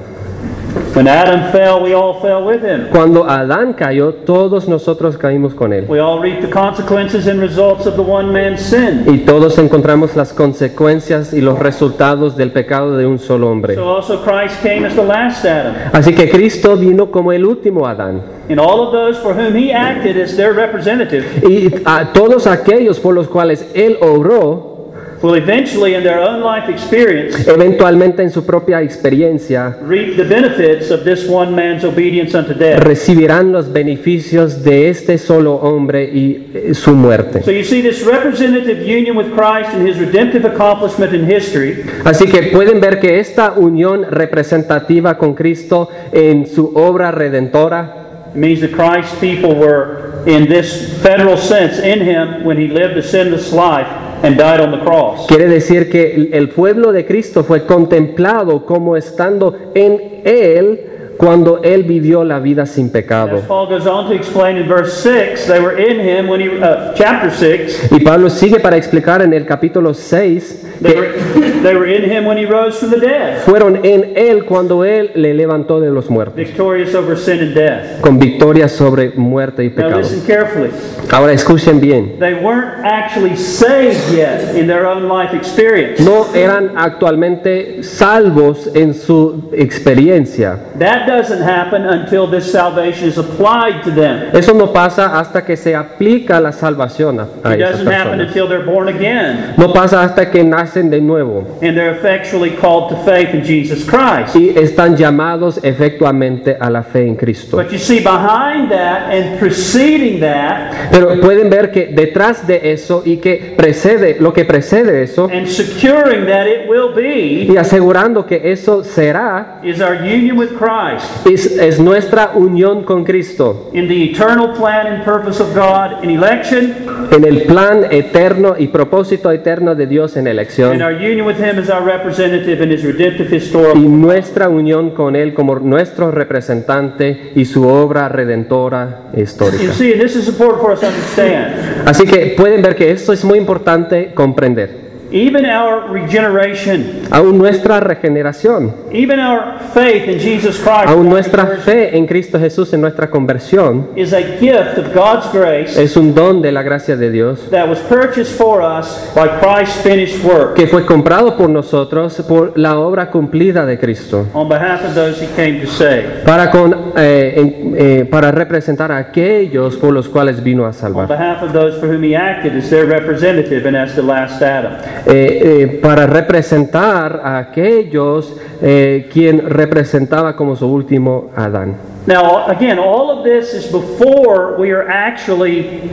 When 0.95 1.09
Adam 1.09 1.53
fell, 1.53 1.83
we 1.83 1.95
all 1.95 2.21
fell 2.21 2.45
with 2.45 2.63
him. 2.63 2.89
Cuando 2.91 3.29
Adán 3.29 3.73
cayó, 3.75 4.13
todos 4.13 4.69
nosotros 4.69 5.17
caímos 5.17 5.55
con 5.55 5.73
él. 5.73 5.87
We 5.89 6.01
all 6.01 6.21
reap 6.21 6.41
the 6.41 6.51
consequences 6.51 7.27
and 7.27 7.41
results 7.41 7.87
of 7.87 7.97
the 7.97 8.03
one 8.03 8.31
man's 8.33 8.61
sin. 8.61 9.05
Y 9.07 9.25
todos 9.25 9.59
encontramos 9.59 10.17
las 10.17 10.33
consecuencias 10.33 11.33
y 11.33 11.41
los 11.41 11.59
resultados 11.59 12.37
del 12.37 12.53
pecado 12.53 12.97
de 12.97 13.07
un 13.07 13.19
solo 13.19 13.51
hombre. 13.51 13.75
So 13.75 13.97
also 13.97 14.23
Christ 14.23 14.63
came 14.63 14.87
as 14.87 14.95
the 14.95 15.05
last 15.05 15.45
Adam. 15.45 15.75
Así 15.93 16.15
que 16.15 16.29
Cristo 16.31 16.77
vino 16.77 17.11
como 17.11 17.33
el 17.33 17.45
último 17.45 17.87
Adán. 17.87 18.36
And 18.49 18.61
all 18.61 18.81
of 18.87 18.93
those 18.93 19.19
for 19.19 19.35
whom 19.35 19.55
he 19.55 19.73
acted 19.73 20.17
as 20.17 20.37
their 20.37 20.53
representative 20.53 21.25
Y 21.43 21.73
a 21.85 22.13
todos 22.13 22.47
aquellos 22.47 23.01
por 23.01 23.15
los 23.15 23.29
cuales 23.29 23.67
Él 23.75 23.99
obró, 24.01 24.77
will 25.23 25.35
eventually, 25.35 25.95
in 25.95 26.03
their 26.03 26.21
own 26.21 26.43
life 26.43 26.71
experience, 26.71 27.49
eventualmente 27.49 28.23
en 28.23 28.31
su 28.31 28.45
propia 28.45 28.83
experiencia, 28.83 29.79
reap 29.83 30.17
the 30.17 30.25
benefits 30.25 30.91
of 30.91 31.05
this 31.05 31.29
one 31.29 31.55
man's 31.55 31.85
obedience 31.85 32.37
unto 32.37 32.55
death. 32.55 32.81
recibirán 32.81 33.53
los 33.53 33.73
beneficios 33.73 34.63
de 34.63 34.91
este 34.91 35.19
solo 35.19 35.55
hombre 35.55 36.05
y 36.05 36.51
eh, 36.55 36.75
su 36.75 36.95
muerte. 36.95 37.43
So 37.43 37.51
you 37.51 37.65
see 37.65 37.83
this 37.83 38.05
representative 38.05 38.83
union 38.83 39.17
with 39.17 39.33
Christ 39.35 39.75
and 39.75 39.89
his 39.89 39.99
redemptive 39.99 40.47
accomplishment 40.47 41.13
in 41.13 41.29
history 41.29 41.85
Así 42.05 42.27
que 42.27 42.51
pueden 42.53 42.81
ver 42.81 43.01
que 43.01 43.19
esta 43.19 43.53
unión 43.57 44.05
representativa 44.11 45.17
con 45.17 45.35
Cristo 45.35 45.89
en 46.13 46.47
su 46.47 46.73
obra 46.75 47.11
redentora 47.11 48.06
means 48.37 48.61
that 48.61 48.73
Christ's 48.73 49.19
people 49.19 49.55
were, 49.55 50.23
in 50.27 50.49
this 50.49 51.01
federal 51.03 51.37
sense, 51.37 51.79
in 51.79 52.01
him 52.01 52.45
when 52.45 52.57
he 52.57 52.69
lived 52.69 52.97
a 52.97 53.03
sinless 53.03 53.53
life 53.53 53.87
and 54.23 54.37
died 54.37 54.61
on 54.61 54.71
the 54.71 54.79
cross. 54.85 55.27
quiere 55.27 55.47
decir 55.47 55.91
que 55.91 56.31
el- 56.33 56.49
pueblo 56.49 56.93
de 56.93 57.05
Cristo 57.05 57.45
fue 57.45 57.65
contemplado 57.67 58.65
como 58.65 58.97
estando 58.97 59.55
en 59.75 60.23
Él 60.25 60.81
cuando 61.19 61.63
Él 61.63 61.85
vivió 61.85 62.25
la 62.25 62.39
vida 62.41 62.67
sin 62.67 62.91
pecado. 62.91 63.37
As 63.39 63.45
Paul 63.47 63.69
goes 63.69 63.87
on 63.87 64.07
to 64.09 64.15
explain 64.15 64.57
in 64.59 64.67
verse 64.69 64.93
6, 65.03 65.47
they 65.47 65.61
were 65.61 65.79
in 65.79 65.99
him 66.01 66.29
when 66.29 66.41
he, 66.41 66.49
chapter 66.95 67.31
6, 67.31 67.91
Y 67.93 68.01
Pablo 68.01 68.29
sigue 68.29 68.61
para 68.61 68.77
explicar 68.77 69.23
en 69.23 69.33
el 69.33 69.47
capítulo 69.47 69.95
6 69.95 70.63
they 70.83 70.93
que 70.93 71.56
they 71.67 71.77
were 71.77 71.87
in 71.87 72.11
him 72.11 72.25
when 72.27 72.39
he 72.39 72.47
rose 72.47 72.79
from 72.79 72.91
the 72.91 73.01
dead, 73.01 73.39
fueron 73.45 73.77
en 73.85 74.13
Él 74.17 74.45
cuando 74.45 74.85
Él 74.85 75.11
le 75.15 75.35
levantó 75.35 75.81
de 75.81 75.91
los 75.91 76.09
muertos, 76.11 76.37
victorious 76.37 76.95
over 76.95 77.17
sin 77.19 77.41
and 77.41 77.55
death. 77.55 78.01
con 78.01 78.19
victoria 78.19 78.69
sobre 78.69 79.11
muerte 79.11 79.65
y 79.65 79.69
Now 79.69 79.75
pecado. 79.77 79.99
listen 79.99 80.21
carefully. 80.27 80.71
Ahora 81.11 81.33
escuchen 81.33 81.81
bien, 81.81 82.17
They 82.19 82.35
weren't 82.35 82.85
actually 82.85 83.37
saved 83.37 84.13
yet 84.15 84.55
in 84.57 84.67
their 84.67 84.87
own 84.87 85.09
life 85.09 85.35
experience. 85.37 86.01
no 86.03 86.27
eran 86.35 86.73
actualmente 86.77 87.83
salvos 87.83 88.69
en 88.75 88.95
su 88.95 89.51
experiencia. 89.53 90.59
That 90.79 91.07
doesn't 91.07 91.43
happen 91.43 91.87
until 91.87 92.27
this 92.29 92.51
salvation 92.51 93.09
is 93.09 93.19
applied 93.19 93.83
to 93.85 93.91
them. 93.91 94.31
Eso 94.35 94.53
no 94.55 94.73
pasa 94.73 95.19
hasta 95.19 95.45
que 95.45 95.57
se 95.57 95.75
aplica 95.75 96.41
la 96.41 96.53
salvación 96.53 97.21
a, 97.21 97.29
a 97.45 97.55
It 97.55 97.61
esas 97.61 97.71
doesn't 97.79 97.89
happen 97.93 98.19
personas. 98.19 98.29
until 98.29 98.49
they're 98.49 98.65
born 98.65 98.89
again 98.89 99.55
No 99.57 99.73
pasa 99.73 100.03
hasta 100.03 100.31
que 100.31 100.43
nacen 100.45 100.91
de 100.91 101.01
nuevo 101.01 101.56
and 101.63 101.77
they're 101.77 101.97
effectually 101.97 102.51
called 102.57 102.91
to 102.91 102.97
faith 103.05 103.35
in 103.35 103.43
Jesus 103.45 103.85
Christ. 103.85 104.37
y 104.37 104.51
están 104.57 104.97
llamados 104.97 105.61
efectivamente 105.63 106.57
a 106.59 106.71
la 106.71 106.83
fe 106.83 107.07
en 107.07 107.17
Cristo. 107.17 107.57
But 107.57 107.71
you 107.71 107.79
see, 107.79 108.01
behind 108.01 108.71
that 108.71 109.11
and 109.13 109.39
preceding 109.39 110.21
that 110.21 110.91
Pero 110.91 111.21
pueden 111.21 111.51
ver 111.51 111.71
que 111.71 111.87
detrás 111.87 112.47
de 112.47 112.73
eso 112.73 113.03
y 113.05 113.19
que 113.19 113.55
precede, 113.57 114.17
lo 114.21 114.33
que 114.33 114.45
precede 114.45 115.03
eso 115.03 115.29
and 115.33 115.47
securing 115.47 116.27
that 116.27 116.47
it 116.47 116.69
will 116.69 116.95
be 116.95 117.47
y 117.53 117.57
asegurando 117.57 118.27
que 118.27 118.53
eso 118.53 118.85
será, 118.85 119.61
is 119.63 119.81
our 119.81 119.97
union 120.01 120.37
with 120.39 120.51
Christ 120.57 121.27
es, 121.27 121.47
es 121.59 121.81
nuestra 121.81 122.33
unión 122.35 122.85
con 122.85 123.05
Cristo 123.05 123.71
in 123.73 123.89
the 123.89 124.05
eternal 124.05 124.53
plan 124.53 124.87
and 124.87 125.05
purpose 125.05 125.43
of 125.43 125.55
God 125.55 126.03
in 126.05 126.11
election 126.11 126.75
en 127.11 127.25
el 127.25 127.43
plan 127.43 127.87
eterno 127.91 128.55
y 128.59 128.69
propósito 128.69 129.31
eterno 129.31 129.75
de 129.75 129.87
Dios 129.87 130.17
en 130.17 130.21
and 130.21 130.29
elección 130.29 130.83
our 130.83 130.93
union 130.93 131.27
with 131.27 131.37
Him 131.47 131.59
as 131.59 131.71
our 131.71 131.85
representative 131.85 132.63
in 132.63 132.73
His 132.73 132.83
redemptive 132.83 133.41
y 133.75 133.81
nuestra 133.81 134.49
unión 134.49 134.91
con 134.91 135.17
Él 135.17 135.35
como 135.35 135.55
nuestro 135.57 136.11
representante 136.11 137.33
y 137.35 137.45
su 137.45 137.67
obra 137.67 138.09
redentora 138.09 139.11
You 139.15 139.23
histórica. 139.23 139.73
see, 139.73 139.93
this 139.93 140.17
is 140.17 140.29
important 140.29 140.61
for 140.61 140.73
us 140.73 140.81
to 140.81 140.87
understand. 140.87 141.87
Así 141.87 142.05
que 142.05 142.35
pueden 142.37 142.63
ver 142.63 142.75
que 142.77 142.91
esto 142.91 143.13
es 143.13 143.25
muy 143.25 143.39
importante 143.39 144.13
comprender. 144.15 144.86
Even 145.13 145.47
our 145.47 145.89
regeneration, 145.91 147.03
aún 147.11 147.39
nuestra 147.39 147.81
regeneración, 147.81 148.75
even 148.93 149.21
our 149.21 149.59
faith 149.73 150.09
in 150.09 150.19
Jesus 150.19 150.59
Christ, 150.59 150.89
aún 150.89 151.09
nuestra 151.09 151.47
fe 151.65 151.97
en 151.97 152.07
Cristo 152.07 152.39
Jesús, 152.39 152.73
en 152.73 152.81
nuestra 152.81 153.09
conversión, 153.11 153.89
is 153.97 154.13
a 154.13 154.23
gift 154.39 154.79
of 154.79 154.95
God's 154.95 155.31
grace 155.33 155.81
es 155.83 155.97
un 155.97 156.15
don 156.15 156.43
de 156.43 156.51
la 156.53 156.63
gracia 156.63 156.97
de 156.97 157.11
Dios 157.11 157.49
that 157.51 157.69
was 157.69 157.79
purchased 157.81 158.37
for 158.37 158.61
us 158.63 159.11
by 159.15 159.29
Christ's 159.41 159.81
finished 159.83 160.25
work 160.25 160.55
que 160.55 160.67
fue 160.67 160.85
comprado 160.85 161.37
por 161.37 161.49
nosotros 161.51 162.15
por 162.27 162.53
la 162.59 162.79
obra 162.79 163.11
cumplida 163.11 163.65
de 163.67 163.79
Cristo. 163.79 164.27
on 164.35 164.49
behalf 164.49 164.85
of 164.85 164.95
those 164.95 165.21
he 165.23 165.29
came 165.37 165.61
to 165.61 165.67
save, 165.67 166.25
Para, 166.25 166.51
con, 166.51 166.93
eh, 166.97 167.73
eh, 167.77 168.05
para 168.11 168.31
representar 168.33 168.91
a 168.91 168.99
aquellos 168.99 169.77
por 169.77 169.93
los 169.93 170.09
cuales 170.09 170.43
vino 170.43 170.65
a 170.65 170.69
on 170.69 170.75
salvar. 170.75 171.09
behalf 171.09 171.43
of 171.43 171.53
those 171.53 171.79
for 171.79 171.89
whom 171.89 172.03
he 172.03 172.17
acted 172.17 172.55
as 172.57 172.69
their 172.71 172.87
representative 172.87 173.67
and 173.67 173.77
as 173.77 173.95
the 173.95 174.03
last 174.03 174.43
Adam. 174.43 174.73
Eh, 175.05 175.63
eh, 175.63 175.79
para 175.83 176.07
representar 176.07 177.21
a 177.23 177.39
aquellos 177.39 178.35
eh, 178.63 179.09
quien 179.13 179.49
representaba 179.49 180.35
como 180.35 180.57
su 180.57 180.67
último 180.67 181.31
Adán. 181.37 181.77
Now, 182.07 182.49
again, 182.49 182.79
all 182.79 183.11
of 183.11 183.25
this 183.25 183.53
is 183.53 183.71
before 183.71 184.57
we 184.59 184.73
are 184.73 184.89
actually 184.89 185.91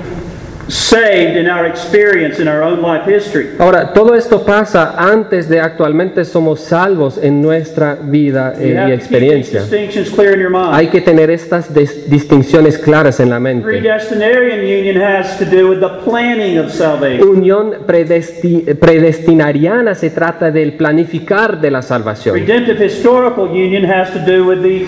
saved 0.68 1.36
in 1.38 1.50
our 1.50 1.66
experience 1.68 2.40
in 2.40 2.48
our 2.48 2.64
own 2.64 2.82
life 2.82 3.06
history. 3.06 3.50
Ahora, 3.60 3.92
todo 3.94 4.16
esto 4.16 4.44
pasa 4.46 4.96
antes 4.98 5.50
de 5.50 5.60
actualmente 5.60 6.24
somos 6.26 6.62
salvos 6.62 7.18
en 7.22 7.42
nuestra 7.42 7.96
vida 8.02 8.54
eh, 8.58 8.86
y 8.88 8.92
experiencia. 8.92 9.62
distinctions 9.62 10.10
clear 10.10 10.34
in 10.36 10.42
your 10.42 10.50
mind. 10.50 10.74
Hay 10.74 10.88
que 10.88 11.02
tener 11.02 11.30
estas 11.30 11.74
dis- 11.74 12.10
distinciones 12.10 12.78
claras 12.78 13.20
en 13.20 13.30
la 13.30 13.40
mente. 13.40 13.66
Predestinarian 13.66 14.60
union 14.60 15.02
has 15.02 15.38
to 15.38 15.46
do 15.46 15.70
with 15.70 15.80
the 15.80 15.90
planning 16.06 16.58
of 16.58 16.72
salvation. 16.72 17.28
Unión 17.28 17.74
predesti- 17.86 18.64
predestinariana 18.78 19.96
se 19.96 20.10
trata 20.12 20.50
del 20.52 20.74
planificar 20.74 21.60
de 21.60 21.72
la 21.72 21.82
salvación. 21.82 22.36
Redemptive 22.36 22.86
historical 22.86 23.46
union 23.50 23.84
has 23.86 24.12
to 24.12 24.20
do 24.20 24.46
with 24.48 24.62
the 24.62 24.86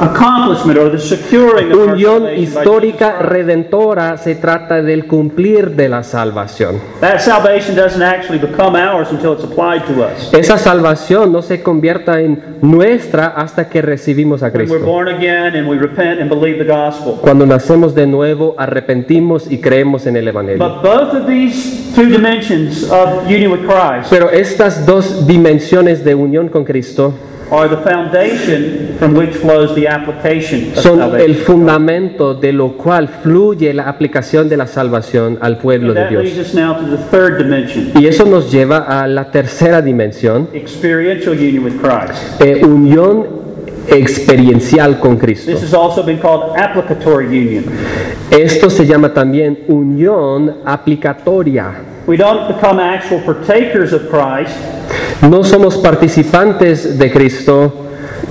accomplishment 0.00 0.78
or 0.78 0.90
the 0.90 0.98
securing 0.98 1.72
of 1.72 1.78
our 1.78 1.94
Unión 1.94 2.28
histórica 2.36 3.18
redentora 3.20 4.16
se 4.16 4.34
trata 4.36 4.82
del 4.82 5.06
cumplir 5.06 5.70
de 5.76 5.88
la 5.88 6.02
salvación. 6.02 6.76
That 7.00 7.20
salvation 7.20 7.74
doesn't 7.76 8.02
actually 8.02 8.38
become 8.38 8.76
ours 8.76 9.08
until 9.10 9.32
it's 9.32 9.44
applied 9.44 9.84
to 9.86 10.04
us. 10.04 10.32
Esa 10.32 10.58
salvación 10.58 11.32
no 11.32 11.42
se 11.42 11.62
convierta 11.62 12.20
en 12.20 12.58
nuestra 12.62 13.28
hasta 13.28 13.68
que 13.68 13.82
recibimos 13.82 14.42
a 14.42 14.46
When 14.46 14.54
we're 14.54 14.66
Cristo. 14.68 14.86
born 14.86 15.08
again 15.08 15.56
and 15.56 15.68
we 15.68 15.76
repent 15.78 16.20
and 16.20 16.28
believe 16.28 16.58
the 16.58 16.70
gospel. 16.70 17.18
Cuando 17.20 17.46
nacemos 17.46 17.94
de 17.94 18.06
nuevo, 18.06 18.54
arrepentimos 18.58 19.50
y 19.50 19.58
creemos 19.58 20.06
en 20.06 20.16
el 20.16 20.28
Evangelio. 20.28 20.58
But 20.58 20.82
both 20.82 21.14
of 21.14 21.26
these 21.26 21.92
two 21.94 22.06
dimensions 22.06 22.84
of 22.90 23.26
union 23.26 23.50
with 23.52 23.66
Christ 23.66 24.10
Pero 24.10 24.30
estas 24.30 24.86
dos 24.86 25.26
dimensiones 25.26 26.04
de 26.04 26.14
unión 26.14 26.48
con 26.48 26.64
Cristo 26.64 27.14
are 27.50 27.68
the 27.68 27.76
foundation 27.78 28.96
from 28.98 29.14
which 29.14 29.34
flows 29.36 29.74
the 29.74 29.86
application 29.86 30.70
of 30.72 30.78
son 30.78 31.00
el 31.20 31.34
fundamento 31.36 32.34
de 32.34 32.52
lo 32.52 32.76
cual 32.76 33.08
fluye 33.08 33.72
la 33.72 33.84
aplicación 33.88 34.48
de 34.48 34.56
la 34.56 34.66
salvación 34.66 35.38
al 35.40 35.58
pueblo 35.58 35.94
de 35.94 36.08
Dios. 36.08 36.38
us 36.38 36.54
now 36.54 36.74
to 36.74 36.86
the 36.86 36.98
third 37.10 37.38
dimension, 37.38 37.92
Y 37.98 38.06
eso 38.06 38.24
nos 38.26 38.50
lleva 38.52 38.78
a 38.78 39.06
la 39.06 39.30
tercera 39.30 39.80
dimensión, 39.80 40.48
experiential 40.52 41.34
union 41.34 41.64
with 41.64 41.80
Christ. 41.80 42.40
eh, 42.40 42.64
unión 42.64 43.26
experiencial 43.88 44.98
con 45.00 45.16
Cristo. 45.16 45.50
This 45.50 45.62
has 45.62 45.74
also 45.74 46.02
been 46.02 46.18
called 46.18 46.56
applicatory 46.56 47.26
union. 47.26 47.64
Esto 48.30 48.68
se 48.68 48.86
llama 48.86 49.14
también 49.14 49.60
unión 49.68 50.58
aplicatoria. 50.64 51.72
We 52.06 52.16
don't 52.16 52.48
become 52.48 52.80
actual 52.80 53.20
partakers 53.24 53.92
of 53.92 54.08
Christ 54.10 54.56
No 55.22 55.42
somos 55.42 55.76
participantes 55.78 56.96
de 56.96 57.10
Cristo 57.10 57.87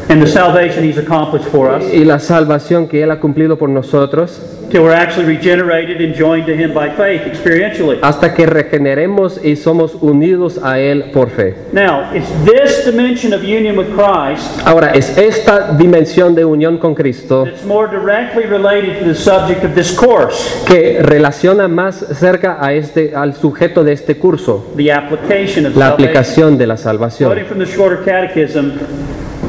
and 0.10 0.22
the 0.22 0.28
salvation 0.28 0.84
He's 0.84 0.98
accomplished 0.98 1.48
for 1.50 1.70
us 1.70 1.84
y 1.94 2.06
la 2.06 2.20
salvación 2.20 2.88
que 2.88 3.04
Él 3.04 3.12
ha 3.12 3.20
cumplido 3.20 3.58
por 3.58 3.70
nosotros 3.70 4.40
till 4.70 4.82
we're 4.84 4.92
actually 4.94 5.26
regenerated 5.26 6.02
and 6.02 6.14
joined 6.14 6.46
to 6.46 6.54
Him 6.54 6.74
by 6.74 6.90
faith 6.90 7.26
experientially. 7.26 8.00
hasta 8.02 8.34
que 8.34 8.46
regeneremos 8.46 9.40
y 9.44 9.56
somos 9.56 9.96
unidos 10.02 10.60
a 10.62 10.80
Él 10.80 11.12
por 11.14 11.30
fe. 11.30 11.56
Now, 11.72 12.14
it's 12.14 12.28
this 12.44 12.84
dimension 12.86 13.34
of 13.34 13.44
union 13.44 13.78
with 13.78 13.88
Christ 13.96 14.46
Ahora, 14.66 14.92
es 14.92 15.18
esta 15.18 15.72
dimensión 15.78 16.36
de 16.36 16.44
unión 16.44 16.78
con 16.80 16.96
Cristo 16.96 17.46
that's 17.46 17.64
more 17.66 17.88
directly 17.90 18.44
related 18.46 19.00
to 19.00 19.06
the 19.06 19.16
subject 19.16 19.64
of 19.64 19.74
this 19.74 19.94
course, 19.94 20.66
que 20.68 21.02
relaciona 21.02 21.68
más 21.70 22.06
cerca 22.20 22.58
a 22.60 22.74
este, 22.74 23.16
al 23.16 23.36
sujeto 23.36 23.84
de 23.86 23.94
este 23.94 24.18
curso, 24.18 24.66
the 24.76 24.92
application 24.92 25.66
of 25.66 25.76
la 25.78 25.90
salvation. 25.90 25.94
aplicación 25.94 26.58
de 26.58 26.68
la 26.68 26.76
salvación. 26.78 27.30
Quoting 27.30 27.46
from 27.46 27.60
the 27.60 27.66
shorter 27.66 28.04
catechism, 28.04 28.74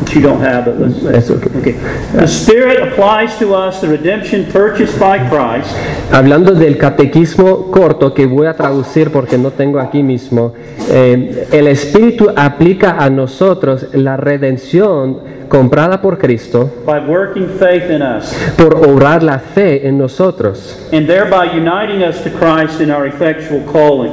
which 0.09 0.17
you 0.17 0.23
don't 0.23 0.41
have, 0.43 0.65
but 0.65 0.79
let's 0.79 1.29
Eso 1.29 1.41
que- 1.41 1.49
Okay. 1.59 1.75
The 2.15 2.27
Spirit 2.27 2.81
applies 2.81 3.39
to 3.39 3.55
us 3.55 3.81
the 3.81 3.89
redemption 3.89 4.47
purchased 4.53 4.99
by 4.99 5.19
Christ 5.29 5.75
Hablando 6.13 6.55
del 6.55 6.77
catequismo 6.77 7.71
corto 7.71 8.15
que 8.15 8.27
voy 8.27 8.47
a 8.47 8.55
traducir 8.55 9.11
porque 9.11 9.37
no 9.39 9.51
tengo 9.51 9.79
aquí 9.79 10.03
mismo, 10.03 10.53
eh, 10.91 11.49
el 11.53 11.67
Espíritu 11.69 12.29
aplica 12.35 12.97
a 12.99 13.11
nosotros 13.11 13.87
la 13.93 14.17
redención 14.17 15.38
comprada 15.49 16.01
por 16.01 16.19
Cristo 16.19 16.71
by 16.87 16.99
working 17.09 17.49
faith 17.59 17.91
in 17.91 18.03
us 18.03 18.33
por 18.57 18.75
obrar 18.77 19.23
la 19.23 19.39
fe 19.39 19.87
en 19.89 19.97
nosotros 19.99 20.77
and 20.93 21.07
thereby 21.07 21.47
uniting 21.57 22.03
us 22.03 22.23
to 22.23 22.31
Christ 22.31 22.81
in 22.81 22.91
our 22.91 23.07
effectual 23.07 23.63
calling. 23.73 24.13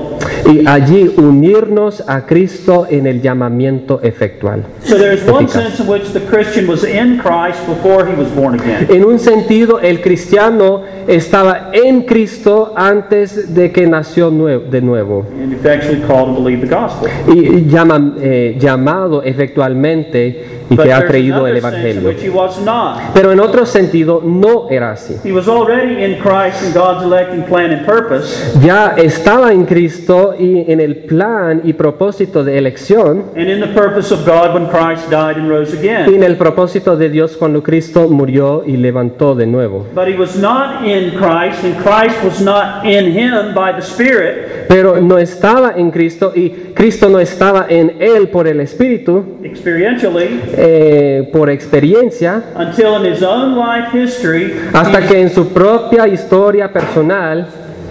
y 0.51 0.65
allí 0.67 1.11
unirnos 1.17 2.03
a 2.07 2.25
Cristo 2.25 2.86
en 2.89 3.07
el 3.07 3.21
llamamiento 3.21 3.99
efectual. 4.03 4.63
So 4.83 4.95
there's 4.97 5.27
one 5.27 5.47
sense 5.47 5.79
in 5.81 5.88
which 5.89 6.13
the 6.13 6.19
Christian 6.21 6.67
was 6.67 6.83
in 6.83 7.17
Christ 7.19 7.65
before 7.67 8.05
he 8.05 8.15
was 8.15 8.29
born 8.36 8.59
again. 8.59 8.86
En 8.89 9.03
un 9.05 9.17
sentido, 9.19 9.79
el 9.79 10.01
cristiano 10.01 10.83
estaba 11.07 11.71
en 11.73 12.03
Cristo 12.03 12.73
antes 12.75 13.53
de 13.55 13.71
que 13.71 13.88
nació 13.88 14.29
de 14.59 14.81
nuevo 14.81 15.25
And 15.41 15.51
effectually 15.53 16.01
called 16.07 16.36
to 16.36 16.41
believe 16.43 16.61
the 16.67 16.73
gospel. 16.73 17.09
y 17.27 17.65
llama- 17.67 18.13
eh, 18.19 18.55
llamado 18.59 19.23
efectualmente 19.23 20.45
y 20.69 20.75
But 20.75 20.86
que 20.86 20.93
ha 20.93 20.97
there's 20.99 21.11
creído 21.26 21.47
el 21.47 21.57
Evangelio. 21.57 22.13
Pero 23.13 23.32
en 23.32 23.39
otro 23.39 23.65
sentido 23.65 24.21
no 24.23 24.69
era 24.69 24.91
así. 24.91 25.15
He 25.23 25.32
was 25.32 25.47
already 25.47 26.03
in 26.03 26.19
Christ 26.19 26.63
in 26.63 26.73
God's 26.73 27.03
electing 27.03 27.43
plan 27.43 27.71
and 27.71 27.86
purpose, 27.86 28.57
Ya 28.63 28.95
estaba 28.97 29.51
en 29.51 29.65
Cristo 29.65 30.36
y 30.38 30.71
en 30.71 30.80
el 30.80 30.97
plan 31.05 31.61
y 31.63 31.73
propósito 31.73 32.43
de 32.43 32.57
elección 32.57 33.26
and 33.36 33.49
in 33.49 33.59
the 33.59 33.67
purpose 33.67 34.13
of 34.13 34.26
God 34.26 34.53
when 34.53 34.67
Christ 34.67 35.09
died 35.09 35.38
and 35.38 35.49
rose 35.49 35.73
y 35.76 35.80
again. 35.80 36.13
en 36.13 36.23
el 36.23 36.36
propósito 36.38 36.95
de 36.97 37.09
Dios 37.09 37.36
cuando 37.38 37.61
Cristo 37.63 38.07
murió 38.09 38.63
y 38.65 38.78
levantó 38.78 39.36
de 39.36 39.47
nuevo. 39.47 39.86
But 39.93 40.07
he 40.07 40.17
was 40.17 40.36
not 40.38 40.86
in 40.86 41.11
Christ, 41.11 41.63
and 41.63 41.76
Christ 41.78 42.23
was 42.23 42.41
not 42.41 42.86
in 42.86 43.05
him 43.11 43.53
by 43.53 43.71
the 43.73 43.82
Spirit 43.82 44.65
Pero 44.67 44.99
no 45.01 45.17
estaba 45.17 45.73
en 45.78 45.91
Cristo 45.91 46.32
y 46.36 46.49
Cristo 46.73 47.09
no 47.09 47.19
estaba 47.19 47.67
en 47.69 47.93
él 47.99 48.30
por 48.30 48.47
el 48.47 48.59
Espíritu, 48.59 49.23
experientially 49.43 50.41
eh, 50.57 51.14
por 51.24 51.49
experiencia, 51.49 52.43
until 52.55 52.95
in 52.95 53.13
his 53.13 53.24
own 53.24 53.55
life 53.55 53.91
history 53.93 54.53
hasta 54.74 55.07
que 55.07 55.22
en 55.22 55.30
su 55.30 55.47
propia 55.53 56.07
historia 56.07 56.72
personal 56.72 57.47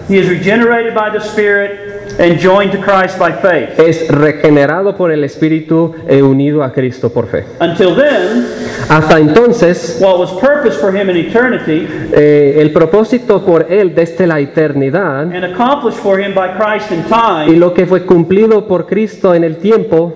he 0.09 0.19
is 0.19 0.29
regenerated 0.29 0.95
by 0.95 1.11
the 1.11 1.21
Spirit 1.21 1.81
and 2.19 2.39
joined 2.39 2.71
to 2.73 2.79
Christ 2.79 3.19
by 3.19 3.33
faith. 3.33 3.79
es 3.79 4.07
regenerado 4.09 4.95
por 4.97 5.11
el 5.11 5.25
Espíritu 5.25 5.95
e 6.07 6.23
unido 6.23 6.63
a 6.63 6.73
Cristo 6.73 7.11
por 7.11 7.27
fe. 7.27 7.45
Until 7.61 7.97
then, 7.97 8.47
Hasta 8.89 9.19
entonces, 9.19 9.97
what 10.01 10.19
was 10.19 10.31
purpose 10.33 10.79
for 10.79 10.95
him 10.95 11.09
in 11.09 11.17
eternity 11.17 11.89
eh, 12.13 12.57
el 12.61 12.71
propósito 12.71 13.45
por 13.45 13.67
él 13.71 13.95
desde 13.95 14.27
la 14.27 14.41
eternidad 14.41 15.23
and 15.35 15.45
accomplished 15.45 15.99
for 15.99 16.21
him 16.21 16.35
by 16.35 16.51
Christ 16.57 16.91
in 16.93 17.01
y 17.01 17.09
time 17.09 17.57
lo 17.57 17.73
que 17.73 17.87
fue 17.87 18.05
cumplido 18.05 18.67
por 18.67 18.87
Cristo 18.87 19.35
en 19.35 19.43
el 19.43 19.57
tiempo 19.57 20.13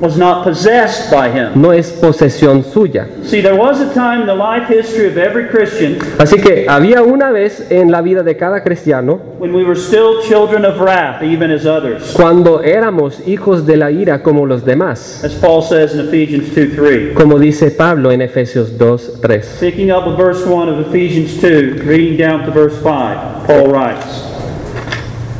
was 0.00 0.18
not 0.18 0.44
possessed 0.44 1.10
by 1.10 1.30
him. 1.30 1.52
no 1.60 1.72
es 1.72 1.90
posesión 1.92 2.62
suya. 2.62 3.06
See, 3.24 3.40
there 3.40 3.54
was 3.56 3.80
a 3.80 3.92
time 3.94 4.20
in 4.20 4.26
the 4.26 4.34
life 4.34 4.68
history 4.68 5.06
of 5.08 5.16
every 5.16 5.48
Christian 5.48 5.98
Así 6.18 6.36
que 6.38 6.66
había 6.68 7.02
una 7.02 7.30
vez 7.32 7.70
en 7.70 7.90
la 7.90 8.02
vida 8.02 8.22
de 8.22 8.36
cada 8.36 8.62
cristiano 8.62 9.20
when 9.38 9.54
we 9.54 9.64
were 9.64 9.74
still 9.74 10.20
children 10.22 10.64
of 10.66 10.78
wrath, 10.80 11.22
even 11.22 11.50
as 11.50 11.64
others. 11.66 12.12
cuando 12.12 12.60
éramos 12.62 13.26
hijos 13.26 13.64
de 13.66 13.76
la 13.78 13.90
ira 13.90 14.22
como 14.22 14.44
los 14.46 14.64
demás, 14.64 15.24
As 15.24 15.32
Paul 15.34 15.62
says 15.62 15.94
in 15.94 16.00
Ephesians 16.00 16.54
2 16.54 16.74
3. 16.76 17.14
como 17.14 17.38
dice 17.38 17.70
Pablo 17.70 18.10
en 18.12 18.20
Efesios 18.20 18.76
2, 18.76 19.20
3. 19.22 19.58
Picking 19.60 19.90
up 19.90 20.06
with 20.06 20.16
verse 20.18 20.44
1 20.46 20.68
of 20.68 20.86
Ephesians 20.88 21.40
2, 21.40 21.82
reading 21.86 22.16
down 22.18 22.44
to 22.44 22.50
verse 22.50 22.76
5, 22.82 23.46
Paul 23.46 23.68
writes, 23.72 24.24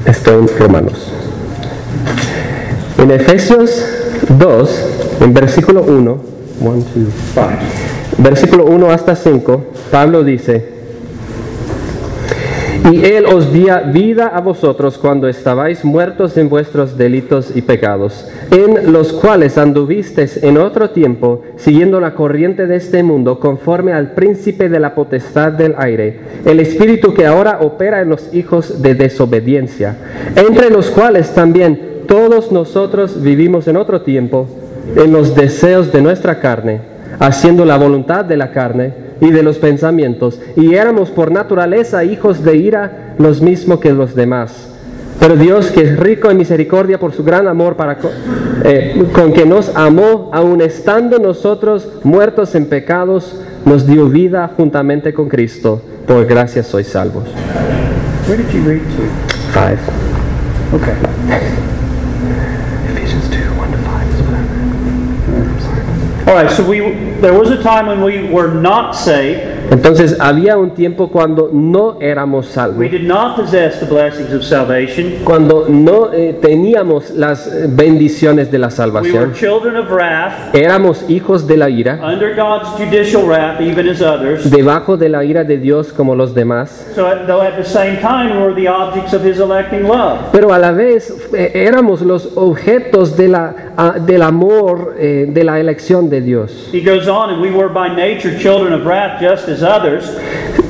Esto 0.07 0.39
en 0.39 0.49
Romanos. 0.59 1.13
En 2.99 3.11
Efesios 3.11 3.96
2, 4.29 5.19
en 5.21 5.35
versículo 5.35 5.83
1, 5.83 6.19
1, 6.61 6.75
2, 6.75 6.85
5, 7.35 7.49
versículo 8.19 8.65
1 8.67 8.91
hasta 8.91 9.15
5, 9.15 9.65
Pablo 9.91 10.25
dice, 10.25 10.77
Y 12.91 13.05
Él 13.05 13.27
os 13.27 13.53
dio 13.53 13.75
vida 13.93 14.29
a 14.29 14.41
vosotros 14.41 14.99
cuando 14.99 15.29
estabais 15.29 15.85
muertos 15.85 16.37
en 16.37 16.49
vuestros 16.49 16.99
delitos 16.99 17.55
y 17.55 17.63
pecados, 17.63 18.29
en 18.51 18.93
los 18.93 19.13
cuales 19.13 19.59
anduvisteis 19.59 20.43
en 20.43 20.59
otro 20.59 20.91
tiempo, 20.91 21.43
siguiendo 21.57 22.01
la 22.01 22.15
corriente 22.15 22.67
de 22.67 22.77
este 22.77 23.03
mundo, 23.03 23.39
conforme 23.39 23.93
al 23.93 24.13
príncipe 24.13 24.69
de 24.69 24.81
la 24.81 24.95
potestad 24.95 25.53
del 25.53 25.75
aire, 25.79 26.21
el 26.45 26.61
espíritu 26.61 27.15
que 27.15 27.27
ahora 27.27 27.59
opera 27.61 28.01
en 28.01 28.09
los 28.09 28.33
hijos 28.35 28.83
de 28.83 28.95
desobediencia, 28.95 29.97
entre 30.37 30.71
los 30.71 30.91
cuales 30.91 31.35
también 31.35 31.96
todos 32.07 32.53
nosotros 32.53 33.23
vivimos 33.23 33.69
en 33.69 33.77
otro 33.77 34.03
tiempo, 34.03 34.47
en 34.97 35.13
los 35.13 35.35
deseos 35.35 35.93
de 35.93 36.03
nuestra 36.03 36.41
carne, 36.41 36.81
haciendo 37.19 37.65
la 37.65 37.77
voluntad 37.77 38.25
de 38.25 38.37
la 38.37 38.53
carne 38.53 38.93
y 39.21 39.31
de 39.31 39.43
los 39.43 39.59
pensamientos, 39.59 40.41
y 40.57 40.75
éramos 40.75 41.11
por 41.11 41.31
naturaleza 41.31 42.05
hijos 42.05 42.43
de 42.43 42.57
ira 42.57 43.15
los 43.19 43.41
mismos 43.41 43.81
que 43.81 43.93
los 43.93 44.15
demás. 44.15 44.73
Pero 45.19 45.37
Dios, 45.37 45.69
que 45.69 45.81
es 45.83 45.99
rico 45.99 46.31
en 46.31 46.37
misericordia 46.37 46.99
por 46.99 47.13
su 47.13 47.25
gran 47.25 47.49
amor 47.49 47.77
para 47.77 47.97
eh, 48.65 49.05
con 49.13 49.33
que 49.33 49.47
nos 49.47 49.75
amó, 49.75 50.31
aun 50.33 50.61
estando 50.61 51.19
nosotros 51.19 51.89
muertos 52.05 52.55
en 52.55 52.67
pecados, 52.67 53.41
nos 53.65 53.87
dio 53.87 54.09
vida 54.09 54.51
juntamente 54.57 55.15
con 55.15 55.29
Cristo. 55.29 55.81
Por 56.07 56.27
gracia 56.27 56.63
sois 56.63 56.87
salvos. 56.87 57.25
Where 58.29 58.37
did 58.37 58.53
you 58.53 58.63
read 58.65 58.81
to? 58.81 59.03
Five. 59.53 59.79
Okay. 60.73 61.76
All 66.27 66.35
right, 66.35 66.51
so 66.51 66.69
we, 66.69 66.81
there 67.21 67.39
was 67.39 67.51
a 67.51 67.63
time 67.63 67.87
when 67.87 68.03
we 68.03 68.29
were 68.29 68.53
not 68.53 68.97
saved. 68.97 69.46
Entonces 69.71 70.17
había 70.21 70.57
un 70.57 70.71
tiempo 70.71 71.09
cuando 71.09 71.51
no 71.53 71.97
éramos 72.01 72.47
salvos. 72.47 72.79
We 72.79 72.89
did 72.89 73.07
not 73.07 73.37
possess 73.37 73.81
the 73.81 73.87
blessings 73.87 74.33
of 74.33 74.43
salvation. 74.43 75.15
cuando 75.25 75.67
no 75.69 76.13
eh, 76.13 76.37
teníamos 76.41 77.11
las 77.11 77.51
bendiciones 77.69 78.51
de 78.51 78.59
la 78.59 78.67
We 78.69 78.71
were 78.71 78.77
salvación, 78.77 79.33
children 79.35 79.77
of 79.77 79.91
wrath, 79.91 80.55
éramos 80.55 81.05
hijos 81.09 81.47
de 81.47 81.57
la 81.57 81.69
ira, 81.71 82.01
under 82.03 82.35
God's 82.35 82.69
judicial 82.79 83.25
wrath, 83.27 83.61
even 83.61 83.89
as 83.89 84.01
others. 84.01 84.51
debajo 84.51 84.97
de 84.97 85.09
la 85.09 85.25
ira 85.25 85.45
de 85.45 85.59
Dios 85.59 85.93
como 85.93 86.15
los 86.15 86.35
demás, 86.35 86.87
So, 86.95 87.07
at- 87.07 87.27
though 87.27 87.43
at 87.43 87.57
the 87.57 87.65
same 87.65 87.97
time 88.01 88.33
we 88.37 88.39
were 88.45 88.55
the 88.55 88.69
objects 88.69 89.13
of 89.15 89.25
His 89.25 89.39
electing 89.41 89.85
love. 89.87 90.19
pero 90.33 90.53
a 90.53 90.59
la 90.59 90.73
vez 90.73 91.13
eh, 91.35 91.53
éramos 91.55 92.03
los 92.03 92.31
objetos 92.37 93.17
de 93.17 93.29
la, 93.29 93.55
ah, 93.77 93.95
del 93.99 94.23
amor, 94.23 94.95
eh, 94.99 95.27
de 95.29 95.45
la 95.45 95.59
elección 95.61 96.09
de 96.09 96.21
Dios. 96.21 96.69
He 96.73 96.81
goes 96.81 97.09
on, 97.09 97.31
and 97.31 97.41
we 97.43 97.51
were 97.51 97.69
by 97.69 97.89
nature 97.89 98.37
children 98.39 98.73
of 98.73 98.85
wrath, 98.87 99.21
just 99.21 99.49
as 99.49 99.56
others. 99.63 100.05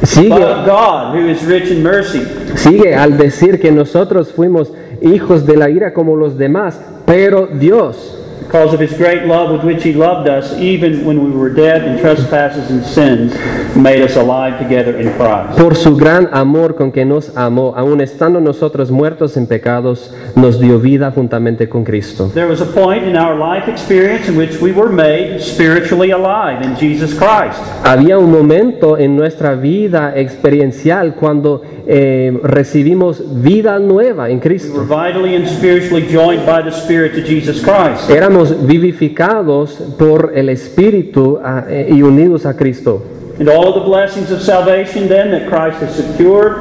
Sigue, 0.03 0.29
But 0.31 0.67
God, 0.67 1.15
who 1.15 1.29
is 1.29 1.45
rich 1.45 1.71
in 1.71 1.83
mercy, 1.83 2.23
sigue 2.57 2.95
al 2.95 3.17
decir 3.19 3.61
que 3.61 3.73
nosotros 3.73 4.33
fuimos 4.33 4.73
hijos 5.03 5.47
de 5.47 5.57
la 5.57 5.69
ira 5.69 5.93
como 5.93 6.17
los 6.17 6.39
demás, 6.39 6.81
pero 7.05 7.47
Dios, 7.47 8.19
because 8.47 8.73
of 8.73 8.81
His 8.81 8.93
great 8.97 9.27
love 9.27 9.51
with 9.51 9.65
which 9.65 9.83
He 9.83 9.93
loved 9.93 10.29
us, 10.29 10.53
even 10.59 11.05
when 11.05 11.23
we 11.25 11.31
were 11.31 11.51
dead 11.51 11.83
in 11.85 11.99
trespasses 12.01 12.71
and 12.71 12.85
sins, 12.85 13.35
made 13.77 14.01
us 14.03 14.17
alive 14.17 14.59
together 14.59 14.97
in 14.99 15.13
Christ. 15.17 15.59
por 15.59 15.75
su 15.75 15.97
gran 15.97 16.29
amor 16.33 16.75
con 16.77 16.93
que 16.93 17.05
nos 17.05 17.37
amó, 17.37 17.75
aun 17.77 18.01
estando 18.01 18.41
nosotros 18.41 18.91
muertos 18.91 19.37
en 19.37 19.47
pecados, 19.47 20.15
nos 20.37 20.61
dio 20.61 20.79
vida 20.79 21.11
juntamente 21.11 21.69
con 21.69 21.85
Cristo. 21.85 22.31
There 22.33 22.47
was 22.49 22.61
a 22.61 22.67
point 22.67 23.05
in 23.05 23.17
our 23.17 23.37
life 23.37 23.69
experience 23.69 24.29
in 24.29 24.37
which 24.37 24.61
we 24.61 24.73
were 24.73 24.91
made 24.91 25.41
spiritually 25.41 26.13
alive 26.13 26.63
in 26.65 26.77
Jesus 26.77 27.15
Christ. 27.15 27.59
Había 27.85 28.19
un 28.19 28.31
momento 28.31 28.97
en 28.99 29.17
nuestra 29.17 29.55
vida 29.55 30.13
experiencial 30.17 31.15
cuando 31.15 31.63
eh, 31.89 32.37
recibimos 32.43 33.23
vida 33.43 33.79
nueva 33.79 34.29
en 34.29 34.37
We 34.37 34.41
were 34.41 34.49
Cristo. 34.49 34.85
vitally 34.85 35.37
and 35.37 35.47
spiritually 35.49 36.07
joined 36.11 36.45
by 36.47 36.63
the 36.63 36.71
Spirit 36.71 37.13
to 37.15 37.21
Jesus 37.23 37.63
Christ. 37.63 38.11
Éramos 38.11 38.36
vivificados 38.67 39.83
por 39.99 40.33
el 40.35 40.49
Espíritu 40.49 41.39
ah, 41.43 41.65
eh, 41.69 41.89
y 41.91 42.03
unidos 42.03 42.47
a 42.47 42.57
Cristo. 42.57 43.16
And 43.39 43.51
all 43.51 43.75
the 43.75 43.81
blessings 43.85 44.31
of 44.31 44.41
salvation 44.41 45.09
then 45.09 45.31
that 45.31 45.47
Christ 45.51 45.83
has 45.83 45.95
secured 45.95 46.55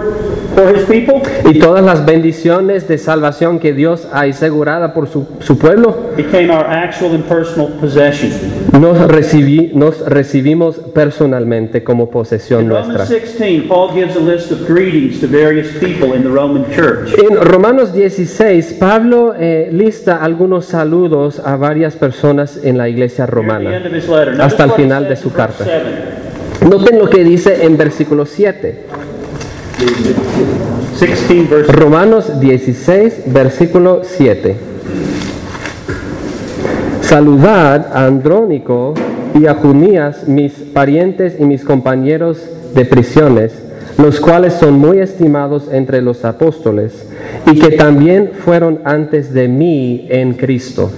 for 0.55 0.67
His 0.75 0.85
people 0.85 1.21
Y 1.49 1.57
todas 1.59 1.83
las 1.83 2.05
bendiciones 2.05 2.85
de 2.87 2.97
salvación 2.97 3.59
que 3.59 3.73
Dios 3.73 4.05
ha 4.11 4.21
asegurado 4.23 4.93
por 4.93 5.07
su, 5.07 5.25
su 5.39 5.57
pueblo, 5.57 5.95
became 6.17 6.49
our 6.51 6.65
actual 6.65 7.13
and 7.15 7.23
personal 7.23 7.69
possession. 7.79 8.29
nos, 8.73 8.97
recibí- 9.07 9.71
nos 9.73 10.01
recibimos 10.05 10.75
personalmente 10.93 11.81
como 11.83 12.09
posesión 12.09 12.63
In 12.63 12.69
Romans 12.69 12.87
nuestra. 12.89 13.05
16, 13.19 13.63
Paul 13.69 13.93
gives 13.93 14.15
a 14.17 14.19
list 14.19 14.51
of 14.51 14.67
greetings 14.67 15.21
to 15.21 15.27
various 15.27 15.71
people 15.79 16.13
in 16.13 16.23
the 16.23 16.29
Roman 16.29 16.65
church. 16.75 17.13
En 17.17 17.37
Romanos 17.37 17.93
16, 17.93 18.73
Pablo 18.79 19.33
eh, 19.39 19.69
lista 19.71 20.17
algunos 20.21 20.65
saludos 20.65 21.39
a 21.39 21.55
varias 21.55 21.95
personas 21.95 22.59
en 22.63 22.77
la 22.77 22.89
iglesia 22.89 23.25
romana. 23.25 23.81
Hasta 24.41 24.65
el 24.65 24.71
final 24.71 25.07
de 25.07 25.15
su 25.15 25.31
carta. 25.31 25.63
7. 25.63 26.34
Noten 26.69 26.97
lo 26.97 27.09
que 27.09 27.23
dice 27.23 27.63
en 27.63 27.77
versículo 27.77 28.25
7. 28.25 28.75
16 30.99 31.49
verse 31.49 31.71
Romanos 31.71 32.39
16, 32.39 33.23
versículo 33.27 34.01
7. 34.03 34.55
Saludad 37.01 37.91
a 37.93 38.07
Andrónico 38.07 38.95
y 39.39 39.45
a 39.45 39.53
Junías, 39.53 40.27
mis 40.27 40.53
parientes 40.53 41.35
y 41.39 41.43
mis 41.43 41.63
compañeros 41.63 42.39
de 42.73 42.83
prisiones, 42.85 43.53
los 43.99 44.19
cuales 44.19 44.53
son 44.53 44.79
muy 44.79 44.97
estimados 44.97 45.69
entre 45.71 46.01
los 46.01 46.25
apóstoles 46.25 46.93
y 47.45 47.59
que 47.59 47.77
también 47.77 48.31
fueron 48.43 48.79
antes 48.85 49.31
de 49.33 49.47
mí 49.47 50.07
en 50.09 50.33
Cristo. 50.33 50.91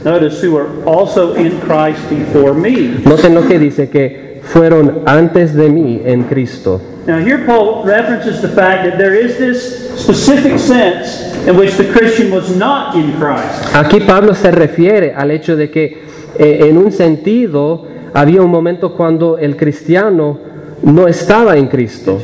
Noten 3.04 3.36
lo 3.36 3.46
que 3.46 3.60
dice 3.60 3.90
que 3.90 4.37
fueron 4.48 5.04
antes 5.06 5.54
de 5.54 5.70
mí 5.70 6.02
en 6.06 6.24
Cristo. 6.24 6.82
Now, 7.06 7.20
here 7.20 7.46
Paul 7.46 7.86
references 7.86 8.42
the 8.42 8.50
fact 8.50 8.84
that 8.84 8.98
there 8.98 9.16
is 9.16 9.38
this 9.38 9.98
specific 9.98 10.60
sense 10.60 11.34
in 11.48 11.56
which 11.56 11.76
the 11.78 11.86
Christian 11.86 12.32
was 12.32 12.56
not 12.56 12.96
in 12.96 13.14
Christ. 13.14 13.74
Aquí 13.74 14.02
Pablo 14.02 14.34
se 14.34 14.52
refiere 14.52 15.14
al 15.16 15.32
hecho 15.32 15.56
de 15.56 15.70
que 15.70 16.04
eh, 16.38 16.68
en 16.70 16.78
un 16.78 16.92
sentido 16.92 17.86
había 18.14 18.42
un 18.42 18.52
momento 18.52 18.94
cuando 18.94 19.38
el 19.38 19.56
cristiano 19.56 20.40
no 20.84 21.08
estaba 21.08 21.58
en 21.58 21.68
Cristo, 21.68 22.20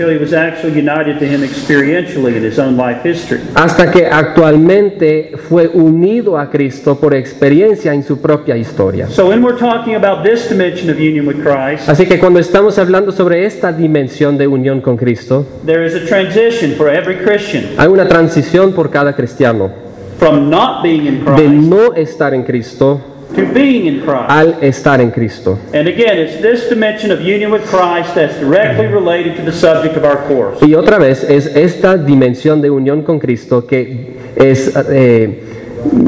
hasta 3.55 3.91
que 3.91 4.05
actualmente 4.05 5.31
fue 5.49 5.67
unido 5.67 6.37
a 6.37 6.49
Cristo 6.49 6.99
por 6.99 7.13
experiencia 7.13 7.93
en 7.93 8.03
su 8.03 8.21
propia 8.21 8.55
historia. 8.55 9.07
So, 9.07 9.27
when 9.27 9.43
we're 9.43 9.57
talking 9.57 9.95
about 9.95 10.23
this 10.23 10.49
dimension 10.49 10.89
of 10.89 10.97
union 10.97 11.27
with 11.27 11.43
Christ, 11.43 11.89
Así 11.89 12.05
que 12.05 12.19
cuando 12.19 12.39
estamos 12.39 12.77
hablando 12.77 13.11
sobre 13.11 13.45
esta 13.45 13.71
dimensión 13.71 14.37
de 14.37 14.47
unión 14.47 14.81
con 14.81 14.97
Cristo, 14.97 15.45
there 15.65 15.85
is 15.85 15.95
a 15.95 16.05
transition 16.05 16.73
for 16.73 16.89
every 16.89 17.15
Christian 17.17 17.65
hay 17.77 17.87
una 17.87 18.07
transición 18.07 18.73
por 18.73 18.89
cada 18.89 19.15
cristiano. 19.15 19.71
from 20.19 20.49
not 20.49 20.83
being 20.83 21.05
in 21.05 21.25
de 21.35 21.47
no 21.49 21.93
estar 21.95 22.33
en 22.33 22.43
Cristo 22.43 23.12
to 23.36 23.45
being 23.53 23.88
in 23.88 24.01
Christ. 24.01 24.29
al 24.29 24.57
estar 24.61 25.01
en 25.01 25.11
Cristo. 25.11 25.59
And 25.73 25.88
again, 25.88 26.17
it's 26.19 26.41
this 26.41 26.69
dimension 26.69 27.11
of 27.11 27.21
union 27.21 27.51
with 27.51 27.63
Christ 27.65 28.15
that's 28.15 28.39
directly 28.39 28.88
related 28.88 29.36
to 29.38 29.43
the 29.43 29.51
subject 29.51 29.97
of 29.97 30.03
our 30.03 30.25
course. 30.27 30.65
Y 30.65 30.75
otra 30.75 30.97
vez 30.97 31.23
es 31.23 31.47
esta 31.55 31.97
dimensión 31.97 32.61
de 32.61 32.69
unión 32.69 33.03
con 33.03 33.19
Cristo 33.19 33.65
que 33.65 34.13
es 34.36 34.73
eh, 34.89 35.43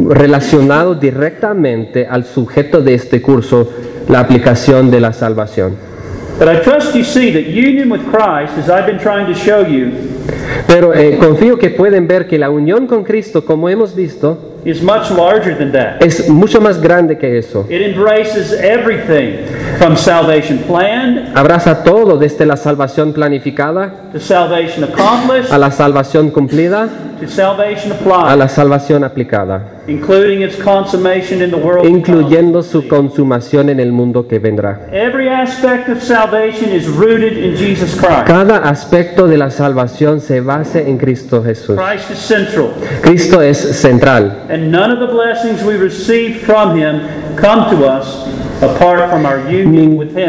relacionado 0.08 0.96
directamente 0.96 2.08
al 2.08 2.26
sujeto 2.26 2.82
de 2.82 2.94
este 2.94 3.22
curso, 3.22 3.70
la 4.08 4.20
aplicación 4.20 4.92
de 4.92 5.02
la 5.02 5.14
salvación. 5.14 5.76
But 6.38 6.50
I 6.50 6.62
trust 6.62 6.94
you 6.96 7.04
see 7.04 7.32
that 7.32 7.50
union 7.50 7.90
with 7.90 8.02
Christ, 8.12 8.58
as 8.58 8.70
I've 8.70 8.86
been 8.86 9.00
trying 9.00 9.26
to 9.28 9.34
show 9.34 9.66
you, 9.66 9.92
Pero 10.68 10.92
confío 11.20 11.58
que 11.58 11.70
pueden 11.70 12.08
ver 12.08 12.28
que 12.28 12.38
la 12.38 12.50
unión 12.50 12.88
con 12.88 13.04
Cristo, 13.04 13.46
como 13.46 13.70
hemos 13.70 13.96
visto, 13.96 14.55
is 14.66 14.82
much 14.82 15.12
larger 15.12 15.56
than 15.56 15.72
that. 15.72 16.02
es 16.02 16.28
mucho 16.28 16.60
más 16.60 16.82
grande 16.82 17.18
que 17.18 17.38
eso. 17.38 17.66
It 17.70 17.82
embraces 17.82 18.52
everything 18.52 19.46
from 19.78 19.96
salvation 19.96 20.58
planned 20.60 21.36
Abraza 21.36 21.84
todo 21.84 22.18
desde 22.18 22.46
la 22.46 22.58
salvación 22.58 23.14
planificada 23.14 23.94
to 24.12 24.20
salvation 24.20 24.84
accomplished 24.84 25.52
a 25.52 25.58
la 25.58 25.70
salvación 25.72 26.32
cumplida, 26.32 26.90
to 27.22 27.28
salvation 27.28 27.92
a 27.92 27.96
applied, 27.96 28.38
la 28.38 28.48
salvación 28.48 29.04
aplicada, 29.04 29.75
including 29.88 30.42
its 30.42 30.62
consummation 30.62 31.42
in 31.42 31.52
the 31.52 31.58
world. 31.58 31.84
to 31.84 31.90
come. 31.90 31.98
incluyendo 31.98 32.64
su 32.64 32.88
consumación 32.88 33.70
en 33.70 33.80
el 33.80 33.92
mundo 33.92 34.28
que 34.28 34.40
vendrá. 34.40 34.88
Every 34.92 35.30
aspect 35.30 35.90
of 35.90 36.02
salvation 36.02 36.72
is 36.72 36.88
rooted 36.88 37.38
in 37.38 37.56
Jesus 37.56 37.96
Christ. 37.96 38.26
Cada 38.26 38.58
aspecto 38.70 39.28
de 39.28 39.38
la 39.38 39.50
salvación 39.52 40.22
se 40.22 40.42
basa 40.42 40.80
en 40.80 40.98
Cristo 40.98 41.44
Jesús. 41.44 41.78
Cristo 43.02 43.42
es 43.42 43.58
central 43.58 44.46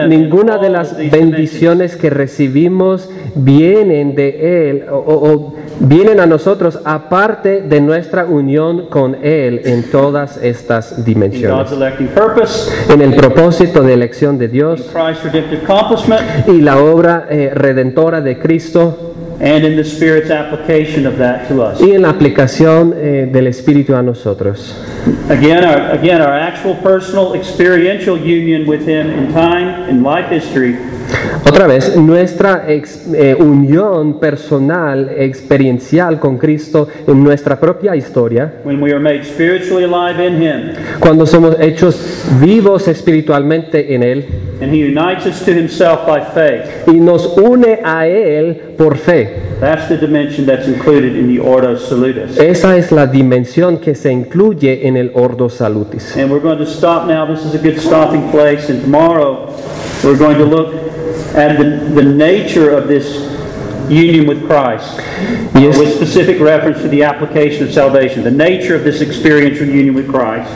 ninguna 0.09 0.59
de 0.59 0.69
las 0.71 0.97
bendiciones 1.11 1.97
que 1.97 2.11
recibimos 2.11 3.09
vienen 3.35 4.15
de 4.15 4.71
Él 4.71 4.85
o, 4.91 4.97
o- 4.97 5.55
vienen 5.79 6.21
a 6.21 6.27
nosotros 6.27 6.79
aparte 6.85 7.61
de 7.63 7.81
nuestra 7.81 8.25
unión 8.25 8.87
con 8.89 9.15
Él 9.23 9.61
en 9.65 9.91
todas 9.91 10.39
estas 10.43 11.05
dimensiones. 11.05 11.71
En 12.91 13.03
el 13.03 13.15
propósito 13.15 13.83
de 13.83 13.93
elección 13.95 14.39
de 14.39 14.49
Dios 14.49 14.81
y 16.49 16.61
la 16.63 16.79
obra 16.83 17.27
eh, 17.29 17.51
redentora 17.55 18.21
de 18.23 18.39
Cristo 18.39 19.13
and 19.41 19.65
in 19.65 19.77
the 19.77 19.85
Spirit's 19.85 20.31
application 20.31 21.07
of 21.07 21.19
that 21.19 21.49
to 21.49 21.63
us. 21.63 21.81
y 21.81 21.93
en 21.93 22.03
la 22.03 22.11
aplicación 22.11 22.95
eh, 22.97 23.29
del 23.31 23.47
Espíritu 23.47 23.95
a 23.95 24.03
nosotros. 24.03 24.75
Again, 25.29 25.65
our, 25.65 25.93
again, 25.93 26.21
our 26.21 26.33
actual 26.33 26.75
personal 26.77 27.35
experiential 27.35 28.17
union 28.17 28.67
with 28.67 28.87
Him 28.87 29.11
in 29.11 29.33
time 29.33 29.89
in 29.89 30.03
life 30.03 30.29
history 30.31 30.77
Otra 31.45 31.67
vez, 31.67 31.97
nuestra 31.97 32.65
ex- 32.69 33.07
eh, 33.15 33.35
unión 33.39 34.19
personal, 34.21 35.11
experiencial 35.17 36.19
con 36.19 36.39
Cristo 36.39 36.89
en 37.07 37.23
nuestra 37.23 37.59
propia 37.59 37.95
historia, 37.97 38.61
when 38.65 38.83
we 38.83 38.91
are 38.91 39.01
made 39.01 39.25
spiritually 39.25 39.85
alive 39.85 40.21
in 40.25 40.43
Him, 40.43 40.73
cuando 41.01 41.27
somos 41.27 41.57
hechos 41.61 42.25
vivos 42.41 42.89
espiritualmente 42.89 43.95
en 43.95 44.03
Él 44.03 44.25
and 44.61 44.73
He 44.73 44.85
unites 44.85 45.27
us 45.27 45.45
to 45.45 45.53
Himself 45.53 46.01
by 46.07 46.21
faith. 46.35 46.65
y 46.87 46.95
nos 47.01 47.37
une 47.37 47.81
a 47.85 48.07
Él 48.07 48.75
por 48.77 48.97
fe. 48.97 49.45
That's 49.61 49.89
the 49.89 49.97
dimension 49.97 50.45
that's 50.47 50.67
included 50.69 51.17
in 51.17 51.29
the 51.35 51.41
Ordo 51.41 51.79
Salutis. 51.79 52.39
Esa 52.39 52.77
es 52.77 52.93
la 52.93 53.07
dimensión 53.07 53.79
que 53.79 53.95
se 53.95 54.13
incluye 54.13 54.87
en 54.87 54.97
el 54.99 55.11
Ordo 55.15 55.49
Salutis. 55.49 56.15
And 56.17 56.31
we're 56.31 56.43
going 56.43 56.59
to 56.59 56.67
stop 56.67 57.07
now. 57.07 57.27
This 57.27 57.45
is 57.47 57.55
a 57.55 57.59
good 57.59 57.79
stopping 57.79 58.31
place. 58.31 58.69
And 58.69 58.83
tomorrow 58.83 59.49
we're 60.05 60.19
going 60.19 60.37
to 60.37 60.45
look 60.45 60.75
at 61.37 61.59
the, 61.59 61.65
the 61.95 62.03
nature 62.03 62.71
of 62.71 62.89
this 62.89 63.29
union 63.89 64.27
with 64.27 64.47
Christ 64.47 64.99
Yes. 65.55 65.79
with 65.79 65.95
specific 65.95 66.41
reference 66.41 66.83
to 66.83 66.89
the 66.89 67.03
application 67.05 67.67
of 67.67 67.73
salvation. 67.73 68.23
The 68.25 68.31
nature 68.31 68.75
of 68.75 68.85
this 68.85 69.01
experiential 69.01 69.67
union 69.67 69.95
with 69.95 70.07
Christ. 70.07 70.51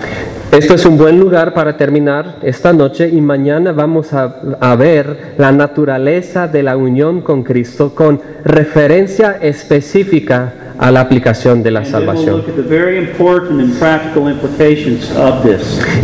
Esto 0.53 0.75
es 0.75 0.85
un 0.85 0.99
buen 0.99 1.19
lugar 1.21 1.55
para 1.55 1.77
terminar 1.77 2.37
esta 2.43 2.73
noche 2.73 3.09
y 3.09 3.21
mañana 3.21 3.71
vamos 3.73 4.13
a, 4.13 4.41
a 4.61 4.75
ver 4.75 5.35
la 5.39 5.53
naturaleza 5.53 6.49
de 6.49 6.65
la 6.65 6.77
unión 6.77 7.21
con 7.21 7.45
Cristo 7.45 7.95
con 7.95 8.21
referencia 8.45 9.39
específica 9.41 10.53
a 10.81 10.91
la 10.91 11.01
aplicación 11.01 11.63
de 11.63 11.71
la 11.71 11.85
salvación. 11.85 12.43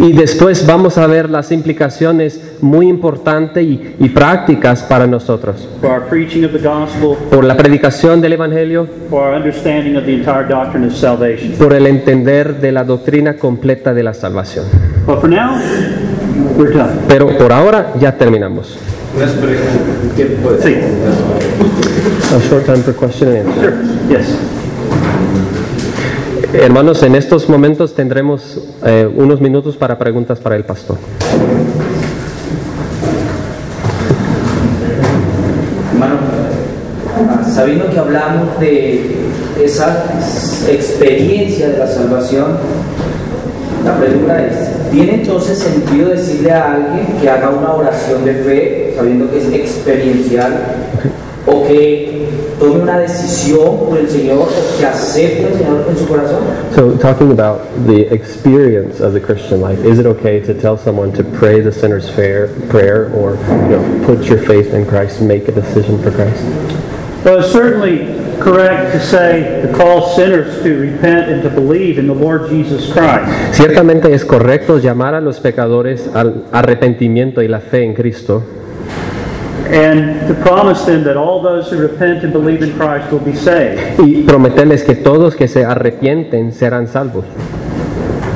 Y 0.03 0.13
después 0.13 0.67
vamos 0.67 0.99
a 0.99 1.07
ver 1.07 1.31
las 1.31 1.51
implicaciones 1.51 2.41
muy 2.61 2.89
importantes 2.89 3.65
y, 3.65 3.95
y 3.99 4.09
prácticas 4.11 4.83
para 4.83 5.07
nosotros. 5.07 5.67
For 5.81 5.91
our 5.91 6.03
preaching 6.09 6.45
of 6.45 6.53
the 6.53 6.59
gospel, 6.59 7.17
Por 7.31 7.45
la 7.45 7.57
predicación 7.57 8.21
del 8.21 8.35
Evangelio, 8.35 8.87
for 9.09 9.23
our 9.23 9.35
understanding 9.35 9.97
of 9.97 10.05
the 10.05 10.13
entire 10.13 10.47
doctrine 10.47 10.87
of 10.87 10.93
salvation. 10.95 11.53
por 11.53 11.73
el 11.73 11.87
entender 11.87 12.61
de 12.61 12.71
la 12.73 12.85
doctrina 12.85 13.37
completa 13.37 13.95
de 13.95 14.03
la 14.03 14.13
salvación. 14.13 14.67
But 15.07 15.21
for 15.21 15.31
now, 15.31 15.59
we're 16.59 16.73
done. 16.77 16.93
Pero 17.09 17.29
por 17.39 17.51
ahora 17.51 17.95
ya 17.99 18.13
terminamos. 18.13 18.77
Unas 19.17 19.31
preguntas. 19.31 19.71
¿Qué 20.15 20.25
puede 20.27 20.63
Sí. 20.63 20.75
A 22.35 22.39
short 22.51 22.67
time 22.67 22.79
for 22.83 22.95
question 22.95 23.29
and 23.31 23.49
answer. 23.49 23.63
Sure. 23.63 24.19
Yes. 24.19 24.27
Hermanos, 26.53 27.03
en 27.03 27.17
estos 27.17 27.49
momentos 27.49 27.95
tendremos 27.95 28.59
eh, 28.85 29.09
unos 29.15 29.41
minutos 29.41 29.77
para 29.77 29.99
preguntas 29.99 30.39
para 30.39 30.57
el 30.57 30.65
pastor. 30.65 30.97
Hermano, 35.93 36.19
sabiendo 37.53 37.91
que 37.91 37.99
hablamos 37.99 38.61
de 38.61 39.17
esa 39.63 40.05
experiencia 40.69 41.69
de 41.69 41.79
la 41.79 41.87
salvación, 41.89 42.59
la 43.85 43.97
pregunta 43.99 44.47
es, 44.47 44.91
¿tiene 44.91 45.15
entonces 45.15 45.59
sentido 45.59 46.11
decirle 46.11 46.53
a 46.53 46.75
alguien 46.75 47.07
que 47.21 47.29
haga 47.29 47.51
una 47.51 47.73
oración 47.73 48.25
de 48.25 48.35
fe, 48.35 48.95
sabiendo 48.97 49.31
que 49.31 49.39
es 49.39 49.53
experiencial, 49.53 50.53
o 51.47 51.67
que 51.67 52.27
tome 52.59 52.83
una 52.83 52.99
decisión 52.99 53.87
por 53.89 53.99
el 53.99 54.09
Señor, 54.09 54.39
o 54.39 54.79
que 54.79 54.87
acepte 54.87 55.47
al 55.47 55.55
Señor 55.55 55.85
en 55.89 55.97
su 55.97 56.07
corazón? 56.07 56.41
So, 56.75 56.93
talking 56.99 57.31
about 57.31 57.61
the 57.87 58.13
experience 58.13 59.01
of 59.01 59.13
the 59.13 59.21
Christian 59.21 59.61
life, 59.61 59.85
is 59.85 59.99
it 59.99 60.07
okay 60.07 60.41
to 60.41 60.55
tell 60.55 60.77
someone 60.77 61.13
to 61.13 61.25
pray 61.25 61.61
the 61.61 61.73
sinner's 61.73 62.09
fair 62.09 62.49
prayer 62.69 63.13
or 63.15 63.37
you 63.69 63.77
know, 63.77 64.05
put 64.07 64.25
your 64.27 64.39
faith 64.39 64.75
in 64.75 64.87
Christ, 64.87 65.21
and 65.21 65.29
make 65.29 65.49
a 65.49 65.53
decision 65.53 66.03
for 66.03 66.11
Christ? 66.11 66.43
Well, 67.25 67.41
it's 67.41 67.53
certainly 67.53 68.07
correct 68.41 68.93
to 68.93 69.01
say 69.01 69.63
to 69.63 69.73
call 69.75 70.15
sinners 70.15 70.63
to 70.63 70.79
repent 70.79 71.31
and 71.31 71.43
to 71.43 71.51
believe 71.51 71.99
in 71.99 72.07
the 72.07 72.15
Lord 72.15 72.49
Jesus 72.49 72.93
Christ. 72.93 73.31
Ciertamente 73.53 74.13
es 74.15 74.25
correcto 74.25 74.79
llamar 74.79 75.15
a 75.15 75.21
los 75.21 75.41
pecadores 75.41 76.09
al 76.15 76.45
arrepentimiento 76.53 77.43
y 77.43 77.49
la 77.49 77.61
fe 77.61 77.83
en 77.83 77.95
Cristo 77.95 78.43
And 79.71 80.29
to 80.29 80.35
promise 80.43 80.85
them 80.85 81.03
that 81.05 81.17
all 81.17 81.43
those 81.43 81.71
who 81.71 81.79
repent 81.79 82.23
and 82.23 82.33
believe 82.33 82.63
in 82.63 82.73
Christ 82.77 83.11
will 83.11 83.21
be 83.21 83.35
saved. 83.35 83.99
y 83.99 84.23
prometerles 84.23 84.85
que 84.85 84.95
todos 84.95 85.35
que 85.35 85.49
se 85.49 85.65
arrepienten 85.65 86.53
serán 86.53 86.87
salvos. 86.87 87.25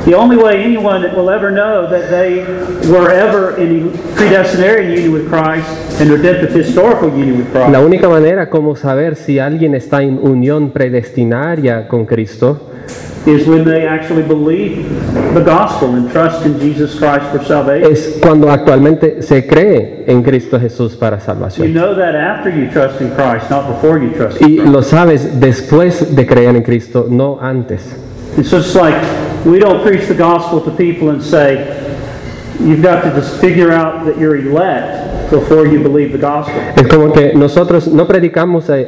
The 0.05 0.15
only 0.15 0.35
way 0.35 0.63
anyone 0.63 1.03
will 1.15 1.29
ever 1.29 1.51
know 1.51 1.87
that 1.87 2.09
they 2.09 2.43
were 2.89 3.11
ever 3.11 3.55
in 3.57 3.91
predestinary 4.15 4.95
union 4.95 5.11
with 5.13 5.29
Christ 5.29 6.01
and 6.01 6.09
redemptive 6.09 6.51
historical 6.53 7.09
union 7.09 7.37
with 7.37 7.51
Christ 7.51 7.71
La 7.71 7.81
única 7.81 8.09
manera 8.09 8.49
como 8.49 8.75
saber 8.75 9.15
si 9.15 9.37
alguien 9.37 9.75
está 9.75 10.01
en 10.01 10.17
unión 10.17 10.71
predestinaria 10.71 11.87
con 11.87 12.05
Cristo 12.07 12.67
is 13.27 13.47
when 13.47 13.63
they 13.63 13.85
actually 13.85 14.23
believe 14.23 14.89
the 15.35 15.43
gospel 15.43 15.93
and 15.93 16.11
trust 16.11 16.43
in 16.47 16.59
Jesus 16.59 16.95
Christ 16.97 17.27
for 17.31 17.43
salvation. 17.45 17.91
es 17.93 18.17
cuando 18.19 18.49
actualmente 18.49 19.21
se 19.21 19.45
cree 19.45 20.05
en 20.07 20.23
Cristo 20.23 20.59
Jesús 20.59 20.95
para 20.95 21.17
You 21.17 21.23
salvación. 21.23 21.73
know 21.73 21.93
that 21.95 22.15
after 22.15 22.49
you 22.49 22.67
trust 22.71 22.99
in 23.01 23.11
Christ, 23.11 23.51
not 23.51 23.67
before 23.67 23.99
you 23.99 24.09
trust 24.15 24.41
Y 24.41 24.45
in 24.45 24.55
Christ. 24.61 24.71
lo 24.73 24.81
sabes 24.81 25.39
después 25.39 26.15
de 26.15 26.25
creer 26.25 26.55
en 26.55 26.63
Cristo, 26.63 27.05
no 27.07 27.37
antes. 27.39 27.83
It's 28.35 28.49
just 28.49 28.73
like 28.75 28.95
we 29.45 29.59
don't 29.59 29.85
preach 29.85 30.07
the 30.07 30.15
gospel 30.15 30.61
to 30.61 30.71
people 30.71 31.09
and 31.09 31.21
say, 31.21 31.79
you've 32.59 32.81
got 32.81 33.01
to 33.03 33.09
just 33.09 33.41
figure 33.41 33.71
out 33.71 34.05
that 34.05 34.17
you're 34.17 34.37
elect 34.37 35.10
before 35.31 35.65
you 35.67 35.81
believe 35.81 36.11
the 36.11 36.17
gospel. 36.23 36.53
Es 36.75 36.87
como 36.87 37.11
que 37.13 37.33
nosotros 37.33 37.87
no 37.87 38.05
predicamos 38.07 38.69
eh, 38.69 38.87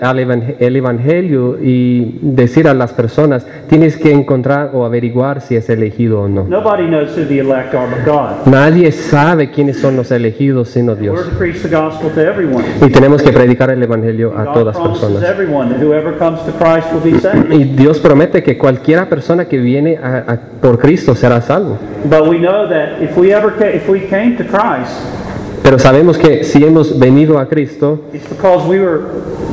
el 0.59 0.75
Evangelio 0.75 1.57
y 1.61 2.19
decir 2.21 2.67
a 2.67 2.73
las 2.73 2.93
personas, 2.93 3.45
tienes 3.69 3.97
que 3.97 4.11
encontrar 4.11 4.71
o 4.73 4.85
averiguar 4.85 5.41
si 5.41 5.55
es 5.55 5.69
elegido 5.69 6.21
o 6.21 6.27
no. 6.27 6.43
Nobody 6.43 6.87
knows 6.87 7.17
who 7.17 7.25
the 7.25 7.39
elect 7.39 7.73
are 7.73 7.87
but 7.87 8.05
God. 8.05 8.45
Nadie 8.45 8.91
sabe 8.91 9.49
quiénes 9.51 9.79
son 9.79 9.95
los 9.95 10.11
elegidos 10.11 10.69
sino 10.69 10.95
Dios. 10.95 11.15
We're 11.17 11.29
to 11.31 11.37
preach 11.37 11.61
the 11.61 11.69
gospel 11.69 12.09
to 12.11 12.21
everyone. 12.21 12.63
Y 12.85 12.89
tenemos 12.89 13.21
que 13.21 13.31
predicar 13.31 13.69
el 13.71 13.81
Evangelio 13.81 14.33
a 14.37 14.43
God 14.45 14.53
todas 14.53 14.75
promises 14.75 15.01
personas. 15.09 15.29
everyone 15.29 15.69
that 15.73 15.81
whoever 15.81 16.17
comes 16.17 16.39
to 16.45 16.51
Christ 16.51 16.87
will 16.93 17.13
be 17.13 17.19
saved. 17.19 17.51
Y 17.53 17.63
Dios 17.75 17.99
promete 17.99 18.43
que 18.43 18.57
cualquiera 18.57 19.07
persona 19.07 19.45
que 19.45 19.57
viene 19.57 19.97
a- 20.01 20.23
a- 20.27 20.39
por 20.61 20.77
Cristo 20.79 21.15
será 21.15 21.41
salvo. 21.41 21.77
But 22.05 22.27
we 22.27 22.37
know 22.39 22.67
that 22.69 23.01
if 23.01 23.17
we 23.17 23.33
ever 23.33 23.53
if 23.73 23.87
we 23.89 24.01
came 24.07 24.35
to 24.37 24.43
Christ, 24.43 25.22
Pero 25.63 25.79
sabemos 25.79 26.17
que 26.17 26.43
si 26.43 26.63
hemos 26.63 26.99
venido 26.99 27.39
a 27.39 27.47
Cristo 27.47 28.01
it's 28.13 28.27
because 28.27 28.67
we 28.67 28.79
were 28.79 28.99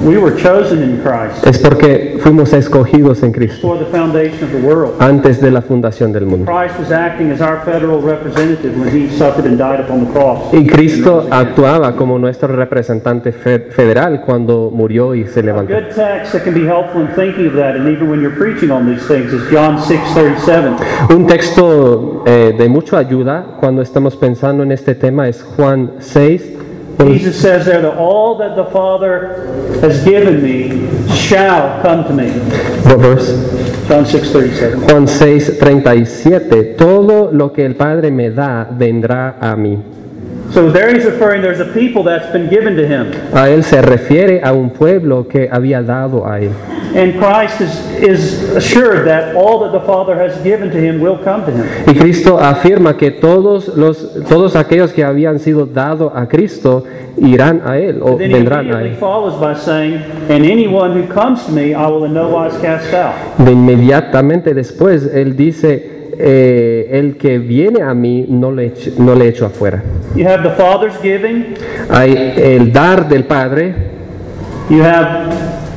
we 0.04 0.16
were 0.18 0.34
chosen 0.34 0.82
in 0.82 0.96
Christ 1.02 1.46
es 1.46 1.58
porque 1.58 2.18
fuimos 2.22 2.52
escogidos 2.52 3.22
en 3.22 3.32
Cristo 3.32 3.68
before 3.68 3.84
the 3.84 3.90
foundation 3.96 4.42
of 4.44 4.50
the 4.50 4.66
world. 4.66 4.94
antes 4.98 5.40
de 5.40 5.50
la 5.50 5.60
fundación 5.62 6.12
del 6.12 6.26
mundo. 6.26 6.50
Christ 6.50 6.78
was 6.80 6.90
acting 6.90 7.30
as 7.30 7.40
our 7.40 7.60
federal 7.64 8.00
representative 8.02 8.72
when 8.76 8.88
he 8.90 9.08
suffered 9.16 9.46
and 9.46 9.56
died 9.58 9.80
upon 9.80 10.06
the 10.06 10.10
cross. 10.12 10.52
Y 10.52 10.66
Cristo 10.66 11.26
actuaba 11.30 11.94
como 11.94 12.18
nuestro 12.18 12.48
representante 12.48 13.30
fe- 13.32 13.68
federal 13.70 14.22
cuando 14.22 14.70
murió 14.74 15.14
y 15.14 15.26
se 15.26 15.40
A 15.40 15.42
levantó. 15.44 15.74
good 15.74 15.94
text 15.94 16.32
that 16.32 16.42
can 16.44 16.54
be 16.54 16.66
helpful 16.66 17.02
in 17.02 17.08
thinking 17.14 17.46
of 17.46 17.54
that, 17.54 17.76
and 17.76 17.88
even 17.88 18.10
when 18.10 18.20
you're 18.20 18.36
preaching 18.36 18.70
on 18.70 18.86
these 18.86 19.06
things, 19.06 19.32
is 19.32 19.42
John 19.52 19.78
6:37. 19.78 20.76
Un 21.14 21.26
texto 21.26 22.24
eh, 22.26 22.54
de 22.58 22.68
mucha 22.68 22.98
ayuda 22.98 23.56
cuando 23.60 23.82
estamos 23.82 24.16
pensando 24.16 24.62
en 24.62 24.72
este 24.72 24.94
tema 24.94 25.28
es 25.28 25.42
Juan 25.42 25.92
6. 26.02 26.60
Jesus 26.98 27.40
says 27.40 27.64
there 27.64 27.80
that 27.80 27.96
all 27.96 28.36
that 28.38 28.56
the 28.56 28.66
Father 28.66 29.78
has 29.80 30.04
given 30.04 30.42
me 30.42 30.86
shall 31.16 31.80
come 31.82 32.04
to 32.04 32.12
me. 32.12 32.30
What 32.84 33.00
verse? 33.00 33.30
John 33.88 34.04
6:37. 34.04 34.86
Juan 34.86 35.08
6, 35.08 35.58
37. 35.58 36.76
Todo 36.76 37.32
lo 37.32 37.52
que 37.52 37.64
el 37.64 37.74
Padre 37.74 38.10
me 38.10 38.30
da 38.30 38.68
vendrá 38.70 39.36
a 39.40 39.56
mí. 39.56 39.78
So 40.52 40.70
there 40.70 40.92
he's 40.92 41.04
referring. 41.04 41.42
There's 41.42 41.60
a 41.60 41.72
people 41.72 42.02
that's 42.02 42.30
been 42.32 42.50
given 42.50 42.76
to 42.76 42.86
him. 42.86 43.12
A 43.32 43.48
él 43.48 43.62
se 43.62 43.80
refiere 43.80 44.42
a 44.42 44.52
un 44.52 44.70
pueblo 44.70 45.26
que 45.28 45.48
había 45.50 45.82
dado 45.82 46.26
a 46.26 46.40
él. 46.40 46.50
And 46.94 47.18
Christ 47.18 47.60
is, 47.60 47.86
is 48.02 48.42
assured 48.56 49.06
that 49.06 49.36
all 49.36 49.60
that 49.60 49.70
the 49.72 49.80
Father 49.86 50.16
has 50.16 50.36
given 50.42 50.70
to 50.70 50.76
him 50.78 51.00
will 51.00 51.18
come 51.22 51.44
to 51.46 51.52
him. 51.52 51.66
Y 51.86 51.94
Cristo 51.94 52.38
afirma 52.40 52.96
que 52.96 53.10
todos, 53.12 53.68
los, 53.76 54.12
todos 54.28 54.56
aquellos 54.56 54.92
que 54.92 55.04
habían 55.04 55.38
sido 55.38 55.66
dados 55.66 56.12
a 56.14 56.26
Cristo 56.26 56.84
irán 57.18 57.62
a 57.64 57.78
Él 57.78 58.00
o 58.02 58.16
vendrán 58.16 58.72
a 58.74 58.82
Él. 58.82 58.96
follows 58.98 59.34
by 59.40 59.54
saying, 59.54 60.00
And 60.28 60.44
anyone 60.44 60.92
who 61.00 61.06
comes 61.12 61.44
to 61.46 61.52
me, 61.52 61.74
I 61.74 61.86
will 61.86 62.04
in 62.04 62.12
no 62.14 62.28
wise 62.28 62.56
cast 62.60 62.92
out. 62.92 63.14
De 63.38 63.52
inmediatamente 63.52 64.52
después 64.54 65.04
Él 65.14 65.36
dice, 65.36 66.00
eh, 66.18 66.88
el 66.92 67.16
que 67.16 67.38
viene 67.38 67.82
a 67.82 67.94
mí 67.94 68.26
no 68.28 68.50
le, 68.52 68.66
echo- 68.66 68.90
no 68.98 69.14
le 69.14 69.28
echo 69.28 69.46
afuera. 69.46 69.82
You 70.16 70.26
have 70.26 70.42
the 70.42 70.54
Father's 70.56 71.00
giving, 71.00 71.54
Hay 71.88 72.14
el 72.36 72.72
dar 72.72 73.08
del 73.08 73.24
Padre, 73.24 73.74
you 74.68 74.82
have 74.82 75.30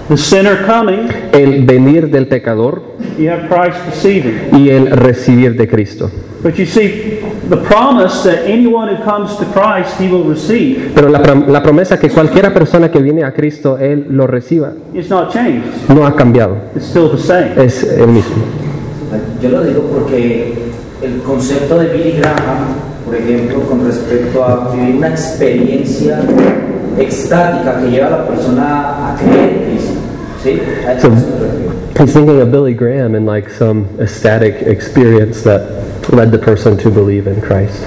the 0.10 0.18
sinner 0.18 0.66
coming, 0.66 1.08
el 1.32 1.66
venir 1.66 2.10
del 2.10 2.28
pecador 2.28 2.82
you 3.18 3.30
have 3.30 3.48
Christ 3.48 3.78
receiving. 3.88 4.36
y 4.54 4.70
el 4.70 4.88
recibir 4.92 5.56
de 5.56 5.68
Cristo. 5.68 6.10
But 6.44 6.56
you 6.58 6.66
see, 6.66 7.20
the 7.50 7.56
promise 7.56 8.24
that 8.24 8.46
anyone 8.46 8.90
who 8.94 9.02
comes 9.06 9.38
to 9.38 9.46
Christ, 9.46 9.98
he 9.98 10.10
will 10.10 10.26
receive, 10.26 10.92
Pero 10.94 11.08
la, 11.08 11.20
prom- 11.24 11.48
la 11.48 11.64
promesa 11.64 11.98
que 11.98 12.10
cualquiera 12.10 12.54
persona 12.54 12.92
que 12.92 13.00
viene 13.02 13.24
a 13.24 13.32
Cristo, 13.34 13.78
Él 13.78 14.08
lo 14.10 14.28
reciba, 14.28 14.74
is 14.94 15.10
not 15.10 15.32
changed. 15.32 15.64
no 15.88 16.06
ha 16.06 16.14
cambiado, 16.16 16.58
It's 16.76 16.86
still 16.88 17.10
the 17.10 17.18
same. 17.18 17.54
es 17.64 17.84
el 17.84 18.08
mismo. 18.08 18.44
Yo 19.42 19.50
lo 19.50 19.64
digo 19.64 19.84
porque 19.84 20.54
el 21.02 21.22
concepto 21.22 21.80
de 21.80 21.88
Billy 21.96 22.18
Graham, 22.18 22.76
por 23.06 23.16
ejemplo, 23.16 23.62
con 23.62 23.86
respecto 23.86 24.44
a 24.44 24.74
vivir 24.74 24.96
una 24.98 25.10
experiencia 25.10 26.20
extática 26.98 27.80
que 27.80 27.90
lleva 27.90 28.08
a 28.08 28.12
la 28.12 28.28
persona 28.28 29.12
a 29.12 29.16
creer 29.16 29.50
en 29.50 29.64
Cristo. 29.70 29.94
¿Sí? 30.44 30.62
A 30.88 30.94
eso 30.94 31.10
me 31.10 31.16
refiero. 31.16 31.74
He's 31.98 32.12
thinking 32.12 32.42
of 32.42 32.52
Billy 32.52 32.74
Graham 32.74 33.16
and 33.16 33.26
like 33.26 33.50
some 33.50 33.88
ecstatic 34.00 34.64
experience 34.64 35.44
that 35.44 35.62
led 36.12 36.32
the 36.32 36.40
person 36.40 36.76
to 36.78 36.90
believe 36.90 37.28
in 37.28 37.40
Christ. 37.40 37.86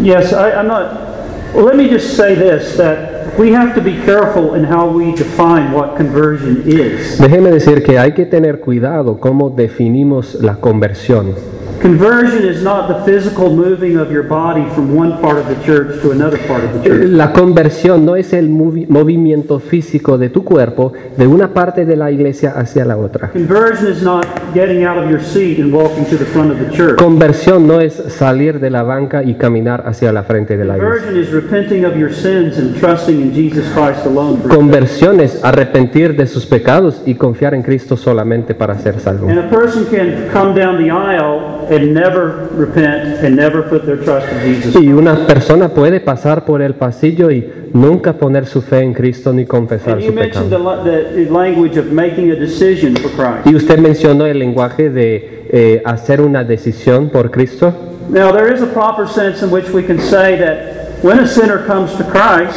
Yes, 0.00 0.32
I, 0.32 0.52
I'm 0.52 0.68
not. 0.68 1.08
Let 1.54 1.76
me 1.76 1.88
just 1.88 2.16
say 2.16 2.34
this 2.34 2.76
that 2.76 3.36
we 3.38 3.52
have 3.52 3.74
to 3.74 3.80
be 3.80 3.94
careful 4.04 4.54
in 4.54 4.64
how 4.64 4.88
we 4.88 5.12
define 5.12 5.72
what 5.72 5.96
conversion 5.96 6.62
is. 6.64 7.18
Déjeme 7.18 7.50
decir 7.50 7.82
que 7.82 7.98
hay 7.98 8.12
que 8.12 8.26
tener 8.26 8.60
cuidado 8.60 9.18
cómo 9.18 9.50
definimos 9.50 10.34
la 10.40 10.56
conversión. 10.56 11.34
Conversion 11.80 12.44
is 12.44 12.62
not 12.62 12.88
the 12.88 13.04
physical 13.04 13.50
moving 13.54 13.96
of 13.98 14.10
your 14.10 14.24
body 14.24 14.64
from 14.74 14.96
one 14.96 15.20
part 15.20 15.38
of 15.38 15.46
the 15.48 15.54
church 15.64 16.00
to 16.02 16.10
another 16.10 16.38
part 16.48 16.64
of 16.64 16.72
the 16.74 16.88
church. 16.88 17.08
La 17.10 17.32
conversión 17.32 18.04
no 18.04 18.16
es 18.16 18.32
el 18.32 18.48
movi- 18.48 18.86
movimiento 18.88 19.60
físico 19.60 20.18
de 20.18 20.28
tu 20.28 20.42
cuerpo 20.44 20.92
de 21.16 21.26
una 21.26 21.54
parte 21.54 21.84
de 21.86 21.96
la 21.96 22.10
iglesia 22.10 22.52
hacia 22.56 22.84
la 22.84 22.96
otra. 22.96 23.30
Conversion 23.30 23.92
is 23.92 24.02
not 24.02 24.26
getting 24.54 24.84
out 24.84 24.98
of 24.98 25.08
your 25.08 25.20
seat 25.22 25.60
and 25.60 25.72
walking 25.72 26.04
to 26.06 26.16
the 26.16 26.24
front 26.24 26.50
of 26.50 26.58
the 26.58 26.70
church. 26.76 26.96
Conversión 26.98 27.66
no 27.68 27.80
es 27.80 27.94
salir 28.08 28.58
de 28.58 28.70
la 28.70 28.82
banca 28.82 29.22
y 29.22 29.34
caminar 29.34 29.84
hacia 29.86 30.12
la 30.12 30.24
frente 30.24 30.56
de 30.56 30.64
la 30.64 30.76
iglesia. 30.76 30.96
Conversion 31.06 31.22
is 31.22 31.30
repenting 31.32 31.84
of 31.84 31.96
your 31.96 32.12
sins 32.12 32.58
and 32.58 32.76
trusting 32.80 33.20
in 33.20 33.32
Jesus 33.32 33.64
Christ 33.72 34.04
alone. 34.04 34.38
For 34.42 34.50
Conversión 34.56 35.20
es 35.20 35.44
arrepentir 35.44 36.16
de 36.16 36.26
sus 36.26 36.44
pecados 36.44 37.02
y 37.06 37.14
confiar 37.14 37.54
en 37.54 37.62
Cristo 37.62 37.96
solamente 37.96 38.54
para 38.54 38.76
ser 38.78 38.98
salvo. 38.98 39.28
and 39.28 39.38
a 39.38 39.48
person 39.48 39.84
can 39.86 40.28
come 40.32 40.54
down 40.58 40.76
the 40.76 40.90
aisle 40.90 41.66
and 41.70 41.92
never 41.94 42.48
repent 42.56 43.22
and 43.24 43.36
never 43.36 43.62
put 43.68 43.84
their 43.86 43.96
trust 43.98 44.26
in 44.32 44.40
Jesus. 44.54 44.74
Y 44.82 44.88
una 44.92 45.26
persona 45.26 45.68
puede 45.68 46.00
pasar 46.00 46.44
por 46.44 46.62
el 46.62 46.74
pasillo 46.74 47.30
y 47.30 47.46
nunca 47.72 48.14
poner 48.14 48.46
su 48.46 48.62
fe 48.62 48.80
en 48.80 48.94
Cristo 48.94 49.32
ni 49.32 49.44
confesar 49.44 50.00
su 50.02 50.12
mentioned 50.12 50.50
the, 50.50 50.56
pecado. 50.56 50.76
la- 50.76 50.82
the 50.82 51.30
language 51.30 51.78
of 51.78 51.86
making 51.92 52.30
a 52.30 52.34
decision 52.34 52.94
for 52.96 53.10
Christ. 53.10 53.46
Y 53.46 53.54
usted 53.54 53.78
mencionó 53.78 54.26
el 54.26 54.38
lenguaje 54.38 54.90
de 54.90 55.46
eh, 55.50 55.82
hacer 55.84 56.20
una 56.20 56.44
decisión 56.44 57.10
por 57.10 57.30
Cristo. 57.30 57.72
Now, 58.10 58.32
there 58.32 58.52
is 58.52 58.62
a 58.62 58.66
proper 58.66 59.06
sense 59.06 59.42
in 59.44 59.50
which 59.50 59.68
we 59.70 59.82
can 59.82 59.98
say 59.98 60.38
that 60.38 61.02
when 61.02 61.18
a 61.18 61.26
sinner 61.26 61.58
comes 61.66 61.94
to 61.98 62.04
Christ 62.04 62.56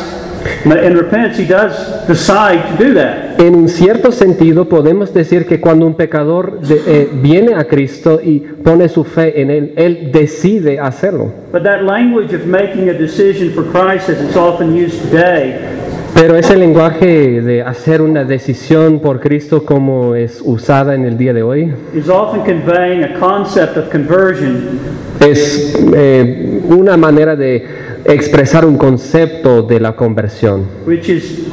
and 0.66 0.96
repents, 0.96 1.38
he 1.38 1.46
does 1.46 2.06
decide 2.08 2.62
to 2.78 2.84
do 2.84 2.94
that. 2.94 3.40
En 3.40 3.56
un 3.56 3.70
cierto 3.70 4.12
sentido 4.12 4.66
podemos 4.70 5.14
decir 5.14 5.46
que 5.46 5.60
cuando 5.60 5.86
un 5.88 5.96
pecador 5.96 6.60
de- 6.62 6.82
eh, 6.86 7.10
viene 7.12 7.56
a 7.56 7.64
Cristo 7.66 8.20
y 8.24 8.40
pone 8.40 8.88
su 8.90 9.04
fe 9.04 9.42
en 9.42 9.50
Él, 9.50 9.74
Él 9.78 10.12
decide 10.12 10.80
hacerlo. 10.80 11.32
But 11.52 11.64
that 11.64 11.82
language 11.84 12.34
of 12.36 12.46
making 12.46 12.90
a 12.90 12.94
decision 12.94 13.52
for 13.52 13.64
Christ, 13.66 14.10
as 14.10 14.22
it's 14.22 14.36
often 14.38 14.76
used 14.76 15.02
today, 15.10 15.56
Pero 16.14 16.36
ese 16.36 16.56
lenguaje 16.56 17.42
de 17.42 17.62
hacer 17.62 18.02
una 18.02 18.24
decisión 18.24 19.00
por 19.00 19.20
Cristo 19.20 19.64
como 19.66 20.16
es 20.16 20.42
usada 20.44 20.94
en 20.94 21.06
el 21.06 21.18
día 21.18 21.34
de 21.34 21.42
hoy 21.42 21.74
is 21.94 22.10
often 22.10 22.42
conveying 22.42 23.04
a 23.04 23.20
concept 23.20 23.78
of 23.78 23.90
conversion 23.90 24.80
es 25.20 25.78
eh, 25.96 26.62
una 26.68 26.98
manera 26.98 27.36
de 27.36 27.66
expresar 28.06 28.66
un 28.66 28.78
concepto 28.78 29.62
de 29.64 29.80
la 29.80 29.96
conversión, 29.96 30.66
which 30.86 31.10
is 31.10 31.48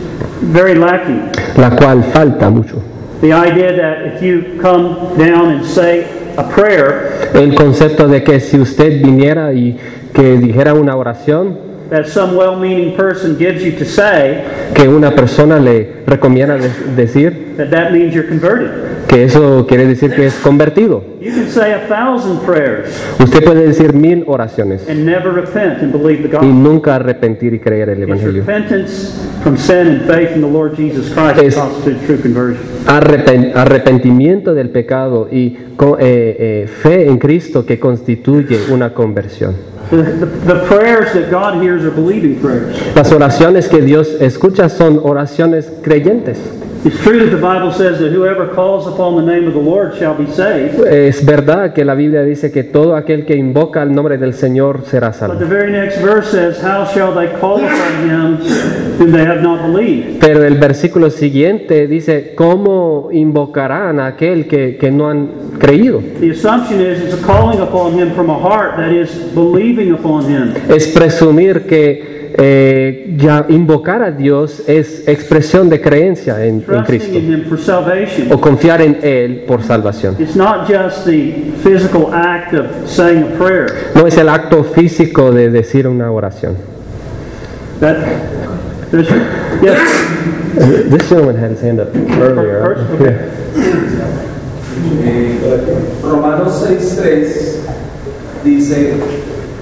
very 0.52 0.74
lacking. 0.74 1.30
la 1.56 1.70
cual 1.76 2.02
falta 2.04 2.50
mucho. 2.50 2.82
The 3.20 3.32
idea 3.32 3.72
that 3.76 4.14
if 4.14 4.22
you 4.22 4.58
come 4.60 4.96
down 5.18 5.50
and 5.50 5.64
say 5.64 6.06
a 6.36 6.48
prayer, 6.48 7.30
El 7.34 7.54
concepto 7.54 8.08
de 8.08 8.22
que 8.22 8.40
si 8.40 8.58
usted 8.58 9.02
viniera 9.02 9.52
y 9.52 9.76
que 10.14 10.38
dijera 10.38 10.72
una 10.74 10.96
oración, 10.96 11.67
that 11.90 12.06
some 12.06 12.36
well 12.36 12.56
meaning 12.56 12.96
person 12.96 13.36
gives 13.38 13.62
you 13.62 13.72
to 13.72 13.84
say, 13.84 14.44
que 14.74 14.88
una 14.88 15.14
persona 15.14 15.58
le 15.58 16.02
recomienda 16.06 16.56
de- 16.56 16.70
decir, 16.96 17.54
that 17.56 17.70
that 17.70 17.92
means 17.92 18.14
you're 18.14 18.28
converted. 18.28 19.06
que 19.08 19.24
eso 19.24 19.66
quiere 19.66 19.86
decir 19.86 20.14
que 20.14 20.26
es 20.26 20.34
convertido. 20.34 21.02
You 21.20 21.32
can 21.32 21.48
say 21.48 21.72
a 21.72 21.86
thousand 21.88 22.40
prayers 22.46 22.88
Usted 23.18 23.42
puede 23.42 23.66
decir 23.66 23.92
mil 23.92 24.24
oraciones 24.26 24.88
and 24.88 25.04
never 25.04 25.32
repent 25.32 25.82
and 25.82 25.92
believe 25.92 26.28
the 26.28 26.36
y 26.44 26.46
nunca 26.46 26.96
arrepentir 26.96 27.54
y 27.54 27.58
creer 27.58 27.88
el 27.88 28.02
Evangelio. 28.02 28.44
Es- 28.46 29.20
arrepentimiento 33.54 34.54
del 34.54 34.70
pecado 34.70 35.28
y 35.30 35.46
eh, 35.46 35.56
eh, 36.00 36.66
fe 36.68 37.08
en 37.08 37.18
Cristo 37.18 37.64
que 37.64 37.78
constituye 37.80 38.58
una 38.70 38.92
conversión. 38.92 39.77
The, 39.90 39.96
the, 39.96 40.26
the 40.26 40.66
prayers 40.66 41.14
that 41.14 41.30
God 41.30 41.62
hears 41.62 41.82
are 41.82 41.90
believing 41.90 42.40
prayers. 42.40 42.76
Las 42.94 43.10
oraciones 43.10 43.68
que 43.68 43.80
Dios 43.80 44.08
escucha 44.20 44.68
son 44.68 44.98
oraciones 44.98 45.70
creyentes. 45.82 46.38
It's 46.84 47.02
true 47.02 47.18
that 47.18 47.30
the 47.30 47.40
Bible 47.42 47.72
says 47.72 47.98
that 47.98 48.12
whoever 48.12 48.54
calls 48.54 48.86
upon 48.86 49.16
the 49.16 49.22
name 49.22 49.48
of 49.48 49.54
the 49.54 49.60
Lord 49.60 49.96
shall 49.98 50.14
be 50.14 50.26
saved. 50.32 50.78
Es 50.86 51.24
verdad 51.24 51.72
que 51.74 51.84
la 51.84 51.94
Biblia 51.94 52.22
dice 52.22 52.52
que 52.52 52.62
todo 52.62 52.94
aquel 52.94 53.24
que 53.26 53.36
invoca 53.36 53.82
el 53.82 53.92
nombre 53.92 54.16
del 54.16 54.32
Señor 54.34 54.84
será 54.86 55.08
But 55.08 55.16
salvo. 55.16 55.38
the 55.38 55.44
very 55.44 55.72
next 55.72 56.00
verse 56.00 56.30
says, 56.30 56.62
How 56.62 56.86
shall 56.86 57.12
they 57.14 57.28
call 57.40 57.56
upon 57.64 58.08
him 58.08 58.36
whom 58.98 59.10
they 59.10 59.24
have 59.24 59.42
not 59.42 59.60
believed? 59.62 60.20
Pero 60.20 60.44
el 60.44 60.56
versículo 60.56 61.10
siguiente 61.10 61.86
dice, 61.88 62.34
¿cómo 62.36 63.08
invocarán 63.12 63.98
a 63.98 64.06
aquel 64.06 64.46
que, 64.46 64.76
que 64.76 64.90
no 64.92 65.08
han 65.10 65.28
creído? 65.58 66.00
The 66.20 66.30
assumption 66.30 66.80
is 66.80 67.00
it's 67.00 67.14
a 67.14 67.26
calling 67.26 67.60
upon 67.60 67.98
him 67.98 68.12
from 68.14 68.30
a 68.30 68.38
heart 68.38 68.76
that 68.76 68.92
is 68.92 69.10
believing 69.34 69.92
upon 69.92 70.24
him. 70.30 70.54
Es 70.68 70.86
presumir 70.88 71.66
que 71.66 72.27
eh, 72.36 73.14
ya 73.16 73.46
invocar 73.48 74.02
a 74.02 74.10
Dios 74.10 74.62
es 74.66 75.06
expresión 75.08 75.68
de 75.68 75.80
creencia 75.80 76.44
en, 76.44 76.60
Cristo 76.60 77.18
o 78.30 78.40
confiar 78.40 78.82
en 78.82 78.98
Él 79.02 79.44
por 79.46 79.62
salvación. 79.62 80.16
It's 80.18 80.36
not 80.36 80.68
just 80.68 81.04
the 81.04 81.52
physical 81.62 82.12
act 82.12 82.54
of 82.54 82.66
saying 82.86 83.22
a 83.22 83.38
prayer. 83.38 83.90
No 83.94 84.06
es 84.06 84.16
el 84.16 84.28
acto 84.28 84.64
físico 84.64 85.32
de 85.32 85.50
decir 85.50 85.86
una 85.86 86.10
oración. 86.10 86.56
That, 87.80 87.96
there's, 88.90 89.08
yes, 89.62 89.78
This 90.58 91.08
gentleman 91.08 91.36
had 91.36 91.52
his 91.52 91.60
hand 91.60 91.78
up 91.78 91.94
earlier. 91.94 92.62
First, 92.62 92.90
okay. 92.94 93.14
Eh, 95.04 96.00
Romanos 96.02 96.64
6.3 96.66 98.44
dice, 98.44 98.94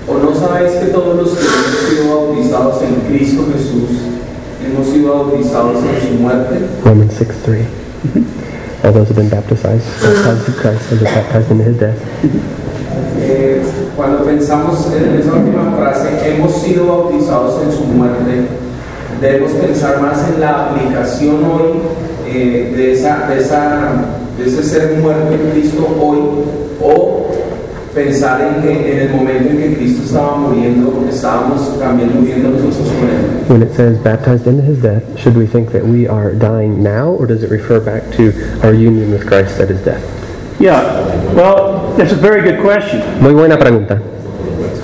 ¿o 0.09 0.19
no 0.19 0.35
sabéis 0.35 0.73
que 0.73 0.87
todos 0.87 1.17
los 1.17 1.31
que 1.31 1.45
hemos 1.45 1.91
sido 1.91 2.17
bautizados 2.17 2.83
en 2.83 2.95
Cristo 3.09 3.45
Jesús 3.53 3.91
hemos 4.65 4.87
sido 4.89 5.15
bautizados 5.15 5.77
en 5.83 6.09
su 6.09 6.15
muerte? 6.23 6.61
Romans 6.85 7.13
6 7.19 7.29
3. 7.45 7.67
All 8.85 8.93
those 8.93 9.09
have 9.09 9.17
been 9.17 9.29
baptized, 9.29 9.63
baptized 9.65 10.49
in 10.49 10.55
Christ, 10.55 10.93
and 10.93 11.03
baptized 11.03 11.51
in 11.51 11.61
his 11.61 11.79
death. 11.79 11.99
Eh, 13.19 13.63
cuando 13.97 14.25
pensamos 14.25 14.87
en 14.93 15.19
esa 15.19 15.33
última 15.33 15.75
frase, 15.77 16.09
hemos 16.25 16.53
sido 16.63 16.87
bautizados 16.87 17.63
en 17.65 17.73
su 17.73 17.85
muerte, 17.85 18.47
debemos 19.21 19.53
pensar 19.53 20.01
más 20.01 20.19
en 20.29 20.41
la 20.41 20.67
aplicación 20.67 21.45
hoy 21.45 21.81
eh, 22.29 22.73
de, 22.77 22.93
esa, 22.93 23.27
de, 23.27 23.41
esa, 23.41 23.93
de 24.39 24.47
ese 24.47 24.63
ser 24.63 24.99
muerto 25.01 25.33
en 25.33 25.51
Cristo 25.51 25.87
hoy 26.01 26.19
o 26.81 27.26
pensar 27.97 28.41
en 28.43 28.63
que 28.63 28.93
en 28.93 29.09
el 29.09 29.17
momento 29.17 29.49
en 29.49 29.57
que 29.57 29.77
Cristo 29.77 30.03
estaba 30.05 30.37
muriendo, 30.37 31.05
estábamos 31.09 31.79
también 31.79 32.11
muriendo 32.15 32.51
nosotros 32.51 32.93
con 32.93 33.09
Él. 33.09 33.49
When 33.49 33.63
it 33.63 33.75
says 33.75 33.99
baptized 33.99 34.47
into 34.47 34.63
his 34.63 34.81
death, 34.83 35.03
should 35.19 35.37
we 35.37 35.47
think 35.47 35.73
that 35.73 35.83
we 35.83 36.07
are 36.07 36.33
dying 36.35 36.83
now, 36.83 37.09
or 37.09 37.27
does 37.27 37.43
it 37.43 37.51
refer 37.51 37.81
back 37.81 38.03
to 38.17 38.33
our 38.63 38.75
union 38.75 39.11
with 39.11 39.27
Christ 39.27 39.59
at 39.59 39.71
his 39.71 39.83
death? 39.83 40.05
Yeah, 40.61 40.83
well, 41.35 41.95
that's 41.97 42.13
a 42.13 42.17
very 42.17 42.43
good 42.43 42.61
question. 42.61 43.01
Muy 43.23 43.33
buena 43.33 43.57
pregunta. 43.57 44.01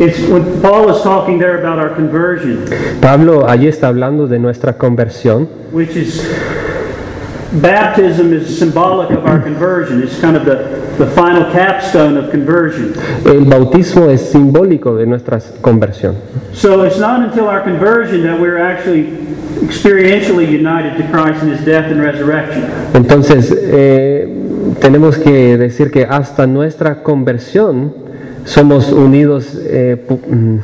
It's 0.00 0.18
when 0.28 0.60
Paul 0.62 0.88
is 0.88 1.02
talking 1.02 1.38
there 1.38 1.60
about 1.60 1.78
our 1.78 1.94
conversion, 1.94 2.66
Pablo 3.00 3.46
allí 3.46 3.68
está 3.68 3.88
hablando 3.88 4.26
de 4.26 4.38
nuestra 4.38 4.72
conversión, 4.72 5.46
which 5.70 5.96
is 5.96 6.22
baptism 7.60 8.32
is 8.32 8.58
symbolic 8.58 9.10
of 9.10 9.26
our 9.26 9.40
conversion. 9.40 10.02
It's 10.02 10.18
kind 10.18 10.36
of 10.36 10.44
the, 10.46 10.81
the 10.98 11.06
final 11.06 11.50
capstone 11.52 12.16
of 12.16 12.30
conversion. 12.30 12.94
El 13.24 13.44
bautismo 13.44 14.10
es 14.10 14.20
simbólico 14.30 14.96
de 14.96 15.06
nuestra 15.06 15.38
conversión. 15.60 16.14
So 16.52 16.84
it's 16.84 16.98
not 16.98 17.20
until 17.20 17.46
our 17.46 17.62
conversion 17.62 18.22
that 18.24 18.38
we're 18.38 18.58
actually 18.58 19.04
experientially 19.62 20.48
united 20.50 20.96
to 20.98 21.08
Christ 21.10 21.42
in 21.42 21.50
his 21.50 21.64
death 21.64 21.90
and 21.90 22.00
resurrection. 22.00 22.66
Entonces, 22.94 23.54
eh, 23.56 24.28
tenemos 24.80 25.18
que 25.18 25.56
decir 25.58 25.90
que 25.90 26.04
hasta 26.04 26.46
nuestra 26.46 27.02
conversión 27.02 27.94
somos 28.44 28.92
unidos 28.92 29.56
eh, 29.64 29.96
mm, 30.08 30.58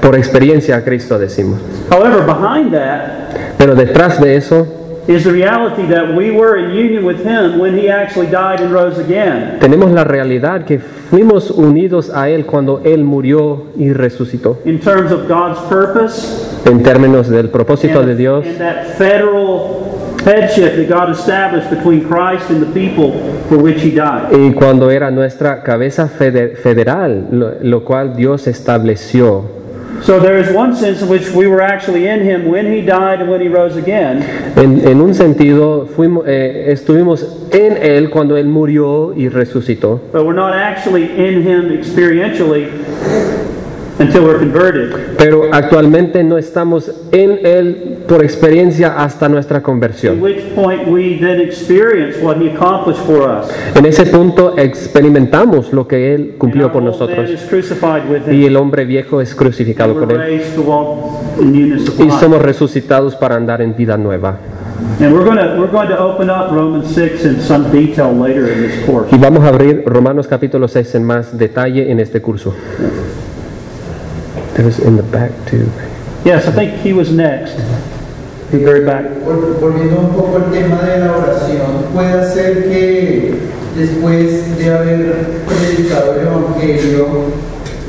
por 0.00 0.16
experiencia 0.16 0.76
a 0.76 0.84
Cristo, 0.84 1.18
decimos. 1.18 1.60
However, 1.90 2.24
behind 2.24 2.72
that 2.72 3.30
Pero 3.60 3.74
detrás 3.74 4.18
de 4.20 4.36
eso 4.36 4.66
is 5.10 5.24
the 5.24 5.32
reality 5.32 5.82
that 5.88 6.14
we 6.16 6.30
were 6.30 6.56
in 6.56 6.70
union 6.74 7.04
with 7.04 7.24
him 7.24 7.58
when 7.58 7.76
he 7.76 7.88
actually 7.90 8.28
died 8.30 8.60
and 8.60 8.72
rose 8.72 8.98
again. 8.98 9.58
tenemos 9.60 9.90
la 9.90 10.04
realidad 10.04 10.64
que 10.64 10.78
fuimos 10.78 11.50
unidos 11.50 12.10
a 12.14 12.28
Él 12.28 12.46
cuando 12.46 12.80
Él 12.84 13.02
murió 13.04 13.64
y 13.76 13.92
resucitó. 13.92 14.58
In 14.64 14.78
terms 14.78 15.10
of 15.12 15.26
God's 15.28 15.58
purpose 15.68 16.46
En 16.64 16.82
términos 16.82 17.28
del 17.28 17.48
propósito 17.48 18.02
de 18.04 18.14
Dios 18.14 18.46
and 18.46 18.58
that 18.58 18.86
federal 18.98 19.86
headship 20.24 20.76
that 20.76 20.88
God 20.88 21.10
established 21.10 21.70
between 21.70 22.02
Christ 22.04 22.50
and 22.50 22.60
the 22.62 22.72
people 22.72 23.12
for 23.48 23.56
which 23.58 23.82
he 23.82 23.90
died. 23.90 24.28
y 24.32 24.52
cuando 24.52 24.90
era 24.90 25.10
nuestra 25.10 25.62
cabeza 25.62 26.06
fede- 26.08 26.56
federal, 26.56 27.26
lo, 27.32 27.52
lo 27.62 27.84
cual 27.84 28.14
Dios 28.14 28.46
estableció. 28.46 29.59
So 30.02 30.18
there 30.18 30.38
is 30.38 30.50
one 30.54 30.74
sense 30.74 31.02
in 31.02 31.08
which 31.08 31.28
we 31.30 31.46
were 31.46 31.60
actually 31.60 32.06
in 32.08 32.20
him 32.20 32.46
when 32.46 32.66
he 32.66 32.80
died 32.80 33.20
and 33.20 33.30
when 33.30 33.40
he 33.40 33.48
rose 33.48 33.76
again. 33.76 34.22
En, 34.56 34.80
en 34.86 35.00
un 35.00 35.14
sentido, 35.14 35.86
fuimos, 35.86 36.26
eh, 36.26 36.72
estuvimos 36.72 37.22
en 37.52 37.76
Él 37.76 38.10
cuando 38.10 38.36
Él 38.36 38.46
murió 38.46 39.12
y 39.14 39.28
resucitó, 39.28 40.00
But 40.12 40.24
we're 40.24 40.34
not 40.34 40.54
actually 40.54 41.04
in 41.04 41.42
him 41.42 41.70
experientially 41.70 43.49
until 44.00 44.24
we're 44.24 44.38
converted. 44.38 44.90
pero 45.18 45.44
actualmente 45.52 46.24
no 46.24 46.38
estamos 46.38 46.90
en 47.12 47.38
Él 47.44 47.98
por 48.08 48.24
experiencia 48.24 48.94
hasta 49.00 49.28
nuestra 49.28 49.58
At 49.58 49.62
conversión. 49.62 50.20
which 50.20 50.42
point 50.54 50.88
we 50.88 51.18
then 51.20 51.40
experience 51.40 52.18
what 52.20 52.36
he 52.38 52.48
accomplished 52.50 53.02
for 53.06 53.22
us. 53.28 53.48
En 53.76 53.86
ese 53.86 54.06
punto 54.06 54.56
experimentamos 54.58 55.72
lo 55.72 55.86
que 55.86 56.14
Él 56.14 56.30
And 56.30 56.38
cumplió 56.38 56.72
por 56.72 56.82
nosotros 56.82 57.30
is 57.30 57.42
crucified 57.42 58.10
with 58.10 58.32
y 58.32 58.46
el 58.46 58.56
hombre 58.56 58.84
viejo 58.84 59.20
es 59.20 59.34
crucificado 59.34 59.94
We're 59.94 60.06
con 60.06 60.20
Él 60.20 60.42
y 61.98 62.10
somos 62.10 62.42
resucitados 62.42 63.14
para 63.16 63.36
andar 63.36 63.62
en 63.62 63.76
vida 63.76 63.96
nueva. 63.96 64.38
And 64.98 65.12
we're 65.14 65.24
going 65.24 65.36
to 65.36 65.60
we're 65.60 65.70
going 65.70 65.88
to 65.88 65.98
open 65.98 66.30
up 66.30 66.50
Romans 66.50 66.94
6 66.94 67.24
in 67.26 67.40
some 67.40 67.70
detail 67.70 68.12
later 68.12 68.50
in 68.50 68.62
this 68.62 68.84
course. 68.86 69.14
Y 69.14 69.18
vamos 69.18 69.44
a 69.44 69.48
abrir 69.48 69.82
Romanos 69.86 70.26
capítulo 70.26 70.68
6 70.68 70.94
en 70.94 71.04
más 71.04 71.36
detalle 71.38 71.90
en 71.90 72.00
este 72.00 72.22
curso. 72.22 72.54
That 74.60 74.66
was 74.66 74.78
in 74.80 74.94
the 74.96 75.02
back 75.04 75.32
too. 75.46 75.72
Yes, 76.22 76.46
I 76.46 76.52
think 76.52 76.74
he 76.84 76.92
was 76.92 77.10
next. 77.10 77.56
The 78.50 78.58
very 78.58 78.84
back. 78.84 79.06
Vol- 79.24 79.56
Volviendo 79.58 80.00
un 80.00 80.10
poco 80.12 80.36
al 80.36 80.52
tema 80.52 80.82
de 80.82 80.98
la 81.00 81.16
oración, 81.16 81.84
puede 81.94 82.30
ser 82.30 82.64
que 82.68 83.38
después 83.74 84.58
de 84.58 84.70
haber 84.70 85.14
predicado 85.48 86.12
el 86.12 86.26
Evangelio, 86.26 87.06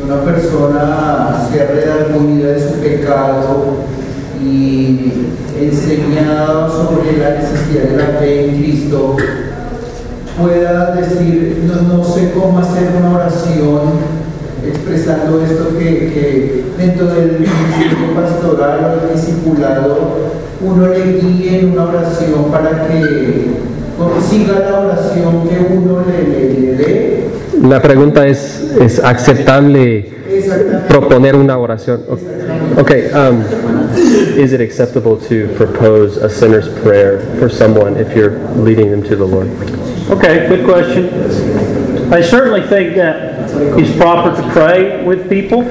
una 0.02 0.22
persona 0.24 1.46
sea 1.52 1.66
redargüida 1.76 2.54
de 2.54 2.60
su 2.70 2.76
pecado 2.80 3.76
y 4.42 5.12
enseñado 5.60 6.70
sobre 6.72 7.18
la 7.18 7.32
necesidad 7.32 7.84
de 7.84 7.98
la 7.98 8.18
fe 8.18 8.46
en 8.50 8.58
Cristo, 8.62 9.18
pueda 10.42 10.96
decir, 10.96 11.66
no, 11.68 11.98
no 11.98 12.04
sé 12.06 12.32
cómo 12.34 12.60
hacer 12.60 12.92
una 12.98 13.12
oración 13.18 14.11
expresando 14.68 15.42
esto 15.44 15.78
que, 15.78 15.86
que 15.86 16.64
dentro 16.78 17.08
del 17.08 17.32
ministerio 17.40 18.14
pastoral 18.16 18.86
o 18.86 19.06
del 19.06 19.16
discipulado 19.16 20.32
uno 20.62 20.88
le 20.88 21.20
guíe 21.20 21.60
en 21.60 21.72
una 21.72 21.86
oración 21.86 22.52
para 22.52 22.88
que 22.88 23.48
consiga 23.98 24.60
la 24.60 24.80
oración 24.80 25.48
que 25.50 25.74
uno 25.74 26.04
le, 26.06 26.30
le, 26.30 26.60
le 26.60 26.76
dé. 26.76 27.28
La 27.64 27.82
pregunta 27.82 28.28
es, 28.28 28.72
¿es 28.80 29.00
aceptable 29.00 30.10
proponer 30.88 31.36
una 31.36 31.58
oración? 31.58 32.02
Okay, 32.78 33.12
um, 33.12 33.44
is 34.38 34.54
it 34.54 34.62
acceptable 34.62 35.18
to 35.18 35.48
propose 35.58 36.18
a 36.18 36.30
sinner's 36.30 36.70
prayer 36.82 37.20
for 37.40 37.50
someone 37.50 37.98
if 37.98 38.16
you're 38.16 38.40
leading 38.56 38.90
them 38.90 39.04
to 39.04 39.16
the 39.16 39.26
Lord? 39.26 39.48
Okay, 40.10 40.48
good 40.48 40.66
question. 40.66 41.10
I 42.14 42.22
certainly 42.22 42.62
think 42.62 42.96
that 42.96 43.41
it's 43.78 43.92
proper 43.98 44.32
to 44.36 44.48
pray 44.54 45.04
with 45.06 45.28
people. 45.30 45.64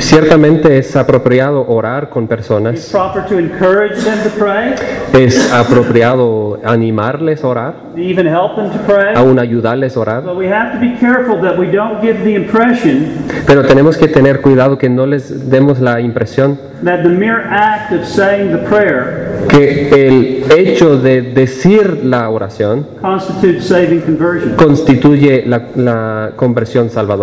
Ciertamente 0.00 0.78
es 0.78 0.94
apropiado 0.96 1.66
orar 1.68 2.08
con 2.08 2.24
It's 2.24 2.30
personas, 2.30 2.88
proper 2.90 3.26
to 3.26 3.38
encourage 3.38 4.02
them 4.04 4.18
to 4.22 4.30
pray, 4.38 4.74
es 5.12 5.52
apropiado 5.52 6.58
animarles 6.64 7.42
a 7.44 7.48
orar, 7.48 7.74
even 7.96 8.26
help 8.26 8.56
them 8.56 8.70
to 8.70 8.78
pray. 8.86 9.14
aún 9.14 9.38
ayudarles 9.38 9.96
a 9.96 10.00
orar, 10.00 10.22
But 10.24 10.36
we 10.36 10.48
have 10.48 10.72
to 10.74 10.80
be 10.80 10.96
careful 10.98 11.40
that 11.42 11.58
we 11.58 11.66
don't 11.70 12.00
give 12.00 12.22
the 12.24 12.34
impression 12.34 13.12
pero 13.46 13.62
tenemos 13.64 13.96
que 13.96 14.08
tener 14.08 14.40
cuidado 14.40 14.78
que 14.78 14.88
no 14.88 15.06
les 15.06 15.50
demos 15.50 15.80
la 15.80 16.00
impresión 16.00 16.58
that 16.82 17.02
the 17.02 17.08
mere 17.08 17.42
act 17.50 17.92
of 17.92 18.04
saying 18.04 18.50
the 18.52 18.58
prayer 18.68 19.44
que 19.48 19.88
el 19.90 20.44
hecho 20.58 20.98
de 20.98 21.22
decir 21.22 22.04
la 22.04 22.28
oración 22.30 22.86
constitutes 23.00 23.66
saving 23.66 24.00
conversion. 24.00 24.54
constituye 24.56 25.44
la, 25.46 25.62
la 25.76 26.30
conversión 26.36 26.90
salvadora. 26.90 27.13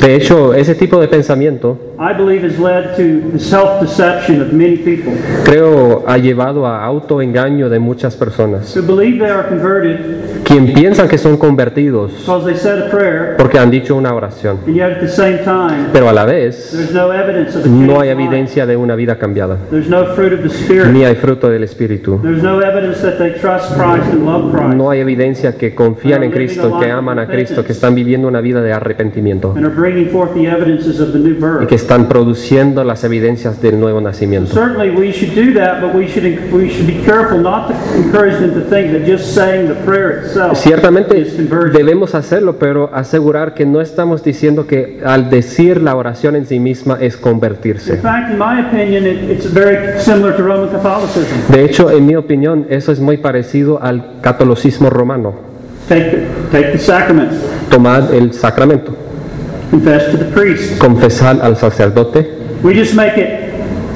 De 0.00 0.16
hecho, 0.16 0.54
ese 0.54 0.74
tipo 0.74 1.00
de 1.00 1.08
pensamiento 1.08 1.78
I 1.98 2.12
believe, 2.12 2.42
has 2.42 2.58
led 2.58 2.96
to 2.96 3.30
the 3.30 3.38
self-deception 3.38 4.40
of 4.40 4.52
many 4.52 4.76
people. 4.76 5.12
Creo 5.44 6.04
ha 6.06 6.18
llevado 6.18 6.66
a 6.66 6.84
autoengaño 6.84 7.68
de 7.68 7.78
muchas 7.78 8.16
personas, 8.16 8.74
who 8.76 8.82
believe 8.82 9.18
they 9.18 9.30
are 9.30 9.48
converted 9.48 10.42
quien 10.44 10.72
piensan 10.74 11.08
que 11.08 11.18
son 11.18 11.36
convertidos 11.36 12.12
because 12.12 12.44
they 12.44 12.56
said 12.56 12.82
a 12.86 12.90
prayer, 12.90 13.36
porque 13.36 13.58
han 13.58 13.70
dicho 13.70 13.94
una 13.96 14.12
oración, 14.14 14.58
and 14.66 14.74
yet 14.74 14.92
at 14.92 15.00
the 15.00 15.08
same 15.08 15.38
time, 15.38 15.88
pero 15.92 16.08
a 16.08 16.12
la 16.12 16.24
vez 16.24 16.70
there's 16.72 16.92
no 17.66 18.00
hay 18.00 18.08
evidencia 18.08 18.66
de 18.66 18.76
una 18.76 18.96
vida 18.96 19.16
cambiada, 19.18 19.56
There's 19.70 19.88
no 19.88 20.06
fruit 20.14 20.32
of 20.32 20.42
the 20.42 20.48
Spirit. 20.48 20.92
ni 20.92 21.04
hay 21.04 21.14
fruto 21.14 21.48
del 21.48 21.62
Espíritu. 21.62 22.18
There's 22.22 22.42
no 22.42 22.60
evidence 22.60 23.00
that 23.02 23.18
they 23.18 23.32
trust 23.40 23.74
Christ 23.74 24.12
and 24.12 24.24
love 24.24 24.52
Christ. 24.52 24.74
No 24.74 24.90
hay 24.90 25.00
evidencia 25.00 25.56
que 25.56 25.74
confían 25.74 26.22
en 26.22 26.30
Cristo, 26.30 26.78
que 26.80 26.90
aman 26.90 27.18
a 27.18 27.26
Cristo, 27.26 27.64
que 27.64 27.72
están 27.72 27.94
viviendo 27.94 28.28
una 28.28 28.40
vida 28.40 28.60
de 28.62 28.72
arrepentimiento. 28.72 29.54
Y 31.60 31.66
que 31.66 31.74
están 31.84 32.08
produciendo 32.08 32.82
las 32.82 33.04
evidencias 33.04 33.60
del 33.60 33.78
nuevo 33.78 34.00
nacimiento. 34.00 34.54
Certainly, 34.54 34.90
we 34.96 35.12
should 35.12 35.34
do 35.34 35.52
that, 35.54 35.80
but 35.82 35.94
we 35.94 36.08
should 36.08 36.24
we 36.50 36.70
should 36.70 36.86
be 36.86 37.04
careful 37.04 37.38
not 37.38 37.68
to 37.68 37.74
encourage 37.94 38.38
them 38.38 38.54
to 38.54 38.60
think 38.70 38.92
that 38.92 39.06
just 39.06 39.34
saying 39.34 39.68
the 39.68 39.74
prayer 39.84 40.24
itself 40.24 40.56
Ciertamente 40.58 41.14
debemos 41.72 42.14
hacerlo, 42.14 42.58
pero 42.58 42.90
asegurar 42.94 43.52
que 43.54 43.66
no 43.66 43.80
estamos 43.82 44.24
diciendo 44.24 44.66
que 44.66 45.00
al 45.04 45.28
decir 45.28 45.80
la 45.82 45.94
oración 45.94 46.36
en 46.36 46.46
sí 46.46 46.58
misma 46.58 46.96
es 47.00 47.16
In 47.16 47.20
convertirse. 47.20 47.96
fact, 47.98 48.30
in 48.30 48.38
my 48.38 48.60
opinion, 48.60 49.06
it, 49.06 49.30
it's 49.30 49.46
very 49.52 50.00
similar 50.00 50.34
to 50.34 50.42
Roman 50.42 50.70
Catholicism. 50.70 51.36
De 51.50 51.64
hecho, 51.64 51.90
en 51.90 52.06
mi 52.06 52.16
opinión, 52.16 52.66
eso 52.70 52.92
es 52.92 53.00
muy 53.00 53.18
parecido 53.18 53.82
al 53.82 54.20
catolicismo 54.22 54.88
romano. 54.88 55.34
Take 55.88 56.10
the, 56.10 56.26
take 56.50 56.72
the 56.72 56.78
sacrament, 56.78 57.30
Tomad 57.70 58.14
el 58.14 58.32
sacramento, 58.32 58.92
confess 59.74 60.10
to 60.10 60.16
the 60.16 60.24
priest. 60.26 60.78
confesar 60.78 61.40
al 61.42 61.56
sacerdote, 61.56 62.30
We 62.62 62.74
just 62.74 62.94
make 62.94 63.16
it. 63.18 63.40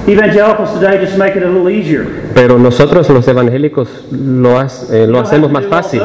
Evangelicals 0.08 0.72
today 0.72 0.98
just 1.04 1.18
make 1.18 1.36
it 1.36 1.42
a 1.42 1.48
little 1.48 1.68
easier. 1.70 2.06
pero 2.34 2.58
nosotros 2.58 3.08
los 3.10 3.26
evangélicos 3.28 3.88
lo, 4.10 4.60
eh, 4.60 5.06
lo 5.06 5.20
hacemos 5.20 5.50
más 5.52 5.66
fácil. 5.66 6.00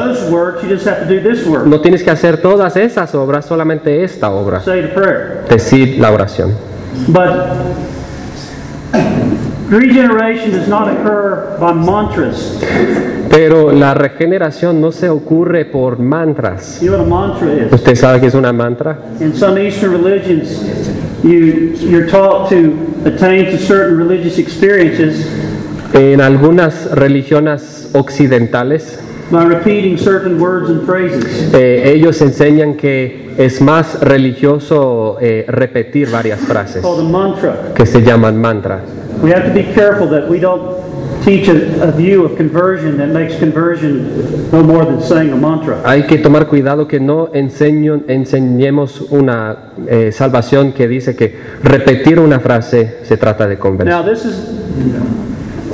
No 1.66 1.80
tienes 1.80 2.02
que 2.02 2.10
hacer 2.10 2.36
todas 2.38 2.76
esas 2.76 3.14
obras, 3.14 3.46
solamente 3.46 4.04
esta 4.04 4.30
obra, 4.30 4.60
Say 4.60 4.82
the 4.82 4.88
prayer. 4.88 5.44
decir 5.48 5.98
la 5.98 6.12
oración. 6.12 6.52
But 7.08 7.30
Regeneration 9.68 10.50
does 10.50 10.68
not 10.68 10.88
occur 10.88 11.56
by 11.58 11.72
mantras. 11.72 12.60
Pero 13.30 13.72
la 13.72 13.94
regeneración 13.94 14.80
no 14.80 14.92
se 14.92 15.08
ocurre 15.08 15.64
por 15.64 15.98
mantras. 15.98 16.80
You 16.80 16.90
know 16.90 16.98
what 16.98 17.06
a 17.06 17.10
mantra 17.10 17.52
is? 17.52 17.72
¿Usted 17.72 17.96
sabe 17.96 18.20
qué 18.20 18.26
es 18.26 18.34
una 18.34 18.52
mantra? 18.52 18.98
In 19.20 19.34
some 19.34 19.58
Eastern 19.58 19.92
religions, 19.92 20.60
you, 21.22 21.74
you're 21.80 22.06
taught 22.06 22.48
to 22.50 22.76
attain 23.04 23.46
to 23.46 23.58
certain 23.58 23.96
religious 23.96 24.38
experiences 24.38 25.26
En 25.94 26.20
algunas 26.20 26.90
religiones 26.90 27.88
occidentales, 27.92 28.98
by 29.30 29.44
repeating 29.44 29.96
certain 29.98 30.38
words 30.40 30.68
and 30.70 30.84
phrases. 30.86 31.52
eh, 31.54 31.92
ellos 31.94 32.20
enseñan 32.20 32.74
que 32.76 33.34
es 33.38 33.60
más 33.60 33.98
religioso 34.00 35.16
eh, 35.20 35.44
repetir 35.48 36.10
varias 36.10 36.40
frases 36.40 36.82
called 36.82 37.00
a 37.00 37.08
mantra. 37.08 37.72
que 37.74 37.86
se 37.86 38.02
llaman 38.02 38.36
mantra. 38.40 38.80
We 39.22 39.30
have 39.32 39.46
to 39.48 39.52
be 39.54 39.64
careful 39.74 40.08
that 40.10 40.28
we 40.28 40.38
don't 40.38 40.82
teach 41.24 41.48
a, 41.48 41.82
a 41.82 41.90
view 41.90 42.24
of 42.26 42.36
conversion 42.36 42.98
that 42.98 43.08
makes 43.08 43.36
conversion 43.38 44.48
no 44.52 44.62
more 44.62 44.84
than 44.84 45.00
saying 45.00 45.32
a 45.32 45.36
mantra. 45.36 45.80
Hay 45.84 46.02
que 46.06 46.18
tomar 46.18 46.46
cuidado 46.46 46.86
que 46.86 47.00
no 47.00 47.30
enseño- 47.32 48.02
enseñemos 48.08 49.00
una 49.10 49.70
eh, 49.88 50.12
salvación 50.12 50.72
que 50.72 50.86
dice 50.86 51.16
que 51.16 51.34
repetir 51.62 52.20
una 52.20 52.40
frase 52.40 52.96
se 53.04 53.16
trata 53.16 53.46
de 53.48 53.54
Now, 53.54 53.62
conversión. 53.62 54.04
this 54.04 54.24
is, 54.26 54.34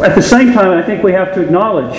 at 0.05 0.14
the 0.14 0.22
same 0.22 0.53
time, 0.53 0.72
I 0.78 0.82
think 0.82 1.03
we 1.03 1.12
have 1.12 1.32
to 1.34 1.40
acknowledge 1.42 1.96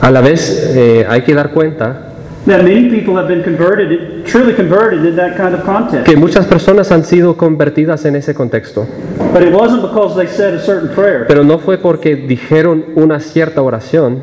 A 0.00 0.10
la 0.10 0.20
vez 0.20 0.72
eh, 0.76 1.06
hay 1.08 1.22
que 1.22 1.34
dar 1.34 1.50
cuenta 1.50 2.10
that 2.46 2.62
many 2.62 2.90
people 2.90 3.16
have 3.16 3.26
been 3.26 3.42
converted, 3.42 4.26
truly 4.26 4.52
converted 4.54 5.04
in 5.06 5.16
that 5.16 5.34
kind 5.36 5.54
of 5.54 5.64
context. 5.64 6.04
que 6.04 6.14
muchas 6.16 6.46
personas 6.46 6.90
han 6.92 7.04
sido 7.04 7.36
convertidas 7.38 8.04
en 8.04 8.16
ese 8.16 8.34
contexto, 8.34 8.86
But 9.32 9.42
it 9.42 9.52
wasn't 9.54 9.82
because 9.82 10.14
they 10.14 10.26
said 10.26 10.52
a 10.54 10.60
certain 10.60 10.90
prayer. 10.94 11.26
pero 11.26 11.42
no 11.42 11.58
fue 11.58 11.78
porque 11.78 12.16
dijeron 12.16 12.84
una 12.96 13.20
cierta 13.20 13.62
oración, 13.62 14.18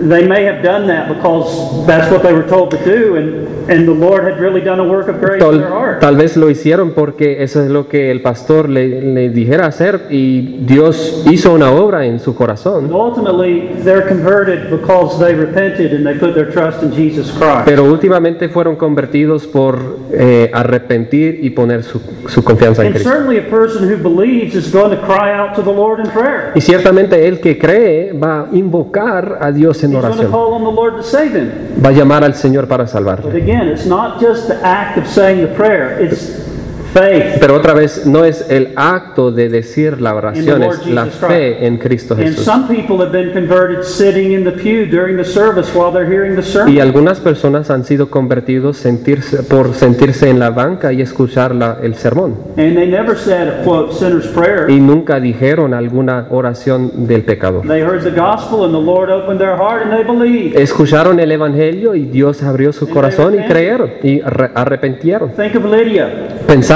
They 0.00 0.26
may 0.26 0.46
have 0.46 0.62
done 0.62 0.86
that 0.86 1.08
because 1.08 1.84
that's 1.86 2.10
what 2.10 2.22
they 2.22 2.32
were 2.32 2.46
told 2.48 2.70
to 2.70 2.78
do, 2.84 3.16
and, 3.16 3.48
and 3.68 3.86
the 3.86 3.94
Lord 3.94 4.24
had 4.24 4.38
really 4.40 4.60
done 4.62 4.80
a 4.80 4.84
work 4.84 5.08
of 5.08 5.20
grace 5.20 5.42
in 5.42 5.60
their 5.60 5.98
tal, 6.00 6.16
vez 6.16 6.36
lo 6.36 6.50
hicieron 6.50 6.92
porque 6.92 7.42
eso 7.42 7.62
es 7.62 7.70
lo 7.70 7.88
que 7.88 8.10
el 8.10 8.22
pastor 8.22 8.68
le, 8.68 9.00
le 9.02 9.28
dijera 9.30 9.66
hacer 9.66 10.06
y 10.10 10.58
Dios 10.64 11.24
hizo 11.30 11.52
una 11.52 11.70
obra 11.72 12.06
en 12.06 12.18
su 12.20 12.34
corazón. 12.34 12.90
Ultimately, 12.92 13.68
they're 13.84 14.06
converted 14.06 14.70
because 14.70 15.18
they 15.18 15.34
repented 15.34 15.92
and 15.92 16.04
they 16.06 16.14
put 16.18 16.34
their 16.34 16.50
trust 16.50 16.82
in 16.82 16.92
Jesus 16.92 17.30
Christ. 17.32 17.64
Pero 17.64 17.84
últimamente 17.84 18.48
fueron 18.48 18.76
convertidos 18.76 19.46
por 19.46 19.78
eh, 20.12 20.50
arrepentir 20.52 21.40
y 21.42 21.50
poner 21.50 21.82
su, 21.82 22.00
su 22.28 22.42
confianza 22.42 22.82
en 22.82 22.88
And 22.88 22.94
Cristo. 22.96 23.10
certainly 23.10 23.38
a 23.38 23.48
person 23.50 23.88
who 23.88 23.96
believes 23.96 24.54
is 24.54 24.72
going 24.72 24.90
to 24.90 25.00
cry 25.04 25.32
out 25.32 25.54
to 25.54 25.62
the 25.62 25.72
Lord 25.72 26.00
in 26.00 26.10
prayer. 26.10 26.52
Y 26.54 26.60
ciertamente 26.60 27.26
el 27.28 27.40
que 27.40 27.58
cree 27.58 28.12
va 28.12 28.42
a 28.42 28.48
invocar 28.56 29.38
a 29.40 29.52
Dios 29.52 29.82
en 29.84 29.92
He's 29.92 30.00
going 30.00 30.12
to 30.16 30.22
oración, 30.22 30.30
call 30.30 30.52
on 30.54 30.64
the 30.64 30.70
Lord 30.74 30.96
to 30.96 31.02
save 31.02 31.36
him. 31.36 31.50
va 31.84 31.90
a 31.90 31.92
llamar 31.92 32.24
al 32.24 32.34
Señor 32.34 32.66
para 32.66 32.86
salvarle. 32.86 33.30
Again, 33.58 33.72
it's 33.72 33.86
not 33.86 34.20
just 34.20 34.46
the 34.46 34.54
act 34.64 34.98
of 34.98 35.06
saying 35.06 35.40
the 35.46 35.54
prayer, 35.54 35.98
it's. 35.98 36.47
Pero 36.92 37.54
otra 37.54 37.74
vez, 37.74 38.06
no 38.06 38.24
es 38.24 38.44
el 38.50 38.70
acto 38.74 39.30
de 39.30 39.48
decir 39.48 40.00
la 40.00 40.14
oración, 40.14 40.62
es 40.64 40.86
la 40.86 41.06
fe 41.06 41.64
en 41.66 41.76
Cristo 41.76 42.14
And 42.14 42.24
Jesús. 42.24 42.44
some 42.44 42.66
people 42.66 42.96
have 43.04 43.12
been 43.12 43.32
converted 43.32 43.82
sitting 43.84 44.32
in 44.32 44.42
the 44.44 44.50
pew 44.50 44.86
during 44.86 45.16
the 45.16 45.24
service 45.24 45.70
while 45.74 45.92
they're 45.92 46.10
hearing 46.10 46.34
the 46.34 46.40
Y 46.40 46.44
sermon. 46.44 46.80
algunas 46.80 47.20
personas 47.20 47.70
han 47.70 47.84
sido 47.84 48.10
convertidos 48.10 48.78
sentirse, 48.78 49.42
por 49.44 49.74
sentirse 49.74 50.28
en 50.28 50.38
la 50.40 50.50
banca 50.50 50.92
y 50.92 51.00
escuchar 51.02 51.54
la- 51.54 51.78
el 51.82 51.94
sermón. 51.94 52.34
And 52.56 52.74
they 52.76 52.88
never 52.88 53.16
said 53.16 53.60
a 53.60 53.64
quote, 53.64 53.92
sinner's 53.94 54.26
prayer. 54.28 54.68
Y 54.70 54.80
nunca 54.80 55.20
dijeron 55.20 55.74
alguna 55.74 56.26
oración 56.30 57.06
del 57.06 57.22
pecador. 57.22 57.66
They 57.66 57.80
heard 57.82 58.02
the 58.02 58.10
gospel 58.18 58.64
and 58.64 58.74
the 58.74 58.80
Lord 58.82 59.10
opened 59.10 59.38
their 59.38 59.56
heart 59.56 59.82
and 59.84 59.92
they 59.94 60.04
believed. 60.04 60.56
Escucharon 60.58 61.20
el 61.20 61.30
Evangelio 61.30 61.94
y 61.94 62.06
Dios 62.06 62.42
abrió 62.42 62.72
su 62.72 62.88
corazón 62.88 63.34
y 63.38 63.46
creyeron 63.46 63.90
y 64.02 64.20
arre- 64.20 64.50
arrepentieron. 64.54 65.30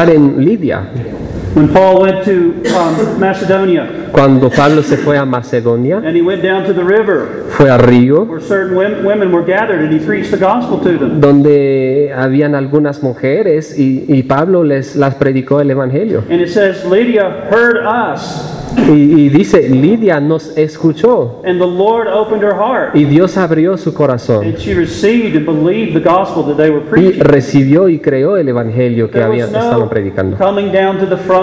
En 0.08 0.44
Lidia. 0.44 1.21
When 1.54 1.68
Paul 1.68 2.00
went 2.00 2.24
to 2.24 2.62
um, 2.74 3.20
Macedonia 3.20 4.08
Cuando 4.10 4.48
Pablo 4.48 4.82
se 4.82 4.96
fue 4.96 5.18
a 5.18 5.24
Macedonia, 5.26 5.98
and 5.98 6.16
he 6.16 6.22
went 6.22 6.42
down 6.42 6.64
to 6.64 6.72
the 6.72 6.82
river 6.84 7.46
fue 7.50 7.68
a 7.68 7.76
Río, 7.78 8.24
where 8.26 8.40
certain 8.40 8.74
wom- 8.76 9.04
women 9.04 9.30
were 9.32 9.44
gathered 9.44 9.82
and 9.82 9.92
he 9.92 9.98
preached 9.98 10.30
the 10.30 10.38
gospel 10.38 10.78
to 10.78 10.96
them. 10.98 11.20
donde 11.20 12.12
habían 12.16 12.54
algunas 12.54 13.02
mujeres 13.02 13.78
y, 13.78 14.04
y 14.08 14.22
Pablo 14.22 14.64
les 14.64 14.96
las 14.96 15.14
predicó 15.16 15.60
el 15.60 15.70
Evangelio. 15.70 16.24
And 16.30 16.40
it 16.40 16.48
says, 16.50 16.84
Lydia 16.86 17.48
heard 17.50 17.84
us 17.86 18.58
Y, 18.74 18.90
y 18.90 19.28
dice, 19.28 19.68
Lidia 19.68 20.18
nos 20.18 20.56
escuchó 20.56 21.42
and 21.44 21.60
the 21.60 21.66
Lord 21.66 22.06
opened 22.08 22.42
her 22.42 22.54
heart. 22.54 22.94
y 22.96 23.04
Dios 23.04 23.36
abrió 23.36 23.76
su 23.76 23.92
corazón 23.92 24.44
And 24.46 24.56
she 24.58 24.72
received 24.72 25.36
and 25.36 25.44
believed 25.44 25.92
the 25.92 26.00
gospel 26.00 26.42
that 26.44 26.56
they 26.56 26.70
were 26.70 26.80
y 26.80 26.88
preaching. 26.88 27.20
recibió 27.22 27.88
y 27.90 27.98
creó 27.98 28.38
el 28.38 28.48
Evangelio 28.48 29.08
que 29.08 29.18
There 29.18 29.24
habían, 29.26 29.52
was 29.52 29.62
estaban 29.64 29.88
predicando. 29.90 30.38
coming 30.38 30.72
down 30.72 30.98
to 30.98 31.06
the 31.06 31.18
front. 31.18 31.41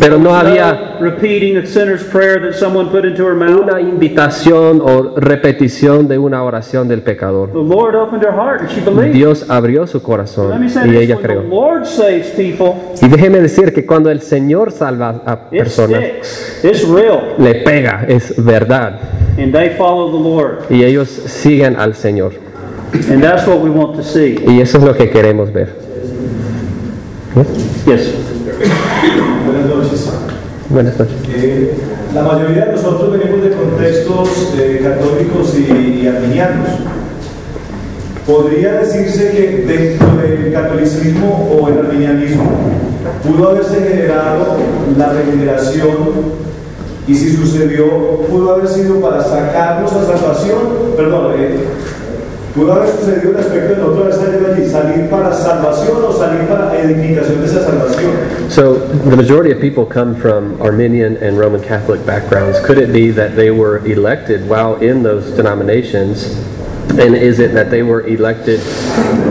Pero 0.00 0.18
no 0.18 0.34
había 0.34 0.96
repeating 1.00 1.56
a 1.56 1.66
sinner's 1.66 2.02
prayer 2.02 2.40
that 2.40 2.54
someone 2.54 2.90
put 2.90 3.04
into 3.04 3.24
her 3.24 3.34
mouth. 3.34 3.60
una 3.62 3.80
invitación 3.80 4.80
o 4.80 5.14
repetición 5.16 6.08
de 6.08 6.18
una 6.18 6.42
oración 6.42 6.88
del 6.88 7.02
pecador. 7.02 7.52
The 7.52 7.58
Lord 7.58 7.94
opened 7.94 8.24
her 8.24 8.32
heart 8.32 8.62
and 8.62 8.70
she 8.70 8.80
believed. 8.80 9.12
Dios 9.12 9.48
abrió 9.48 9.86
su 9.86 9.98
Let 9.98 10.04
corazón 10.04 10.60
me 10.60 10.68
say 10.68 10.90
y 10.90 10.96
ella 10.96 11.16
when 11.16 11.22
the 11.22 11.28
creó. 11.28 11.42
Lord 11.42 11.86
saves 11.86 12.28
people, 12.30 12.74
Y 13.00 13.08
déjeme 13.08 13.40
decir 13.40 13.72
que 13.72 13.86
cuando 13.86 14.10
el 14.10 14.20
Señor 14.20 14.72
salva 14.72 15.22
a 15.24 15.48
personas, 15.48 16.02
le 17.38 17.54
pega, 17.64 18.04
es 18.08 18.34
verdad. 18.44 18.98
And 19.38 19.52
they 19.52 19.70
follow 19.76 20.10
the 20.10 20.18
Lord. 20.18 20.64
Y 20.70 20.82
ellos 20.84 21.08
siguen 21.08 21.76
al 21.76 21.94
Señor. 21.94 22.32
And 23.10 23.22
that's 23.22 23.46
what 23.46 23.60
we 23.60 23.70
want 23.70 23.96
to 23.96 24.02
see. 24.02 24.36
Y 24.46 24.60
eso 24.60 24.78
es 24.78 24.84
lo 24.84 24.94
que 24.96 25.10
queremos 25.10 25.52
ver. 25.52 25.68
Yes. 27.86 28.37
Buenas 30.06 30.20
noches. 30.20 30.36
Buenas 30.70 30.98
noches. 30.98 31.14
Eh, 31.28 31.74
la 32.14 32.22
mayoría 32.22 32.66
de 32.66 32.72
nosotros 32.72 33.12
venimos 33.12 33.42
de 33.42 33.50
contextos 33.50 34.28
eh, 34.58 34.80
católicos 34.82 35.54
y, 35.56 36.02
y 36.02 36.06
arminianos. 36.06 36.68
¿Podría 38.26 38.74
decirse 38.74 39.30
que 39.30 39.64
dentro 39.66 40.16
del 40.16 40.52
catolicismo 40.52 41.50
o 41.50 41.68
el 41.68 41.78
arminianismo 41.78 42.44
pudo 43.26 43.48
haberse 43.50 43.80
generado 43.80 44.56
la 44.98 45.12
regeneración 45.14 45.96
y 47.06 47.14
si 47.14 47.34
sucedió, 47.34 47.86
pudo 48.28 48.54
haber 48.54 48.68
sido 48.68 49.00
para 49.00 49.24
sacarnos 49.24 49.90
a 49.92 50.04
salvación? 50.04 50.58
Perdón, 50.96 51.32
eh, 51.38 51.56
el 52.56 53.36
aspecto 53.36 54.52
allí, 54.52 54.68
salir 54.68 55.10
para 55.10 55.32
salvación 55.32 56.04
o 56.04 56.12
salir 56.12 56.48
para 56.48 56.78
edificación 56.78 57.40
de 57.40 57.46
esa 57.46 57.64
salvación. 57.64 58.12
So 58.50 58.74
the 58.74 59.16
majority 59.16 59.50
of 59.50 59.60
people 59.60 59.84
come 59.84 60.14
from 60.14 60.60
Armenian 60.60 61.16
and 61.18 61.38
Roman 61.38 61.62
Catholic 61.62 62.04
backgrounds. 62.06 62.60
Could 62.60 62.78
it 62.78 62.92
be 62.92 63.10
that 63.12 63.36
they 63.36 63.50
were 63.50 63.78
elected 63.86 64.48
while 64.48 64.76
in 64.76 65.02
those 65.02 65.30
denominations? 65.36 66.36
And 66.90 67.14
is 67.14 67.38
it 67.38 67.52
that 67.52 67.70
they 67.70 67.82
were 67.82 68.06
elected, 68.06 68.60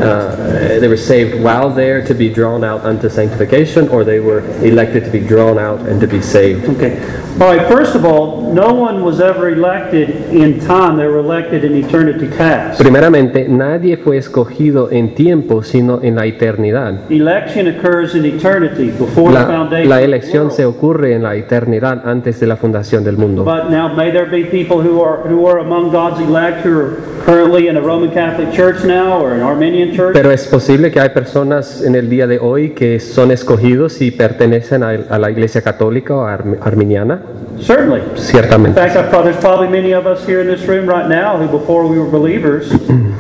uh, 0.02 0.36
they 0.80 0.88
were 0.88 0.98
saved 0.98 1.42
while 1.42 1.70
there 1.70 2.06
to 2.06 2.14
be 2.14 2.34
drawn 2.34 2.64
out 2.64 2.82
unto 2.86 3.10
sanctification, 3.10 3.90
or 3.90 4.04
they 4.04 4.20
were 4.20 4.40
elected 4.64 5.04
to 5.06 5.12
be 5.12 5.20
drawn 5.20 5.58
out 5.58 5.82
and 5.82 6.00
to 6.00 6.08
be 6.08 6.22
saved? 6.22 6.66
Okay. 6.70 6.98
All 7.40 7.56
right. 7.56 7.68
First 7.68 7.96
of 7.96 8.04
all, 8.04 8.52
no 8.54 8.74
one 8.74 9.04
was 9.04 9.20
ever 9.20 9.50
elected 9.50 10.10
in 10.34 10.60
time. 10.60 10.98
They 10.98 11.06
were 11.06 11.20
elected 11.20 11.64
in 11.64 11.76
eternity 11.76 12.28
past. 12.28 12.80
Primeramente, 12.80 13.48
nadie 13.48 13.98
fue 13.98 14.18
escogido 14.18 14.90
en 14.92 15.14
tiempo, 15.14 15.62
sino 15.62 16.02
en 16.02 16.16
la 16.16 16.26
eternidad. 16.26 17.12
Election 17.12 17.68
occurs 17.68 18.16
in 18.16 18.26
eternity 18.26 18.90
before 18.90 19.32
the 19.32 19.46
foundation. 19.46 19.90
la 19.90 19.98
of 19.98 20.02
the 20.02 20.06
elección 20.06 20.44
world. 20.46 20.56
se 20.56 20.66
ocurre 20.66 21.14
en 21.14 21.24
la 21.24 21.36
eternidad 21.36 22.08
antes 22.08 22.40
de 22.40 22.48
la 22.48 22.56
fundación 22.56 23.04
del 23.04 23.18
mundo. 23.18 23.44
But 23.44 23.70
now, 23.70 23.94
may 23.94 24.12
there 24.12 24.26
be 24.26 24.44
people 24.46 24.82
who 24.82 25.02
are 25.04 25.28
who 25.28 25.46
are 25.48 25.60
among 25.60 25.92
God's 25.92 26.20
elect 26.22 26.66
who 26.66 26.72
are 26.72 26.96
currently 27.24 27.47
in 27.56 27.78
a 27.78 27.82
Roman 27.82 28.12
Catholic 28.12 28.52
church 28.52 28.84
now 28.86 29.20
or 29.22 29.34
an 29.34 29.42
Armenian 29.42 29.94
church. 29.96 30.14
Pero 30.14 30.32
es 30.32 30.46
posible 30.48 30.92
que 30.92 31.00
hay 31.00 31.10
personas 31.10 31.82
en 31.82 31.96
el 31.96 32.10
día 32.10 32.28
de 32.28 32.40
hoy 32.40 32.72
que 32.72 33.00
son 33.00 33.32
escogidos 33.32 34.02
y 34.02 34.12
pertenecen 34.12 34.84
a, 34.84 34.90
a 34.90 35.18
la 35.18 35.32
Iglesia 35.32 35.62
Católica 35.62 36.16
o 36.16 36.22
arm- 36.26 36.58
arminiana. 36.62 37.22
Certainly. 37.60 38.02
In 38.12 38.18
Ciertamente. 38.18 38.80
fact, 38.80 38.96
I've 38.98 39.10
probably, 39.10 39.32
there's 39.32 39.42
probably 39.44 39.68
many 39.68 39.92
of 39.94 40.06
us 40.06 40.24
here 40.28 40.42
in 40.42 40.48
this 40.48 40.68
room 40.68 40.88
right 40.88 41.08
now 41.08 41.38
who, 41.38 41.48
before 41.48 41.88
we 41.88 41.98
were 41.98 42.08
believers, 42.10 42.72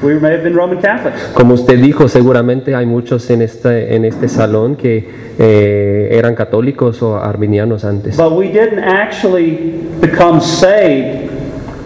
we 0.03 0.19
may 0.19 0.31
have 0.31 0.43
been 0.43 0.53
Roman 0.55 0.79
Catholics. 0.79 1.31
Como 1.33 1.55
usted 1.55 1.79
dijo, 1.79 2.07
seguramente 2.07 2.75
hay 2.75 2.85
muchos 2.85 3.29
en 3.31 3.41
este, 3.41 3.95
en 3.95 4.05
este 4.05 4.27
salón 4.27 4.75
que 4.75 5.09
eh, 5.39 6.09
eran 6.11 6.35
católicos 6.35 7.01
o 7.01 7.15
arminianos 7.17 7.83
antes. 7.83 8.15
But 8.15 8.33
we 8.33 8.49
didn't 8.49 8.83
actually 8.83 9.73
become 10.01 10.39
saved 10.39 11.26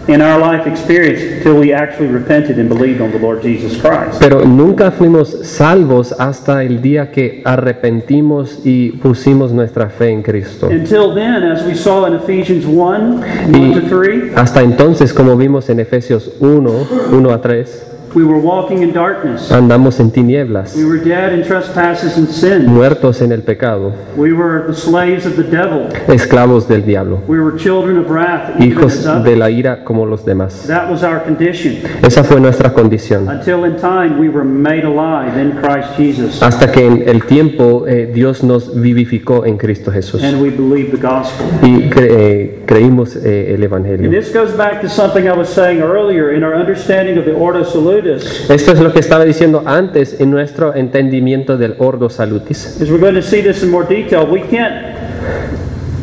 in 0.08 0.20
our 0.20 0.38
life 0.38 0.66
experience 0.66 1.22
until 1.22 1.58
we 1.58 1.72
actually 1.72 2.08
repented 2.08 2.58
and 2.58 2.68
believed 2.68 3.00
on 3.00 3.10
the 3.10 3.18
Lord 3.18 3.42
Jesus 3.42 3.80
Christ. 3.80 4.18
Pero 4.20 4.44
nunca 4.44 4.90
fuimos 4.90 5.30
salvos 5.44 6.12
hasta 6.18 6.62
el 6.62 6.82
día 6.82 7.10
que 7.10 7.42
arrepentimos 7.44 8.60
y 8.64 8.92
pusimos 8.92 9.52
nuestra 9.52 9.88
fe 9.88 10.10
en 10.10 10.22
Cristo. 10.22 10.68
Until 10.68 11.14
then, 11.14 11.42
as 11.42 11.64
we 11.64 11.74
saw 11.74 12.06
in 12.06 12.14
Ephesians 12.14 12.66
1 12.66 12.82
1 12.82 13.22
Y 13.52 13.74
to 13.74 13.88
3, 13.88 14.32
hasta 14.36 14.62
entonces, 14.62 15.12
como 15.12 15.36
vimos 15.36 15.68
en 15.70 15.80
Efesios 15.80 16.32
1, 16.40 16.70
1 17.12 17.30
a 17.30 17.40
3, 17.40 17.91
we 18.14 18.24
were 18.24 18.38
walking 18.40 18.82
in 18.82 18.92
darkness. 18.92 19.50
andamos 19.50 19.98
en 20.00 20.10
tinieblas, 20.10 20.74
We 20.76 20.84
were 20.84 20.98
dead 20.98 21.32
in 21.32 21.42
trespasses 21.42 22.16
and 22.16 22.28
sin. 22.28 22.66
muertos 22.66 23.20
en 23.22 23.32
el 23.32 23.42
pecado, 23.42 23.92
We 24.16 24.32
were 24.32 24.64
the 24.66 24.74
slaves 24.74 25.26
of 25.26 25.36
the 25.36 25.42
devil. 25.44 25.88
esclavos 26.08 26.68
del 26.68 26.84
diablo, 26.84 27.20
We 27.26 27.38
were 27.40 27.56
children 27.56 27.98
of 27.98 28.10
wrath, 28.10 28.60
hijos 28.60 29.04
de 29.24 29.36
la 29.36 29.50
ira 29.50 29.84
como 29.84 30.04
los 30.06 30.24
demás. 30.24 30.64
That 30.66 30.90
was 30.90 31.02
our 31.02 31.22
condition. 31.24 31.76
Esa 32.02 32.22
fue 32.24 32.40
nuestra 32.40 32.72
condición. 32.72 33.28
Until 33.28 33.64
in 33.64 33.76
time 33.76 34.18
we 34.18 34.28
were 34.28 34.44
made 34.44 34.84
alive 34.84 35.40
in 35.40 35.52
Christ 35.52 35.96
Jesus. 35.96 36.42
Hasta 36.42 36.70
que 36.70 36.86
en 36.86 37.08
el 37.08 37.24
tiempo 37.24 37.86
eh, 37.86 38.10
Dios 38.12 38.42
nos 38.44 38.78
vivificó 38.80 39.44
en 39.46 39.56
Cristo 39.56 39.90
Jesús 39.90 40.22
And 40.22 40.40
we 40.42 40.50
believed 40.50 40.90
the 40.92 40.98
gospel. 41.06 41.46
y 41.62 41.88
cre- 41.90 42.08
eh, 42.10 42.62
creímos 42.66 43.16
eh, 43.16 43.48
el 43.54 43.54
And 43.54 43.64
Evangelio. 43.64 44.10
this 44.10 44.32
goes 44.34 44.56
back 44.56 44.80
to 44.82 44.88
something 44.88 45.26
I 45.26 45.32
was 45.32 45.48
saying 45.48 45.80
earlier 45.80 46.32
in 46.34 46.42
our 46.42 46.54
understanding 46.54 47.18
of 47.18 47.24
the 47.24 47.32
Ordo 47.32 47.64
Salutis. 47.64 48.01
Esto 48.04 48.72
es 48.72 48.80
lo 48.80 48.92
que 48.92 49.00
estaba 49.00 49.24
diciendo 49.24 49.62
antes 49.66 50.20
en 50.20 50.30
nuestro 50.30 50.74
entendimiento 50.74 51.56
del 51.56 51.74
Ordo 51.78 52.08
Salutis. 52.10 52.80
As 52.80 52.90
we're 52.90 53.00
going 53.00 53.14
to 53.14 53.22
see 53.22 53.42
this 53.42 53.62
in 53.62 53.70
more 53.70 53.86
detail, 53.86 54.26
we 54.30 54.40
can't. 54.42 54.92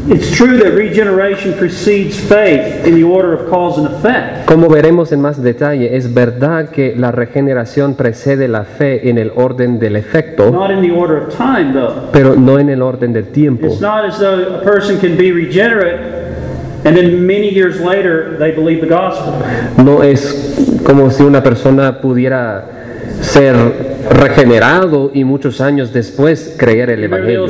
It's 0.08 0.32
true 0.36 0.58
that 0.58 0.74
regeneration 0.74 1.54
precedes 1.54 2.18
faith 2.20 2.84
in 2.88 2.96
the 2.96 3.04
order 3.04 3.34
of 3.34 3.48
cause 3.50 3.78
and 3.78 3.86
effect. 3.94 4.48
Como 4.48 4.68
veremos 4.68 5.12
en 5.12 5.22
más 5.22 5.44
detalle, 5.44 5.96
es 5.98 6.12
verdad 6.16 6.70
que 6.70 6.96
la 6.98 7.12
regeneración 7.12 7.94
precede 7.94 8.48
la 8.48 8.64
fe 8.64 9.10
en 9.10 9.20
el 9.20 9.32
orden 9.36 9.78
del 9.78 9.98
efecto, 9.98 10.50
Not 10.50 10.72
in 10.72 10.82
the 10.82 10.92
order 10.92 11.18
of 11.28 11.36
time, 11.38 11.74
though. 11.74 12.10
pero 12.12 12.36
no 12.36 12.58
en 12.58 12.70
el 12.70 12.82
orden 12.82 13.14
del 13.14 13.26
tiempo. 13.28 13.68
It's 13.68 13.82
not 13.82 14.06
as 14.06 14.18
though 14.18 14.56
a 14.56 14.64
person 14.64 14.98
can 15.00 15.16
be 15.16 15.32
regenerate 15.32 16.19
and 16.86 16.96
then 16.96 17.26
many 17.26 17.50
years 17.54 17.80
later 17.80 18.38
they 18.38 18.52
believe 18.52 18.82
the 18.82 18.88
gospel. 18.88 19.34
No 19.84 20.04
es 20.04 20.82
como 20.86 21.10
si 21.12 21.24
una 21.24 21.44
persona 21.44 22.02
pudiera 22.02 22.66
ser 23.22 23.56
regenerado 24.10 25.12
y 25.14 25.24
muchos 25.24 25.62
años 25.62 25.92
después 25.94 26.56
creer 26.58 26.90
el 26.90 27.04
Evangelio. 27.04 27.48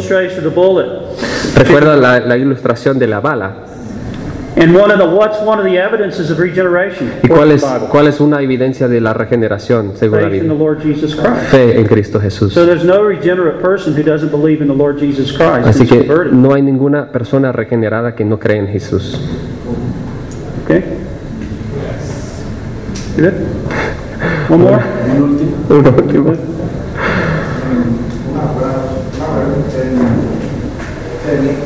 Recuerda 1.55 1.95
la, 1.95 2.19
la 2.19 2.37
ilustración 2.37 2.97
de 2.99 3.07
la 3.07 3.19
bala. 3.19 3.68
¿Y 7.23 7.27
cuál 7.27 7.51
es, 7.51 7.63
cuál 7.89 8.07
es 8.07 8.19
una 8.19 8.41
evidencia 8.41 8.89
de 8.89 8.99
la 8.99 9.13
regeneración 9.13 9.93
según 9.95 10.21
la 10.21 10.29
Faith 10.29 10.41
in 10.43 10.49
the 10.49 10.53
Biblia? 10.53 10.65
Lord 10.65 10.83
Jesus 10.83 11.15
Christ. 11.15 11.49
Fe 11.49 11.79
en 11.79 11.85
Cristo 11.85 12.19
Jesús. 12.19 12.53
So 12.53 12.65
there's 12.65 12.83
no 12.83 13.01
regenerate 13.03 13.61
person 13.61 13.95
who 13.95 14.03
doesn't 14.03 14.31
believe 14.31 14.61
in 14.61 14.67
the 14.67 14.75
Lord 14.75 14.99
Jesus 14.99 15.31
Christ. 15.31 15.65
Así 15.65 15.87
que 15.87 16.05
no 16.31 16.53
hay 16.53 16.61
ninguna 16.61 17.09
persona 17.11 17.53
regenerada 17.53 18.15
que 18.15 18.25
no 18.25 18.37
cree 18.37 18.57
en 18.57 18.67
Jesús. 18.67 19.17
One 24.49 24.63
more? 24.63 24.83
Uno 25.69 25.89
último. 25.89 26.33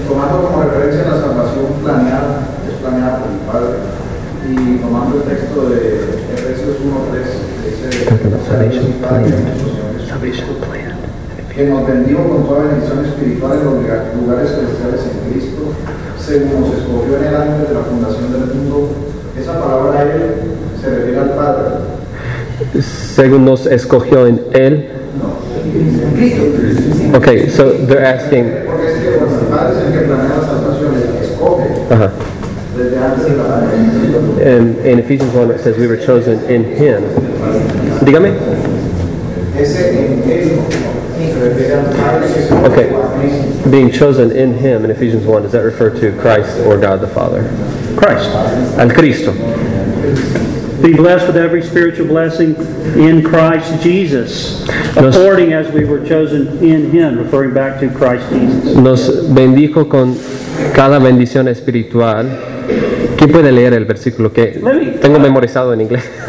Tomando 0.08 0.42
como 0.44 0.64
referencia 0.64 1.04
la 1.04 1.22
salvación 1.22 1.66
planeada, 1.84 2.53
planeada 2.84 3.20
por 3.24 3.32
el 3.32 3.42
Padre, 3.48 3.80
y 4.44 4.78
tomando 4.84 5.18
el 5.18 5.24
texto 5.24 5.70
de 5.72 5.80
Efesios 6.36 6.76
1.3, 6.84 7.24
que 7.64 7.72
dice, 7.72 8.06
Salvation 8.44 8.72
"Dios 8.72 8.86
y 8.92 9.02
Padre 9.02 9.24
de 9.32 9.40
nuestro 9.40 9.68
Señor 9.72 9.90
Jesucristo, 9.98 10.52
que 11.56 11.64
nos 11.70 11.88
bendijo 11.88 12.22
con 12.28 12.44
toda 12.46 12.66
bendición 12.68 13.06
espiritual 13.06 13.58
en 13.60 13.66
los 13.66 13.74
lugar- 13.76 14.12
lugares 14.20 14.50
celestiales 14.52 15.02
en 15.08 15.32
Cristo, 15.32 15.62
según 16.20 16.62
nos 16.62 16.74
escogió 16.78 17.18
en 17.18 17.24
el 17.24 17.36
antes 17.36 17.70
de 17.70 17.74
la 17.74 17.82
fundación 17.82 18.32
del 18.34 18.46
mundo. 18.56 18.90
Esa 19.40 19.60
palabra 19.60 20.02
Él 20.04 20.22
se 20.82 20.90
refiere 20.90 21.20
al 21.20 21.30
Padre. 21.32 22.82
Según 22.82 23.46
nos 23.46 23.66
escogió 23.66 24.28
en 24.28 24.42
Él. 24.54 24.90
Okay, 27.16 27.50
so 27.50 27.72
they're 27.88 28.04
asking. 28.06 28.46
Porque 28.66 28.88
es 28.88 29.00
que 29.00 29.08
el 29.10 29.20
Padre 29.50 29.74
es 29.80 29.86
el 29.88 29.94
que 29.94 30.06
planea 30.08 30.33
fundación. 34.44 34.86
In, 34.86 35.00
Ephesians 35.00 35.34
1 35.34 35.52
it 35.52 35.60
says 35.60 35.78
we 35.78 35.88
were 35.88 35.98
chosen 35.98 36.40
in 36.50 36.64
Him. 36.64 37.04
Dígame. 38.02 38.34
Ese 39.58 39.90
en 39.90 40.24
Él 40.24 40.60
se 41.32 41.40
refiere 41.40 41.76
al 41.76 41.96
Padre 41.96 42.28
que 42.34 42.42
escoge 42.42 42.66
Okay. 42.72 43.70
Being 43.70 43.92
chosen 43.92 44.32
in 44.32 44.58
Him 44.58 44.84
in 44.84 44.92
Ephesians 44.92 45.26
1, 45.26 45.44
does 45.44 45.52
that 45.52 45.64
refer 45.64 45.90
to 45.90 46.20
Christ 46.20 46.60
or 46.66 46.78
God 46.78 47.02
the 47.02 47.08
Father? 47.08 47.44
Christ. 47.96 48.30
Al 48.78 48.90
Cristo. 48.90 49.34
Be 50.82 50.94
blessed 50.94 51.28
with 51.28 51.38
every 51.38 51.62
spiritual 51.62 52.08
blessing 52.08 52.56
in 52.98 53.24
Christ 53.24 53.82
Jesus, 53.82 54.68
according 54.98 55.54
as 55.54 55.72
we 55.72 55.86
were 55.86 56.06
chosen 56.06 56.62
in 56.62 56.92
Him, 56.92 57.18
referring 57.18 57.54
back 57.54 57.80
to 57.80 57.90
Christ 57.90 58.30
Jesus. 58.30 58.76
Nos 58.76 59.08
bendijo 59.30 59.90
con 59.90 60.16
cada 60.74 61.00
bendición 61.00 61.48
espiritual. 61.48 62.53
¿Quién 63.24 63.32
puede 63.32 63.54
leer 63.54 63.74
el 63.74 63.86
versículo 63.86 64.34
que 64.34 64.60
tengo 65.02 65.18
memorizado 65.18 65.74
en 65.74 65.80
inglés? 65.80 66.04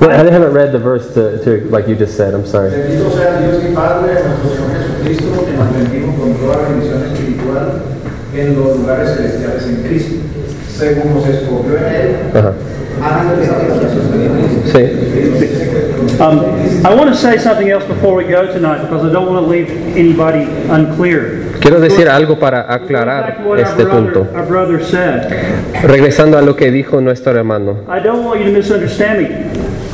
well, 0.00 0.10
I 0.10 0.16
haven't 0.16 0.52
read 0.52 0.72
the 0.72 0.80
verse 0.80 1.14
to, 1.14 1.38
to 1.44 1.70
like 1.70 1.86
you 1.86 1.94
just 1.94 2.16
said. 2.16 2.34
I'm 2.34 2.44
sorry. 2.44 2.70
Bendito 2.70 3.08
sea 3.12 3.38
Dios 3.38 3.62
y 3.62 3.72
Padre 3.72 4.14
de 4.14 4.28
nuestro 4.28 4.50
Señor 4.50 4.82
Jesucristo, 4.82 5.46
que 5.46 5.52
nos 5.52 5.72
bendijo 5.72 6.12
con 6.18 6.34
toda 6.34 6.56
bendición 6.68 7.04
espiritual 7.04 7.82
en 8.34 8.56
los 8.56 8.78
lugares 8.78 9.14
celestiales 9.14 9.64
en 9.68 9.82
Cristo, 9.84 10.16
según 10.76 11.14
nos 11.14 11.26
escogió 11.28 11.76
en 11.76 11.84
Él 11.84 12.16
Ajá. 12.34 12.52
antes 13.04 13.38
de 13.38 13.46
la 13.46 13.58
fundación 13.60 14.10
del 14.10 14.28
mundo. 14.28 14.62
Sí. 14.64 15.06
Um, 16.18 16.84
I 16.84 16.94
want 16.96 17.10
to 17.10 17.14
say 17.14 17.38
something 17.38 17.68
else 17.68 17.84
before 17.84 18.16
we 18.16 18.24
go 18.24 18.52
tonight 18.52 18.80
because 18.82 19.04
I 19.04 19.12
don't 19.12 19.32
want 19.32 19.44
to 19.44 19.48
leave 19.48 19.70
anybody 19.96 20.48
unclear. 20.68 21.45
Quiero 21.60 21.80
decir 21.80 22.08
algo 22.08 22.38
para 22.38 22.72
aclarar 22.72 23.38
este 23.58 23.86
punto. 23.86 24.26
Regresando 25.82 26.38
a 26.38 26.42
lo 26.42 26.56
que 26.56 26.70
dijo 26.70 27.00
nuestro 27.00 27.32
hermano. 27.36 27.78
I 27.88 28.02
don't 28.02 28.24
want 28.24 28.40
you 28.40 28.46
to 28.46 28.52
misunderstand 28.52 29.20
me. 29.20 29.28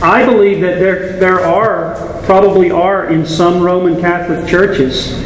I 0.03 0.25
believe 0.27 0.61
that 0.61 0.79
there, 0.81 1.17
there 1.19 1.41
are, 1.45 1.95
probably 2.27 2.71
are 2.71 3.13
in 3.13 3.25
some 3.25 3.63
Roman 3.63 4.01
Catholic 4.01 4.47
churches, 4.47 5.17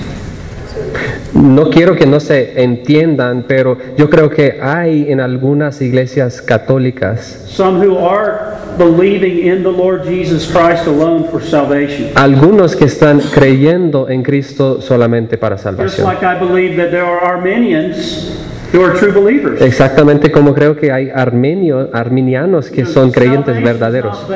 No 1.32 1.70
quiero 1.70 1.96
que 1.96 2.06
no 2.06 2.20
se 2.20 2.62
entiendan, 2.62 3.44
pero 3.46 3.78
yo 3.96 4.08
creo 4.08 4.30
que 4.30 4.58
hay 4.62 5.10
en 5.10 5.20
algunas 5.20 5.80
iglesias 5.80 6.40
católicas 6.42 7.44
some 7.46 7.78
who 7.78 7.96
are 7.98 8.55
believing 8.76 9.38
in 9.38 9.62
the 9.62 9.70
Lord 9.70 10.04
Jesus 10.04 10.50
Christ 10.50 10.86
alone 10.86 11.28
for 11.30 11.42
salvation. 11.42 12.10
algunos 12.14 12.76
que 12.76 12.84
están 12.86 13.20
creyendo 13.20 14.08
en 14.08 14.22
Cristo 14.22 14.80
solamente 14.80 15.38
para 15.38 15.58
salvación. 15.58 16.06
Just 16.06 16.22
like 16.22 16.24
I 16.24 16.38
believe 16.38 16.76
that 16.76 16.90
there 16.90 17.04
are 17.04 17.20
Armenians 17.24 18.45
who 18.72 18.82
are 18.84 18.98
true 18.98 19.12
believers. 19.12 19.60
Exactamente 19.60 20.30
como 20.30 20.54
creo 20.54 20.76
que 20.76 20.92
hay 20.92 21.10
armenio, 21.10 21.90
arminianos 21.92 22.70
que 22.70 22.84
son 22.84 23.10
creyentes 23.10 23.62
verdaderos. 23.62 24.26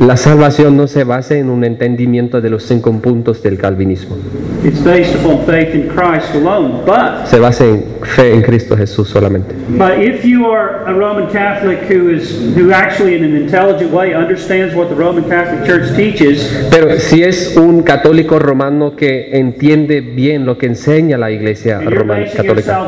La 0.00 0.16
salvación 0.16 0.76
no 0.76 0.86
se 0.86 1.04
basa 1.04 1.34
en 1.34 1.50
un 1.50 1.64
entendimiento 1.64 2.40
de 2.40 2.50
los 2.50 2.62
cinco 2.62 2.92
puntos 3.00 3.42
del 3.42 3.58
calvinismo. 3.58 4.16
It's 4.64 4.82
based 4.82 5.14
upon 5.14 5.44
faith 5.46 5.74
in 5.74 5.88
Christ 5.88 6.34
alone. 6.34 6.82
But 6.84 7.26
Se 7.26 7.38
basa 7.38 7.64
en 7.64 7.84
fe 8.02 8.34
en 8.34 8.42
Cristo 8.42 8.76
Jesús 8.76 9.08
solamente. 9.08 9.54
But 9.68 10.00
if 10.00 10.24
you 10.24 10.46
are 10.50 10.84
a 10.86 10.92
Roman 10.92 11.28
Catholic 11.28 11.88
who 11.88 12.10
is 12.10 12.56
who 12.56 12.72
actually 12.72 13.16
in 13.16 13.22
an 13.22 13.36
intelligent 13.36 13.92
way 13.92 14.14
understands 14.14 14.74
what 14.74 14.88
the 14.88 14.94
Roman 14.94 15.24
Catholic 15.24 15.64
Church 15.66 15.94
teaches, 15.94 16.68
Pero 16.70 16.98
si 16.98 17.22
es 17.22 17.56
un 17.56 17.82
católico 17.82 18.38
romano 18.38 18.96
que 18.96 19.15
entiende 19.32 20.00
bien 20.00 20.44
lo 20.44 20.56
que 20.58 20.66
enseña 20.66 21.18
la 21.18 21.30
iglesia 21.30 21.80
romana 21.80 22.26
católica. 22.26 22.86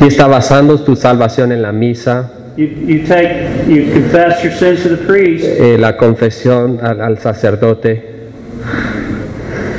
y 0.00 0.06
está 0.06 0.26
basando 0.26 0.82
tu 0.82 0.96
salvación 0.96 1.52
en 1.52 1.62
la 1.62 1.72
misa, 1.72 2.30
you, 2.56 2.66
you 2.66 3.04
take 3.06 3.64
you 3.68 3.92
confess 3.92 4.42
your 4.42 4.52
sins 4.52 4.82
to 4.82 4.90
the 4.90 5.04
priest, 5.06 5.44
eh, 5.44 5.76
la 5.78 5.96
confesión 5.96 6.78
al, 6.82 7.00
al 7.00 7.18
sacerdote, 7.18 8.12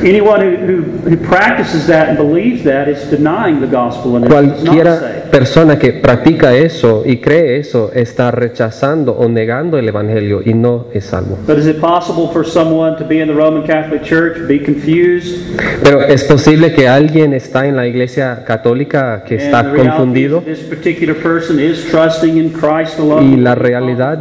Anyone 0.04 0.42
who, 0.42 0.58
who, 0.58 0.82
who 1.10 1.18
practices 1.18 1.88
that 1.88 2.10
and 2.10 2.18
believes 2.18 2.66
that 2.66 2.90
is 2.90 3.10
denying 3.10 3.62
the 3.62 3.68
gospel 3.68 4.18
and 4.18 4.26
is 4.26 4.30
not 4.30 4.44
Cualquiera 4.44 5.00
saved. 5.00 5.23
Persona 5.34 5.80
que 5.80 5.94
practica 5.94 6.54
eso 6.54 7.02
y 7.04 7.18
cree 7.18 7.58
eso 7.58 7.92
está 7.92 8.30
rechazando 8.30 9.14
o 9.14 9.28
negando 9.28 9.80
el 9.80 9.88
Evangelio 9.88 10.44
y 10.46 10.54
no 10.54 10.86
es 10.94 11.06
salvo. 11.06 11.40
Pero 15.84 16.04
es 16.04 16.24
posible 16.26 16.72
que 16.74 16.88
alguien 16.88 17.34
está 17.34 17.66
en 17.66 17.76
la 17.76 17.88
iglesia 17.88 18.44
católica 18.46 19.24
que 19.28 19.36
está 19.38 19.72
confundido 19.74 20.44
Y 23.24 23.36
la 23.38 23.56
realidad- 23.56 24.20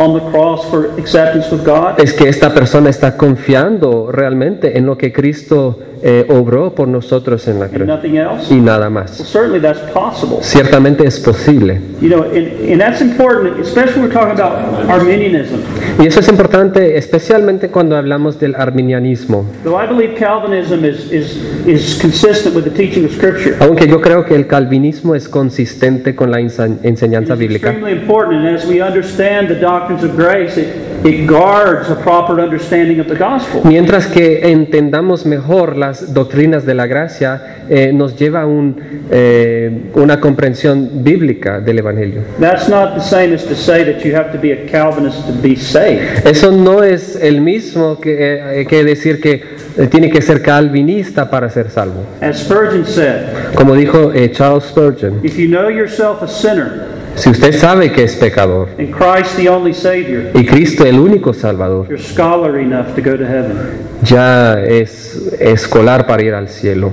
on 0.00 0.14
the 0.14 0.20
cross 0.30 0.64
for 0.70 0.86
acceptance 0.98 1.50
with 1.50 1.64
God? 1.64 1.98
es 2.00 2.12
que 2.14 2.28
esta 2.28 2.52
persona 2.54 2.88
está 2.90 3.16
confiando 3.16 4.10
realmente 4.10 4.78
en 4.78 4.86
lo 4.86 4.96
que 4.96 5.12
Cristo 5.12 5.78
eh, 6.02 6.24
obró 6.30 6.74
por 6.74 6.88
nosotros 6.88 7.46
en 7.46 7.60
la 7.60 7.68
cruz 7.68 7.86
nothing 7.86 8.16
else? 8.16 8.54
y 8.54 8.58
nada 8.58 8.86
Well, 8.86 8.90
más. 9.04 9.10
certainly 9.10 9.60
that's 9.60 9.80
possible. 9.92 10.38
Ciertamente 10.40 11.06
es 11.06 11.20
posible. 11.20 11.78
You 12.00 12.08
know, 12.08 12.22
and, 12.22 12.72
and 12.72 12.80
that's 12.80 13.02
important, 13.02 13.60
especially 13.60 14.00
when 14.00 14.08
we're 14.08 14.14
talking 14.14 14.32
about 14.32 14.88
Arminianism. 14.88 15.60
Y 15.98 16.06
eso 16.06 16.20
es 16.20 16.28
importante 16.28 16.96
especialmente 16.96 17.68
cuando 17.68 17.96
hablamos 17.98 18.40
del 18.40 18.54
arminianismo. 18.54 19.44
Though 19.62 19.78
I 19.78 19.86
believe 19.86 20.14
Calvinism 20.18 20.86
is, 20.86 21.12
is, 21.12 21.36
is 21.66 21.98
consistent 22.00 22.54
with 22.56 22.64
the 22.64 22.70
teaching 22.70 23.04
of 23.04 23.12
Scripture. 23.12 23.56
Aunque 23.60 23.86
yo 23.86 24.00
creo 24.00 24.24
que 24.24 24.34
el 24.34 24.46
calvinismo 24.46 25.14
es 25.14 25.28
consistente 25.28 26.14
con 26.16 26.30
la 26.30 26.40
enseñanza 26.40 27.34
It's 27.34 27.38
bíblica. 27.40 27.72
extremely 27.72 27.92
important, 28.00 28.46
and 28.46 28.56
as 28.56 28.64
we 28.66 28.80
understand 28.80 29.48
the 29.48 29.60
doctrines 29.90 30.04
of 30.04 30.16
grace, 30.16 30.56
it, 30.56 31.04
it 31.04 31.26
guards 31.26 31.90
a 31.90 31.96
proper 31.96 32.40
understanding 32.40 33.00
of 33.00 33.08
the 33.08 33.16
gospel. 33.16 33.62
Mientras 33.64 34.06
que 34.06 34.50
entendamos 34.50 35.26
mejor 35.26 35.76
las 35.76 36.12
doctrinas 36.12 36.64
de 36.64 36.74
la 36.74 36.86
gracia, 36.86 37.64
eh, 37.68 37.92
nos 37.92 38.16
lleva 38.16 38.42
a 38.42 38.46
un, 38.46 38.76
eh, 39.10 39.90
una 39.94 40.20
comprensión 40.20 41.02
bíblica 41.02 41.60
del 41.60 41.78
Evangelio. 41.78 42.22
That's 42.38 42.68
not 42.68 42.94
the 42.94 43.00
same 43.00 43.34
as 43.34 43.44
to 43.46 43.54
say 43.54 43.84
that 43.84 44.04
you 44.04 44.14
have 44.14 44.32
to 44.32 44.38
be 44.38 44.52
a 44.52 44.66
Calvinist 44.66 45.26
to 45.26 45.32
be 45.42 45.56
saved. 45.56 46.26
Eso 46.26 46.52
no 46.52 46.82
es 46.82 47.16
el 47.20 47.40
mismo 47.40 48.00
que, 48.00 48.60
eh, 48.60 48.66
que 48.66 48.84
decir 48.84 49.20
que 49.20 49.42
eh, 49.76 49.86
tiene 49.86 50.10
que 50.10 50.20
ser 50.20 50.42
calvinista 50.42 51.30
para 51.30 51.48
ser 51.48 51.70
salvo. 51.70 52.04
As 52.20 52.40
Spurgeon 52.40 52.84
said, 52.84 53.54
Como 53.54 53.74
dijo 53.74 54.12
eh, 54.12 54.30
Charles 54.32 54.64
Spurgeon, 54.64 55.20
if 55.22 55.36
you 55.36 55.48
know 55.48 55.68
yourself 55.68 56.22
a 56.22 56.28
sinner 56.28 56.99
si 57.14 57.30
usted 57.30 57.54
sabe 57.54 57.92
que 57.92 58.04
es 58.04 58.16
pecador 58.16 58.68
and 58.78 58.90
Christ 58.90 59.36
the 59.36 59.48
only 59.48 59.74
Savior, 59.74 60.30
y 60.34 60.44
Cristo 60.44 60.84
el 60.84 60.98
único 60.98 61.32
Salvador, 61.32 61.86
you're 61.88 62.60
enough 62.60 62.94
to 62.94 63.02
go 63.02 63.16
to 63.16 63.24
heaven. 63.24 63.56
ya 64.02 64.60
es 64.60 65.32
escolar 65.38 66.06
para 66.06 66.22
ir 66.22 66.34
al 66.34 66.48
cielo. 66.48 66.92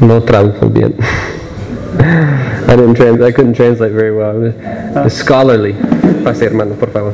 No 0.00 0.22
tradujo 0.22 0.68
bien. 0.70 0.94
I, 1.98 2.76
didn't 2.76 2.94
trans 2.94 3.20
I 3.20 3.32
couldn't 3.32 3.54
translate 3.54 3.92
very 3.92 4.12
well. 4.12 4.52
Scholarly. 5.10 5.74
Pase, 6.24 6.46
hermano, 6.46 6.74
por 6.74 6.90
favor. 6.90 7.12